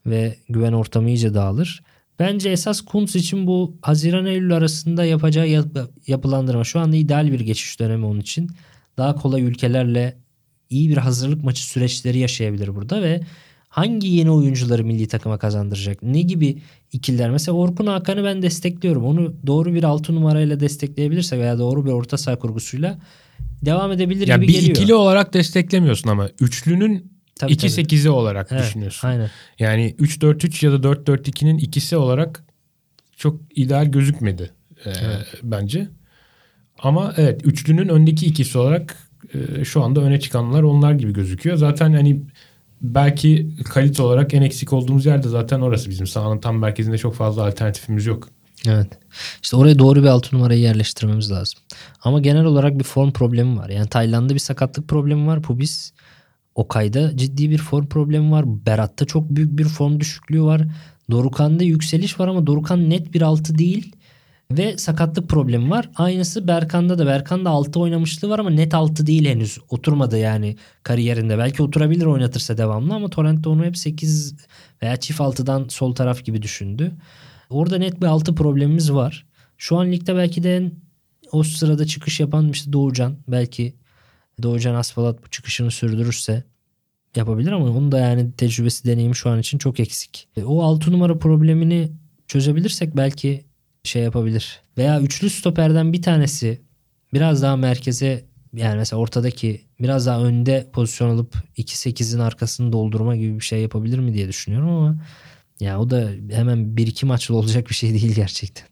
ve 0.06 0.36
güven 0.48 0.72
ortamı 0.72 1.08
iyice 1.08 1.34
dağılır. 1.34 1.82
Bence 2.18 2.50
esas 2.50 2.80
Kuntz 2.80 3.16
için 3.16 3.46
bu 3.46 3.76
Haziran-Eylül 3.82 4.54
arasında 4.56 5.04
yapacağı 5.04 5.48
yap- 5.48 5.90
yapılandırma. 6.06 6.64
Şu 6.64 6.80
anda 6.80 6.96
ideal 6.96 7.32
bir 7.32 7.40
geçiş 7.40 7.80
dönemi 7.80 8.06
onun 8.06 8.20
için. 8.20 8.50
Daha 8.96 9.14
kolay 9.14 9.42
ülkelerle 9.42 10.16
iyi 10.70 10.88
bir 10.88 10.96
hazırlık 10.96 11.44
maçı 11.44 11.66
süreçleri 11.66 12.18
yaşayabilir 12.18 12.74
burada 12.74 13.02
ve 13.02 13.20
hangi 13.78 14.08
yeni 14.08 14.30
oyuncuları 14.30 14.84
milli 14.84 15.08
takıma 15.08 15.38
kazandıracak? 15.38 16.02
Ne 16.02 16.22
gibi 16.22 16.58
ikililer? 16.92 17.30
Mesela 17.30 17.56
Orkun 17.56 17.86
Hakan'ı 17.86 18.24
ben 18.24 18.42
destekliyorum. 18.42 19.04
Onu 19.04 19.34
doğru 19.46 19.74
bir 19.74 19.84
6 19.84 20.14
numarayla 20.14 20.60
destekleyebilirse 20.60 21.38
veya 21.38 21.58
doğru 21.58 21.86
bir 21.86 21.90
orta 21.90 22.18
saha 22.18 22.38
kurgusuyla 22.38 22.98
devam 23.64 23.92
edebilir 23.92 24.28
Ya 24.28 24.36
gibi 24.36 24.48
bir 24.48 24.52
geliyor. 24.52 24.70
ikili 24.70 24.94
olarak 24.94 25.34
desteklemiyorsun 25.34 26.10
ama 26.10 26.28
üçlünün 26.40 27.12
Tabii, 27.38 27.56
tabii. 27.56 27.70
2-8'i 27.70 28.10
olarak 28.10 28.48
Evet, 28.52 28.64
düşünüyorsun. 28.64 29.08
Aynen. 29.08 29.30
Yani 29.58 29.94
3-4-3 29.98 30.66
ya 30.66 30.72
da 30.72 30.76
4-4-2'nin 30.88 31.58
ikisi 31.58 31.96
olarak 31.96 32.44
çok 33.16 33.40
ideal 33.54 33.86
gözükmedi 33.86 34.50
e, 34.86 34.90
bence. 35.42 35.88
Ama 36.78 37.14
evet 37.16 37.40
üçlünün 37.44 37.88
öndeki 37.88 38.26
ikisi 38.26 38.58
olarak 38.58 38.96
e, 39.34 39.64
şu 39.64 39.82
anda 39.82 40.00
öne 40.00 40.20
çıkanlar 40.20 40.62
onlar 40.62 40.92
gibi 40.92 41.12
gözüküyor. 41.12 41.56
Zaten 41.56 41.92
hani 41.92 42.20
belki 42.80 43.50
kalite 43.64 44.02
olarak 44.02 44.34
en 44.34 44.42
eksik 44.42 44.72
olduğumuz 44.72 45.06
yerde 45.06 45.28
zaten 45.28 45.60
orası 45.60 45.90
bizim 45.90 46.06
sahanın 46.06 46.38
tam 46.38 46.58
merkezinde 46.58 46.98
çok 46.98 47.14
fazla 47.14 47.46
alternatifimiz 47.46 48.06
yok. 48.06 48.28
Evet. 48.66 48.88
İşte 49.42 49.56
oraya 49.56 49.78
doğru 49.78 50.02
bir 50.02 50.08
altı 50.08 50.36
numarayı 50.36 50.60
yerleştirmemiz 50.60 51.30
lazım. 51.30 51.60
Ama 52.02 52.20
genel 52.20 52.44
olarak 52.44 52.78
bir 52.78 52.84
form 52.84 53.10
problemi 53.10 53.58
var. 53.58 53.68
Yani 53.68 53.88
Tayland'da 53.88 54.34
bir 54.34 54.38
sakatlık 54.38 54.88
problemi 54.88 55.26
var. 55.26 55.42
Pubis 55.42 55.92
Okay'da 56.54 57.16
ciddi 57.16 57.50
bir 57.50 57.58
form 57.58 57.86
problemi 57.86 58.30
var. 58.30 58.44
Berat'ta 58.66 59.04
çok 59.04 59.30
büyük 59.30 59.58
bir 59.58 59.64
form 59.64 60.00
düşüklüğü 60.00 60.42
var. 60.42 60.62
Dorukan'da 61.10 61.64
yükseliş 61.64 62.20
var 62.20 62.28
ama 62.28 62.46
Dorukan 62.46 62.90
net 62.90 63.14
bir 63.14 63.22
altı 63.22 63.58
değil. 63.58 63.92
Ve 64.52 64.78
sakatlık 64.78 65.28
problemi 65.28 65.70
var. 65.70 65.90
Aynısı 65.94 66.48
Berkan'da 66.48 66.98
da. 66.98 67.06
Berkan'da 67.06 67.50
altı 67.50 67.80
oynamışlığı 67.80 68.28
var 68.28 68.38
ama 68.38 68.50
net 68.50 68.74
altı 68.74 69.06
değil 69.06 69.24
henüz. 69.24 69.58
Oturmadı 69.68 70.18
yani 70.18 70.56
kariyerinde. 70.82 71.38
Belki 71.38 71.62
oturabilir 71.62 72.04
oynatırsa 72.06 72.58
devamlı 72.58 72.94
ama 72.94 73.08
Torrent'te 73.08 73.48
onu 73.48 73.64
hep 73.64 73.76
8 73.76 74.34
veya 74.82 74.96
çift 74.96 75.20
altıdan 75.20 75.68
sol 75.68 75.94
taraf 75.94 76.24
gibi 76.24 76.42
düşündü. 76.42 76.92
Orada 77.50 77.78
net 77.78 78.00
bir 78.00 78.06
altı 78.06 78.34
problemimiz 78.34 78.92
var. 78.92 79.26
Şu 79.58 79.76
an 79.76 79.92
ligde 79.92 80.16
belki 80.16 80.42
de 80.42 80.56
en 80.56 80.72
o 81.32 81.42
sırada 81.42 81.86
çıkış 81.86 82.20
yapan 82.20 82.48
işte 82.48 82.72
Doğucan. 82.72 83.16
Belki 83.28 83.74
Doğucan 84.42 84.74
Asfalat 84.74 85.24
bu 85.24 85.30
çıkışını 85.30 85.70
sürdürürse 85.70 86.44
yapabilir 87.16 87.52
ama 87.52 87.64
onun 87.64 87.92
da 87.92 87.98
yani 87.98 88.32
tecrübesi 88.32 88.84
deneyimi 88.84 89.16
şu 89.16 89.30
an 89.30 89.38
için 89.38 89.58
çok 89.58 89.80
eksik. 89.80 90.28
E, 90.36 90.44
O 90.44 90.62
6 90.62 90.92
numara 90.92 91.18
problemini 91.18 91.92
çözebilirsek 92.26 92.96
belki 92.96 93.47
şey 93.88 94.02
yapabilir. 94.02 94.60
Veya 94.78 95.00
üçlü 95.00 95.30
stoperden 95.30 95.92
bir 95.92 96.02
tanesi 96.02 96.60
biraz 97.14 97.42
daha 97.42 97.56
merkeze 97.56 98.24
yani 98.56 98.76
mesela 98.76 99.00
ortadaki 99.00 99.60
biraz 99.80 100.06
daha 100.06 100.24
önde 100.24 100.70
pozisyon 100.72 101.10
alıp 101.10 101.34
2-8'in 101.58 102.20
arkasını 102.20 102.72
doldurma 102.72 103.16
gibi 103.16 103.34
bir 103.34 103.44
şey 103.44 103.60
yapabilir 103.60 103.98
mi 103.98 104.14
diye 104.14 104.28
düşünüyorum 104.28 104.68
ama 104.68 104.96
ya 105.60 105.80
o 105.80 105.90
da 105.90 106.10
hemen 106.30 106.58
1-2 106.58 107.06
maçlı 107.06 107.36
olacak 107.36 107.68
bir 107.68 107.74
şey 107.74 107.90
değil 107.90 108.14
gerçekten. 108.14 108.66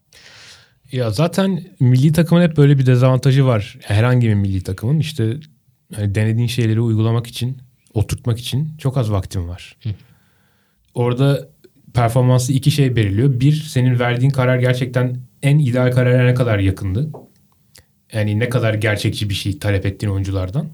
Ya 0.92 1.10
zaten 1.10 1.64
milli 1.80 2.12
takımın 2.12 2.42
hep 2.42 2.56
böyle 2.56 2.78
bir 2.78 2.86
dezavantajı 2.86 3.46
var. 3.46 3.78
Herhangi 3.82 4.28
bir 4.28 4.34
milli 4.34 4.62
takımın 4.62 4.98
işte 4.98 5.36
hani 5.94 6.14
denediğin 6.14 6.48
şeyleri 6.48 6.80
uygulamak 6.80 7.26
için, 7.26 7.58
oturtmak 7.94 8.38
için 8.38 8.76
çok 8.78 8.96
az 8.96 9.10
vaktin 9.10 9.48
var. 9.48 9.76
Orada 10.94 11.48
performansı 11.96 12.52
iki 12.52 12.70
şey 12.70 12.96
belirliyor. 12.96 13.40
Bir, 13.40 13.52
senin 13.52 13.98
verdiğin 13.98 14.30
karar 14.30 14.58
gerçekten 14.58 15.16
en 15.42 15.58
ideal 15.58 15.92
karara 15.92 16.24
ne 16.24 16.34
kadar 16.34 16.58
yakındı. 16.58 17.10
Yani 18.12 18.38
ne 18.38 18.48
kadar 18.48 18.74
gerçekçi 18.74 19.30
bir 19.30 19.34
şey 19.34 19.58
talep 19.58 19.86
ettiğin 19.86 20.12
oyunculardan. 20.12 20.66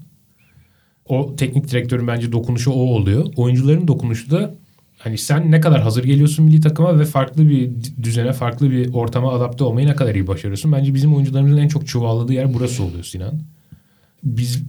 O 1.05 1.35
teknik 1.35 1.71
direktörün 1.71 2.07
bence 2.07 2.31
dokunuşu 2.31 2.71
o 2.71 2.79
oluyor. 2.79 3.25
Oyuncuların 3.35 3.87
dokunuşu 3.87 4.31
da 4.31 4.55
hani 4.97 5.17
sen 5.17 5.51
ne 5.51 5.61
kadar 5.61 5.81
hazır 5.81 6.03
geliyorsun 6.03 6.45
milli 6.45 6.61
takıma 6.61 6.99
ve 6.99 7.05
farklı 7.05 7.49
bir 7.49 7.71
düzene, 8.03 8.33
farklı 8.33 8.71
bir 8.71 8.93
ortama 8.93 9.33
adapte 9.33 9.63
olmayı 9.63 9.87
ne 9.87 9.95
kadar 9.95 10.15
iyi 10.15 10.27
başarıyorsun. 10.27 10.71
Bence 10.71 10.93
bizim 10.93 11.15
oyuncularımızın 11.15 11.57
en 11.57 11.67
çok 11.67 11.87
çuvalladığı 11.87 12.33
yer 12.33 12.53
burası 12.53 12.83
oluyor 12.83 13.03
Sinan. 13.03 13.39
Biz 14.23 14.63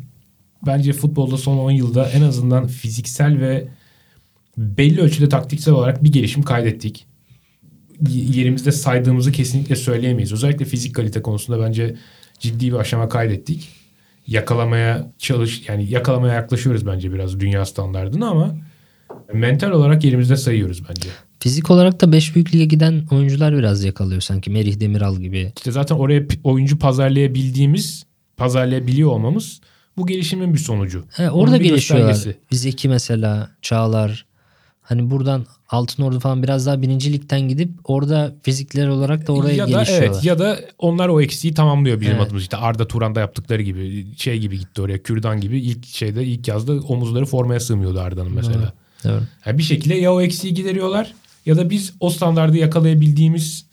bence 0.66 0.92
futbolda 0.92 1.36
son 1.36 1.58
10 1.58 1.70
yılda 1.70 2.08
en 2.08 2.22
azından 2.22 2.66
fiziksel 2.66 3.40
ve 3.40 3.68
belli 4.56 5.00
ölçüde 5.00 5.28
taktiksel 5.28 5.74
olarak 5.74 6.04
bir 6.04 6.12
gelişim 6.12 6.42
kaydettik. 6.42 7.06
Yerimizde 8.10 8.72
saydığımızı 8.72 9.32
kesinlikle 9.32 9.76
söyleyemeyiz. 9.76 10.32
Özellikle 10.32 10.64
fizik 10.64 10.94
kalite 10.94 11.22
konusunda 11.22 11.60
bence 11.66 11.96
ciddi 12.38 12.66
bir 12.66 12.76
aşama 12.76 13.08
kaydettik. 13.08 13.68
Yakalamaya 14.26 15.12
çalış 15.18 15.68
yani 15.68 15.90
yakalamaya 15.90 16.34
yaklaşıyoruz 16.34 16.86
bence 16.86 17.12
biraz 17.12 17.40
dünya 17.40 17.64
standartına 17.64 18.28
ama 18.28 18.54
mental 19.32 19.70
olarak 19.70 20.04
yerimizde 20.04 20.36
sayıyoruz 20.36 20.82
bence. 20.88 21.08
Fizik 21.40 21.70
olarak 21.70 22.00
da 22.00 22.12
5 22.12 22.34
büyük 22.34 22.54
lige 22.54 22.64
giden 22.64 23.06
oyuncular 23.10 23.56
biraz 23.56 23.84
yakalıyor 23.84 24.20
sanki. 24.20 24.50
Merih 24.50 24.80
Demiral 24.80 25.16
gibi. 25.16 25.52
İşte 25.56 25.72
zaten 25.72 25.96
oraya 25.96 26.22
oyuncu 26.44 26.78
pazarlayabildiğimiz, 26.78 28.06
pazarlayabiliyor 28.36 29.10
olmamız 29.10 29.60
bu 29.96 30.06
gelişimin 30.06 30.54
bir 30.54 30.58
sonucu. 30.58 31.04
He, 31.10 31.30
Onun 31.30 31.44
orada 31.44 31.60
bir 31.60 31.64
gelişiyorlar. 31.64 32.08
göstergesi. 32.08 32.40
Zeki 32.50 32.88
mesela, 32.88 33.50
Çağlar. 33.62 34.26
Hani 34.86 35.10
buradan 35.10 35.46
Altınordu 35.68 36.20
falan 36.20 36.42
biraz 36.42 36.66
daha 36.66 36.82
birinci 36.82 37.12
ligden 37.12 37.40
gidip 37.40 37.70
orada 37.84 38.34
fizikler 38.42 38.88
olarak 38.88 39.26
da 39.26 39.32
oraya 39.32 39.54
ya 39.54 39.66
da 39.66 39.70
gelişiyorlar. 39.70 40.06
evet 40.06 40.24
ya 40.24 40.38
da 40.38 40.60
onlar 40.78 41.08
o 41.08 41.20
eksiği 41.20 41.54
tamamlıyor 41.54 42.00
bizim 42.00 42.14
Evet. 42.14 42.26
adımız 42.26 42.42
işte 42.42 42.56
Arda 42.56 42.88
Turan'da 42.88 43.20
yaptıkları 43.20 43.62
gibi 43.62 44.06
şey 44.16 44.38
gibi 44.38 44.58
gitti 44.58 44.82
oraya 44.82 45.02
Kürdan 45.02 45.40
gibi 45.40 45.60
ilk 45.60 45.86
şeyde 45.86 46.24
ilk 46.24 46.48
yazda 46.48 46.72
omuzları 46.72 47.24
formaya 47.26 47.60
sığmıyordu 47.60 48.00
Arda'nın 48.00 48.32
mesela. 48.34 48.72
Doğru. 49.04 49.22
Yani 49.46 49.58
bir 49.58 49.62
şekilde 49.62 49.94
ya 49.94 50.14
o 50.14 50.20
eksiği 50.20 50.54
gideriyorlar 50.54 51.14
ya 51.46 51.56
da 51.56 51.70
biz 51.70 51.92
o 52.00 52.10
standardı 52.10 52.56
yakalayabildiğimiz 52.56 53.66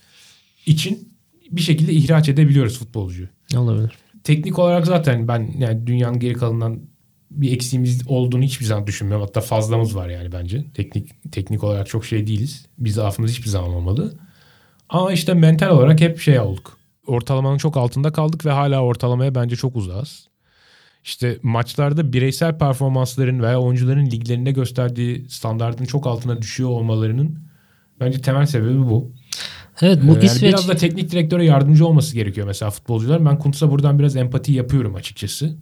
için 0.66 1.10
bir 1.52 1.62
şekilde 1.62 1.94
ihraç 1.94 2.30
edebiliyoruz 2.30 2.80
futbolcuyu. 2.80 3.28
Olabilir. 3.56 3.92
Teknik 4.24 4.60
olarak 4.60 4.86
zaten 4.86 5.28
ben 5.28 5.54
yani 5.58 5.88
dünyanın 5.88 6.20
geri 6.20 6.34
kalanından 6.34 6.80
bir 7.32 7.54
eksiğimiz 7.54 8.08
olduğunu 8.08 8.44
hiçbir 8.44 8.66
zaman 8.66 8.88
düşünmüyorum. 8.88 9.26
Hatta 9.26 9.42
fazlamız 9.42 9.96
var 9.96 10.10
yani 10.10 10.32
bence. 10.32 10.66
Teknik 10.74 11.32
teknik 11.32 11.64
olarak 11.64 11.88
çok 11.90 12.06
şey 12.06 12.28
değiliz. 12.28 12.66
Biz 12.78 12.96
zaafımız 12.96 13.32
hiçbir 13.32 13.50
zaman 13.50 13.70
olmadı. 13.70 14.20
Ama 14.90 15.12
işte 15.12 15.34
mental 15.34 15.70
olarak 15.70 16.02
hep 16.02 16.20
şey 16.20 16.40
olduk. 16.40 16.78
Ortalamanın 17.08 17.58
çok 17.58 17.78
altında 17.78 18.12
kaldık 18.12 18.46
ve 18.46 18.52
hala 18.52 18.82
ortalamaya 18.82 19.36
bence 19.36 19.56
çok 19.56 19.76
uzağız. 19.76 20.28
işte 21.04 21.38
maçlarda 21.44 22.14
bireysel 22.14 22.58
performansların 22.58 23.42
veya 23.42 23.60
oyuncuların 23.62 24.06
liglerinde 24.06 24.52
gösterdiği 24.52 25.30
standartın 25.30 25.86
çok 25.86 26.08
altına 26.08 26.42
düşüyor 26.42 26.70
olmalarının 26.70 27.40
bence 28.00 28.22
temel 28.22 28.46
sebebi 28.46 28.80
bu. 28.80 29.12
Evet 29.82 30.00
bu 30.04 30.12
Ee, 30.12 30.14
yani 30.14 30.26
İsveç 30.26 30.44
biraz 30.44 30.68
da 30.68 30.76
teknik 30.76 31.12
direktöre 31.12 31.46
yardımcı 31.46 31.88
olması 31.88 32.16
gerekiyor 32.16 32.48
mesela 32.48 32.72
futbolcular. 32.72 33.26
Ben 33.26 33.40
Kuntz'a 33.40 33.72
buradan 33.72 34.00
biraz 34.00 34.16
empati 34.16 34.52
yapıyorum 34.54 34.96
açıkçası. 34.96 35.58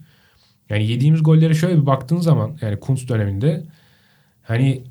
Yani 0.70 0.88
yediğimiz 0.88 1.24
gollere 1.24 1.54
şöyle 1.54 1.82
bir 1.82 1.86
baktığın 1.86 2.18
zaman 2.18 2.58
yani 2.62 2.80
Kuntz 2.80 3.08
döneminde 3.08 3.64
hani 4.44 4.84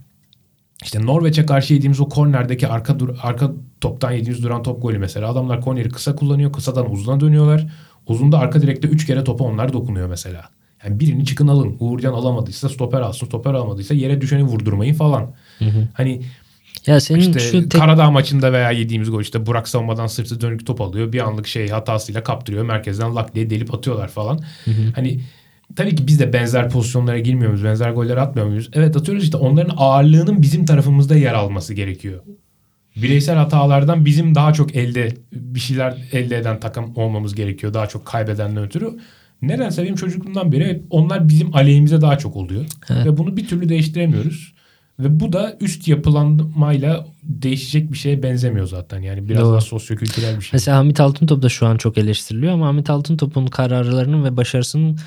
işte 0.83 1.07
Norveç'e 1.07 1.47
karşı 1.47 1.75
yediğimiz 1.75 2.01
o 2.01 2.09
kornerdeki 2.09 2.69
arka 2.69 2.99
dur 2.99 3.17
arka 3.23 3.53
toptan 3.81 4.13
yediğimiz 4.13 4.43
duran 4.43 4.63
top 4.63 4.83
golü 4.83 4.99
mesela. 4.99 5.29
Adamlar 5.29 5.61
korneri 5.61 5.89
kısa 5.89 6.17
kullanıyor. 6.17 6.53
Kısadan 6.53 6.93
uzuna 6.93 7.21
dönüyorlar. 7.21 7.67
Uzunda 8.07 8.39
arka 8.39 8.63
direkte 8.63 8.89
3 8.89 9.07
kere 9.07 9.25
topa 9.25 9.45
onlar 9.45 9.73
dokunuyor 9.73 10.09
mesela. 10.09 10.45
Yani 10.85 11.01
birini 11.01 11.25
çıkın 11.25 11.49
alın. 11.49 11.77
Uğurcan 11.81 12.13
alamadıysa 12.13 12.69
stoper 12.69 13.01
alsın. 13.01 13.27
Stoper 13.27 13.55
alamadıysa 13.55 13.95
yere 13.95 14.21
düşeni 14.21 14.43
vurdurmayın 14.43 14.95
falan. 14.95 15.35
Hani 15.95 16.23
ya 16.87 17.01
senin 17.01 17.21
işte 17.21 17.41
şu 17.41 17.69
tek- 17.69 17.81
Karadağ 17.81 18.11
maçında 18.11 18.53
veya 18.53 18.71
yediğimiz 18.71 19.11
gol 19.11 19.21
işte 19.21 19.47
Burak 19.47 19.69
savunmadan 19.69 20.07
sırtı 20.07 20.41
dönük 20.41 20.67
top 20.67 20.81
alıyor. 20.81 21.13
Bir 21.13 21.21
anlık 21.21 21.47
şey 21.47 21.69
hatasıyla 21.69 22.23
kaptırıyor. 22.23 22.65
Merkezden 22.65 23.17
lak 23.17 23.35
diye 23.35 23.51
delip 23.51 23.75
atıyorlar 23.75 24.09
falan. 24.09 24.41
Hani 24.95 25.21
tabii 25.77 25.95
ki 25.95 26.07
biz 26.07 26.21
de 26.21 26.33
benzer 26.33 26.71
pozisyonlara 26.71 27.19
girmiyor 27.19 27.51
muyuz? 27.51 27.65
Benzer 27.65 27.91
goller 27.91 28.17
atmıyor 28.17 28.47
muyuz? 28.49 28.71
Evet 28.73 28.97
atıyoruz 28.97 29.25
işte 29.25 29.37
onların 29.37 29.75
ağırlığının 29.77 30.43
bizim 30.43 30.65
tarafımızda 30.65 31.17
yer 31.17 31.35
alması 31.35 31.75
gerekiyor. 31.75 32.23
Bireysel 32.97 33.37
hatalardan 33.37 34.05
bizim 34.05 34.35
daha 34.35 34.53
çok 34.53 34.77
elde 34.77 35.15
bir 35.33 35.61
şeyler 35.61 35.99
elde 36.13 36.37
eden 36.37 36.61
takım 36.61 36.97
olmamız 36.97 37.35
gerekiyor. 37.35 37.75
Daha 37.75 37.87
çok 37.87 38.07
kaybedenden 38.07 38.65
ötürü. 38.65 38.99
Nedense 39.43 39.83
benim 39.83 39.95
çocukluğumdan 39.95 40.53
beri 40.53 40.83
onlar 40.91 41.29
bizim 41.29 41.57
aleyhimize 41.57 42.01
daha 42.01 42.19
çok 42.19 42.37
oluyor. 42.37 42.65
Evet. 42.91 43.07
Ve 43.07 43.17
bunu 43.17 43.37
bir 43.37 43.47
türlü 43.47 43.69
değiştiremiyoruz. 43.69 44.55
Ve 44.99 45.21
bu 45.21 45.33
da 45.33 45.57
üst 45.61 45.89
yapılanmayla 45.89 47.07
değişecek 47.23 47.93
bir 47.93 47.99
şeye 47.99 48.23
benzemiyor 48.23 48.67
zaten. 48.67 49.01
Yani 49.01 49.29
biraz 49.29 49.43
Doğru. 49.43 49.53
daha 49.53 49.61
sosyokültürel 49.61 50.37
bir 50.37 50.43
şey. 50.43 50.51
Mesela 50.53 50.77
Hamit 50.77 51.01
Altıntop 51.01 51.43
da 51.43 51.49
şu 51.49 51.67
an 51.67 51.77
çok 51.77 51.99
eleştiriliyor 51.99 52.53
ama 52.53 52.67
Hamit 52.67 52.91
Altıntop'un 52.91 53.47
kararlarının 53.47 54.25
ve 54.25 54.37
başarısının 54.37 54.99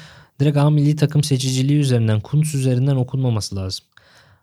direkt 0.41 0.57
A 0.57 0.69
milli 0.69 0.95
takım 0.95 1.23
seçiciliği 1.23 1.79
üzerinden, 1.79 2.19
Kuntz 2.19 2.55
üzerinden 2.55 2.95
okunmaması 2.95 3.55
lazım. 3.55 3.85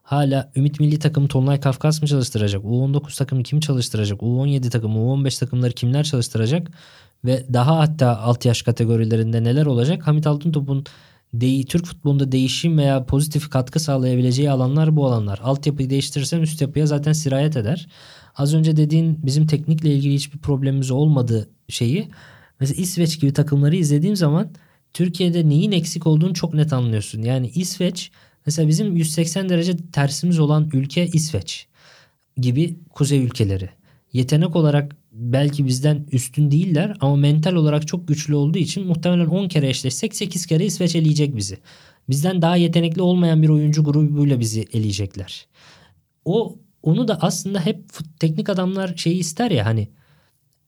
Hala 0.02 0.52
Ümit 0.56 0.80
milli 0.80 0.98
takım 0.98 1.28
Tonlay 1.28 1.60
Kafkas 1.60 2.02
mı 2.02 2.08
çalıştıracak? 2.08 2.64
U19 2.64 3.18
takımı 3.18 3.42
kim 3.42 3.60
çalıştıracak? 3.60 4.20
U17 4.20 4.70
takımı, 4.70 4.98
U15 4.98 5.40
takımları 5.40 5.72
kimler 5.72 6.04
çalıştıracak? 6.04 6.70
Ve 7.24 7.46
daha 7.52 7.78
hatta 7.78 8.18
alt 8.18 8.44
yaş 8.44 8.62
kategorilerinde 8.62 9.44
neler 9.44 9.66
olacak? 9.66 10.06
Hamit 10.06 10.26
Altıntop'un 10.26 10.84
de- 11.34 11.64
Türk 11.64 11.86
futbolunda 11.86 12.32
değişim 12.32 12.78
veya 12.78 13.04
pozitif 13.06 13.50
katkı 13.50 13.80
sağlayabileceği 13.80 14.50
alanlar 14.50 14.96
bu 14.96 15.06
alanlar. 15.06 15.40
Altyapıyı 15.42 15.90
değiştirirsen 15.90 16.40
üst 16.40 16.60
yapıya 16.60 16.86
zaten 16.86 17.12
sirayet 17.12 17.56
eder. 17.56 17.88
Az 18.36 18.54
önce 18.54 18.76
dediğin 18.76 19.26
bizim 19.26 19.46
teknikle 19.46 19.94
ilgili 19.94 20.14
hiçbir 20.14 20.38
problemimiz 20.38 20.90
olmadığı 20.90 21.48
şeyi 21.68 22.08
mesela 22.60 22.82
İsveç 22.82 23.20
gibi 23.20 23.32
takımları 23.32 23.76
izlediğim 23.76 24.16
zaman 24.16 24.50
Türkiye'de 24.98 25.48
neyin 25.48 25.72
eksik 25.72 26.06
olduğunu 26.06 26.34
çok 26.34 26.54
net 26.54 26.72
anlıyorsun. 26.72 27.22
Yani 27.22 27.50
İsveç 27.54 28.10
mesela 28.46 28.68
bizim 28.68 28.96
180 28.96 29.48
derece 29.48 29.76
tersimiz 29.92 30.38
olan 30.38 30.70
ülke 30.72 31.06
İsveç 31.06 31.66
gibi 32.36 32.76
kuzey 32.90 33.24
ülkeleri. 33.24 33.70
Yetenek 34.12 34.56
olarak 34.56 34.96
belki 35.12 35.66
bizden 35.66 36.06
üstün 36.12 36.50
değiller 36.50 36.96
ama 37.00 37.16
mental 37.16 37.54
olarak 37.54 37.88
çok 37.88 38.08
güçlü 38.08 38.34
olduğu 38.34 38.58
için 38.58 38.86
muhtemelen 38.86 39.26
10 39.26 39.48
kere 39.48 39.68
eşleşsek 39.68 40.16
8 40.16 40.46
kere 40.46 40.64
İsveç 40.64 40.96
eleyecek 40.96 41.36
bizi. 41.36 41.58
Bizden 42.10 42.42
daha 42.42 42.56
yetenekli 42.56 43.02
olmayan 43.02 43.42
bir 43.42 43.48
oyuncu 43.48 43.84
grubuyla 43.84 44.40
bizi 44.40 44.64
eleyecekler. 44.72 45.46
O 46.24 46.58
onu 46.82 47.08
da 47.08 47.18
aslında 47.20 47.66
hep 47.66 47.84
teknik 48.20 48.48
adamlar 48.48 48.96
şeyi 48.96 49.18
ister 49.18 49.50
ya 49.50 49.66
hani 49.66 49.88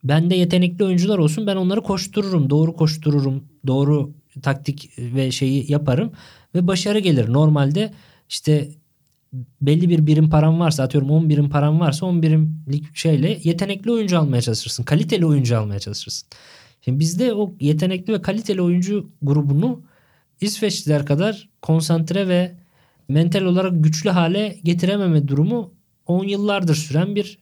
bende 0.05 0.35
yetenekli 0.35 0.85
oyuncular 0.85 1.19
olsun 1.19 1.47
ben 1.47 1.57
onları 1.57 1.83
koştururum, 1.83 2.51
doğru 2.51 2.77
koştururum, 2.77 3.45
doğru 3.67 4.20
taktik 4.43 4.91
ve 4.99 5.31
şeyi 5.31 5.73
yaparım 5.73 6.13
ve 6.55 6.67
başarı 6.67 6.99
gelir. 6.99 7.33
Normalde 7.33 7.93
işte 8.29 8.69
belli 9.61 9.89
bir 9.89 10.07
birim 10.07 10.31
param 10.31 10.61
varsa 10.61 10.83
atıyorum 10.83 11.11
10 11.11 11.29
birim 11.29 11.51
param 11.51 11.81
varsa 11.81 12.07
10 12.07 12.23
birimlik 12.23 12.97
şeyle 12.97 13.39
yetenekli 13.43 13.93
oyuncu 13.93 14.19
almaya 14.19 14.43
çalışırsın. 14.43 14.85
Kaliteli 14.85 15.27
oyuncu 15.27 15.59
almaya 15.59 15.81
çalışırsın. 15.81 16.29
Şimdi 16.81 17.01
bizde 17.01 17.35
o 17.35 17.55
yetenekli 17.61 18.13
ve 18.13 18.23
kaliteli 18.23 18.63
oyuncu 18.63 19.11
grubunu 19.23 19.83
İsveçliler 20.41 21.07
kadar 21.07 21.49
konsantre 21.63 22.29
ve 22.29 22.55
mental 23.09 23.43
olarak 23.43 23.85
güçlü 23.85 24.11
hale 24.11 24.59
getirememe 24.65 25.29
durumu 25.29 25.75
10 26.07 26.25
yıllardır 26.25 26.75
süren 26.75 27.15
bir 27.15 27.39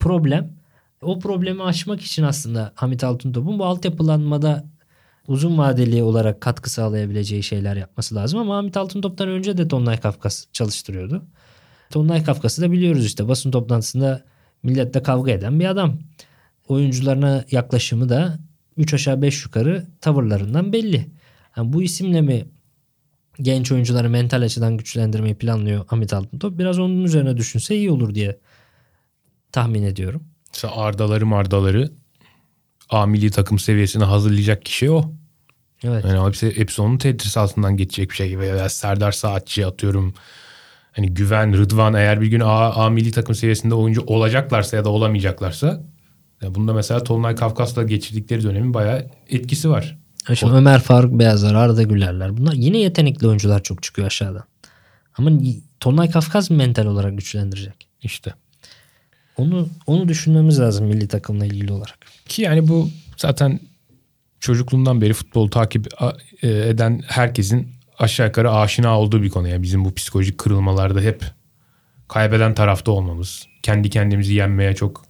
problem. 0.00 0.52
O 1.02 1.18
problemi 1.18 1.62
aşmak 1.62 2.00
için 2.00 2.22
aslında 2.22 2.72
Hamit 2.74 3.04
Altıntop'un 3.04 3.58
bu 3.58 3.64
altyapılanmada 3.64 4.64
uzun 5.28 5.58
vadeli 5.58 6.02
olarak 6.02 6.40
katkı 6.40 6.70
sağlayabileceği 6.70 7.42
şeyler 7.42 7.76
yapması 7.76 8.14
lazım. 8.14 8.40
Ama 8.40 8.56
Hamit 8.56 8.76
Altıntop'tan 8.76 9.28
önce 9.28 9.58
de 9.58 9.68
Tonlay 9.68 10.00
Kafkas 10.00 10.46
çalıştırıyordu. 10.52 11.22
Tonlay 11.90 12.24
Kafkas'ı 12.24 12.62
da 12.62 12.72
biliyoruz 12.72 13.06
işte 13.06 13.28
basın 13.28 13.50
toplantısında 13.50 14.24
milletle 14.62 15.02
kavga 15.02 15.32
eden 15.32 15.60
bir 15.60 15.64
adam. 15.64 15.98
Oyuncularına 16.68 17.44
yaklaşımı 17.50 18.08
da 18.08 18.38
3 18.76 18.94
aşağı 18.94 19.22
5 19.22 19.44
yukarı 19.44 19.86
tavırlarından 20.00 20.72
belli. 20.72 21.10
Yani 21.56 21.72
bu 21.72 21.82
isimle 21.82 22.20
mi 22.20 22.44
genç 23.40 23.72
oyuncuları 23.72 24.10
mental 24.10 24.42
açıdan 24.42 24.76
güçlendirmeyi 24.76 25.34
planlıyor 25.34 25.84
Hamit 25.86 26.12
Altıntop? 26.12 26.58
Biraz 26.58 26.78
onun 26.78 27.04
üzerine 27.04 27.36
düşünse 27.36 27.76
iyi 27.76 27.90
olur 27.90 28.14
diye 28.14 28.38
tahmin 29.52 29.82
ediyorum. 29.82 30.24
Mesela 30.52 30.76
Ardaları 30.76 31.26
mardaları 31.26 31.90
A 32.90 33.06
milli 33.06 33.30
takım 33.30 33.58
seviyesine 33.58 34.04
hazırlayacak 34.04 34.64
kişi 34.64 34.90
o. 34.90 35.12
Evet. 35.84 36.04
Yani 36.04 36.26
hepsi, 36.26 36.56
hepsi 36.56 36.82
onun 36.82 36.98
tedrisi 36.98 37.40
altından 37.40 37.76
geçecek 37.76 38.10
bir 38.10 38.14
şey. 38.14 38.38
Veya 38.38 38.68
Serdar 38.68 39.12
Saatçi 39.12 39.66
atıyorum. 39.66 40.14
Hani 40.92 41.14
Güven, 41.14 41.56
Rıdvan 41.56 41.94
eğer 41.94 42.20
bir 42.20 42.26
gün 42.26 42.40
A, 42.40 42.70
A 42.70 42.90
milli 42.90 43.10
takım 43.10 43.34
seviyesinde 43.34 43.74
oyuncu 43.74 44.02
olacaklarsa 44.06 44.76
ya 44.76 44.84
da 44.84 44.88
olamayacaklarsa 44.88 45.82
ya 46.42 46.54
bunda 46.54 46.72
mesela 46.72 47.04
Tolunay 47.04 47.34
Kafkas'la 47.34 47.82
geçirdikleri 47.82 48.42
dönemin 48.42 48.74
bayağı 48.74 49.06
etkisi 49.28 49.70
var. 49.70 49.98
Ha 50.24 50.34
Şimdi 50.34 50.52
Ömer 50.52 50.80
Faruk 50.80 51.18
Beyazlar, 51.18 51.54
Arda 51.54 51.82
Gülerler 51.82 52.36
bunlar 52.36 52.52
yine 52.52 52.78
yetenekli 52.78 53.26
oyuncular 53.26 53.62
çok 53.62 53.82
çıkıyor 53.82 54.06
aşağıdan. 54.06 54.44
Ama 55.18 55.30
Tonlay 55.80 56.10
Kafkas 56.10 56.50
mental 56.50 56.86
olarak 56.86 57.18
güçlendirecek? 57.18 57.88
İşte. 58.02 58.34
Onu 59.36 59.68
onu 59.86 60.08
düşünmemiz 60.08 60.60
lazım 60.60 60.86
milli 60.86 61.08
takımla 61.08 61.46
ilgili 61.46 61.72
olarak. 61.72 61.98
Ki 62.28 62.42
yani 62.42 62.68
bu 62.68 62.90
zaten 63.16 63.60
çocukluğundan 64.40 65.00
beri 65.00 65.12
futbolu 65.12 65.50
takip 65.50 65.88
e, 66.42 66.48
eden 66.48 67.02
herkesin 67.06 67.68
aşağı 67.98 68.26
yukarı 68.26 68.52
aşina 68.52 69.00
olduğu 69.00 69.22
bir 69.22 69.30
konu. 69.30 69.48
Yani 69.48 69.62
bizim 69.62 69.84
bu 69.84 69.94
psikolojik 69.94 70.38
kırılmalarda 70.38 71.00
hep 71.00 71.24
kaybeden 72.08 72.54
tarafta 72.54 72.92
olmamız, 72.92 73.46
kendi 73.62 73.90
kendimizi 73.90 74.34
yenmeye 74.34 74.74
çok 74.74 75.04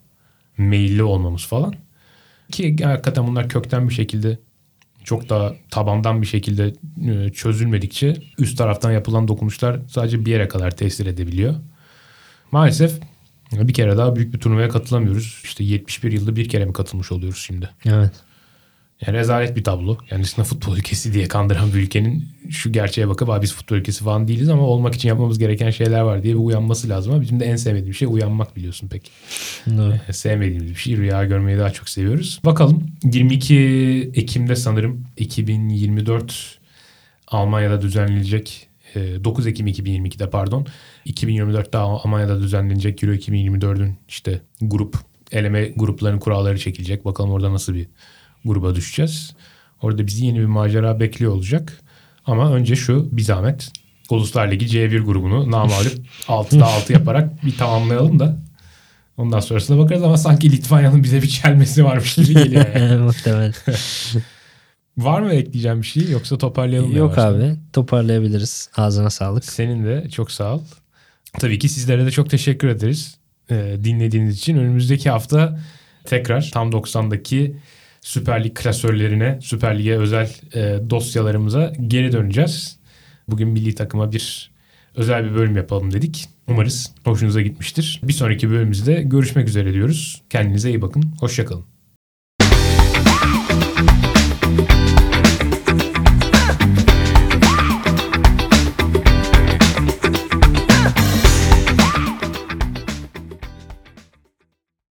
meyilli 0.59 1.03
olmamız 1.03 1.47
falan. 1.47 1.75
Ki 2.53 2.77
hakikaten 2.85 3.27
bunlar 3.27 3.49
kökten 3.49 3.89
bir 3.89 3.95
şekilde 3.95 4.39
çok 5.05 5.29
daha 5.29 5.55
tabandan 5.71 6.23
bir 6.23 6.27
şekilde 6.27 6.73
e, 7.07 7.33
çözülmedikçe 7.33 8.17
üst 8.39 8.59
taraftan 8.59 8.93
yapılan 8.93 9.29
dokunuşlar 9.29 9.81
sadece 9.89 10.25
bir 10.25 10.31
yere 10.31 10.49
kadar 10.49 10.71
tesir 10.71 11.07
edebiliyor. 11.07 11.55
Maalesef 12.53 13.01
bir 13.69 13.73
kere 13.75 13.97
daha 13.97 14.17
büyük 14.17 14.35
bir 14.35 14.39
turnuvaya 14.41 14.69
katılamıyoruz. 14.69 15.41
İşte 15.45 15.65
71 15.65 16.13
yılda 16.13 16.37
bir 16.37 16.49
kere 16.49 16.65
mi 16.65 16.73
katılmış 16.73 17.13
oluyoruz 17.13 17.39
şimdi? 17.47 17.71
Evet. 17.87 18.13
Yani 19.07 19.19
rezalet 19.19 19.57
bir 19.57 19.65
tablo. 19.65 19.99
Kendisine 19.99 20.45
futbol 20.45 20.77
ülkesi 20.77 21.13
diye 21.15 21.29
kandıran 21.29 21.69
bir 21.75 21.79
ülkenin 21.79 22.29
şu 22.51 22.73
gerçeğe 22.73 23.09
bakıp 23.09 23.31
"Aa, 23.31 23.43
biz 23.43 23.55
futbol 23.55 23.77
ülkesi 23.77 24.05
falan 24.05 24.29
değiliz 24.29 24.49
ama 24.49 24.63
olmak 24.63 24.95
için 24.95 25.09
yapmamız 25.09 25.39
gereken 25.39 25.71
şeyler 25.71 26.01
var 26.01 26.23
diye 26.23 26.35
bir 26.35 26.39
uyanması 26.39 26.89
lazım. 26.89 27.13
Ama 27.13 27.23
bizim 27.23 27.41
de 27.41 27.45
en 27.45 27.57
sevmediğim 27.57 27.95
şey 27.95 28.09
uyanmak 28.09 28.57
biliyorsun 28.57 28.89
pek. 28.89 29.11
Doğru. 29.67 30.13
Sevmediğimiz 30.13 30.71
bir 30.71 30.75
şey. 30.77 30.97
Rüya 30.97 31.25
görmeyi 31.25 31.59
daha 31.59 31.71
çok 31.71 31.89
seviyoruz. 31.89 32.41
Bakalım 32.45 32.87
22 33.13 34.11
Ekim'de 34.15 34.57
sanırım 34.57 35.05
2024 35.17 36.59
Almanya'da 37.29 37.83
düzenlenecek 37.83 38.69
9 38.95 39.47
Ekim 39.47 39.67
2022'de 39.67 40.31
pardon 40.31 40.67
2024'te 41.07 41.79
Almanya'da 41.79 42.41
düzenlenecek 42.41 43.03
Euro 43.03 43.15
2024'ün 43.15 43.97
işte 44.09 44.41
grup 44.61 44.97
eleme 45.33 45.73
gruplarının 45.77 46.19
kuralları 46.19 46.59
çekilecek. 46.59 47.05
Bakalım 47.05 47.31
orada 47.31 47.53
nasıl 47.53 47.75
bir 47.75 47.87
gruba 48.45 48.75
düşeceğiz. 48.75 49.35
Orada 49.83 50.07
bizi 50.07 50.27
yeni 50.27 50.39
bir 50.39 50.45
macera 50.45 51.01
bekliyor 51.01 51.33
olacak. 51.33 51.81
Ama 52.27 52.53
önce 52.53 52.77
şu 52.77 53.09
bir 53.13 53.23
zahmet 53.23 53.73
Uluslar 54.11 54.51
Ligi 54.51 54.67
C1 54.67 54.99
grubunu 54.99 55.51
namalup 55.51 56.07
6'da 56.29 56.67
6 56.67 56.93
yaparak 56.93 57.45
bir 57.45 57.57
tamamlayalım 57.57 58.19
da 58.19 58.37
ondan 59.17 59.41
sonrasına 59.41 59.79
bakarız 59.79 60.03
ama 60.03 60.17
sanki 60.17 60.53
Litvanya'nın 60.53 61.03
bize 61.03 61.23
bir 61.23 61.29
çelmesi 61.29 61.85
varmış 61.85 62.15
gibi 62.15 62.35
geliyor. 62.35 62.67
Yani. 62.75 62.97
Muhtemelen. 63.03 63.55
Var 64.99 65.21
mı 65.21 65.33
ekleyeceğim 65.35 65.83
bir 65.83 65.87
şey 65.87 66.11
yoksa 66.11 66.39
toparlayalım 66.39 66.91
mı 66.91 66.99
Yok 66.99 67.17
yavaştan? 67.19 67.41
abi 67.41 67.57
toparlayabiliriz. 67.73 68.71
Ağzına 68.77 69.11
sağlık. 69.11 69.45
Senin 69.45 69.85
de 69.85 70.09
çok 70.11 70.31
sağ 70.31 70.55
ol. 70.55 70.63
Tabii 71.39 71.59
ki 71.59 71.69
sizlere 71.69 72.07
de 72.07 72.11
çok 72.11 72.31
teşekkür 72.31 72.69
ederiz 72.69 73.19
e, 73.51 73.77
dinlediğiniz 73.85 74.39
için. 74.39 74.57
Önümüzdeki 74.59 75.11
hafta 75.11 75.61
tekrar 76.05 76.51
tam 76.55 76.71
90'daki 76.71 77.57
Süper 78.01 78.45
Lig 78.45 78.55
klasörlerine, 78.55 79.39
Süper 79.43 79.79
Lig'e 79.79 79.97
özel 79.99 80.31
e, 80.55 80.91
dosyalarımıza 80.91 81.73
geri 81.87 82.13
döneceğiz. 82.13 82.77
Bugün 83.29 83.49
milli 83.49 83.75
takıma 83.75 84.13
bir 84.13 84.51
özel 84.97 85.25
bir 85.25 85.35
bölüm 85.35 85.57
yapalım 85.57 85.93
dedik. 85.93 86.29
Umarız 86.49 86.93
hoşunuza 87.05 87.41
gitmiştir. 87.41 88.01
Bir 88.05 88.13
sonraki 88.13 88.51
bölümümüzde 88.51 89.03
görüşmek 89.03 89.49
üzere 89.49 89.73
diyoruz. 89.75 90.23
Kendinize 90.31 90.69
iyi 90.69 90.83
bakın. 90.83 91.03
Hoşçakalın. 91.21 91.74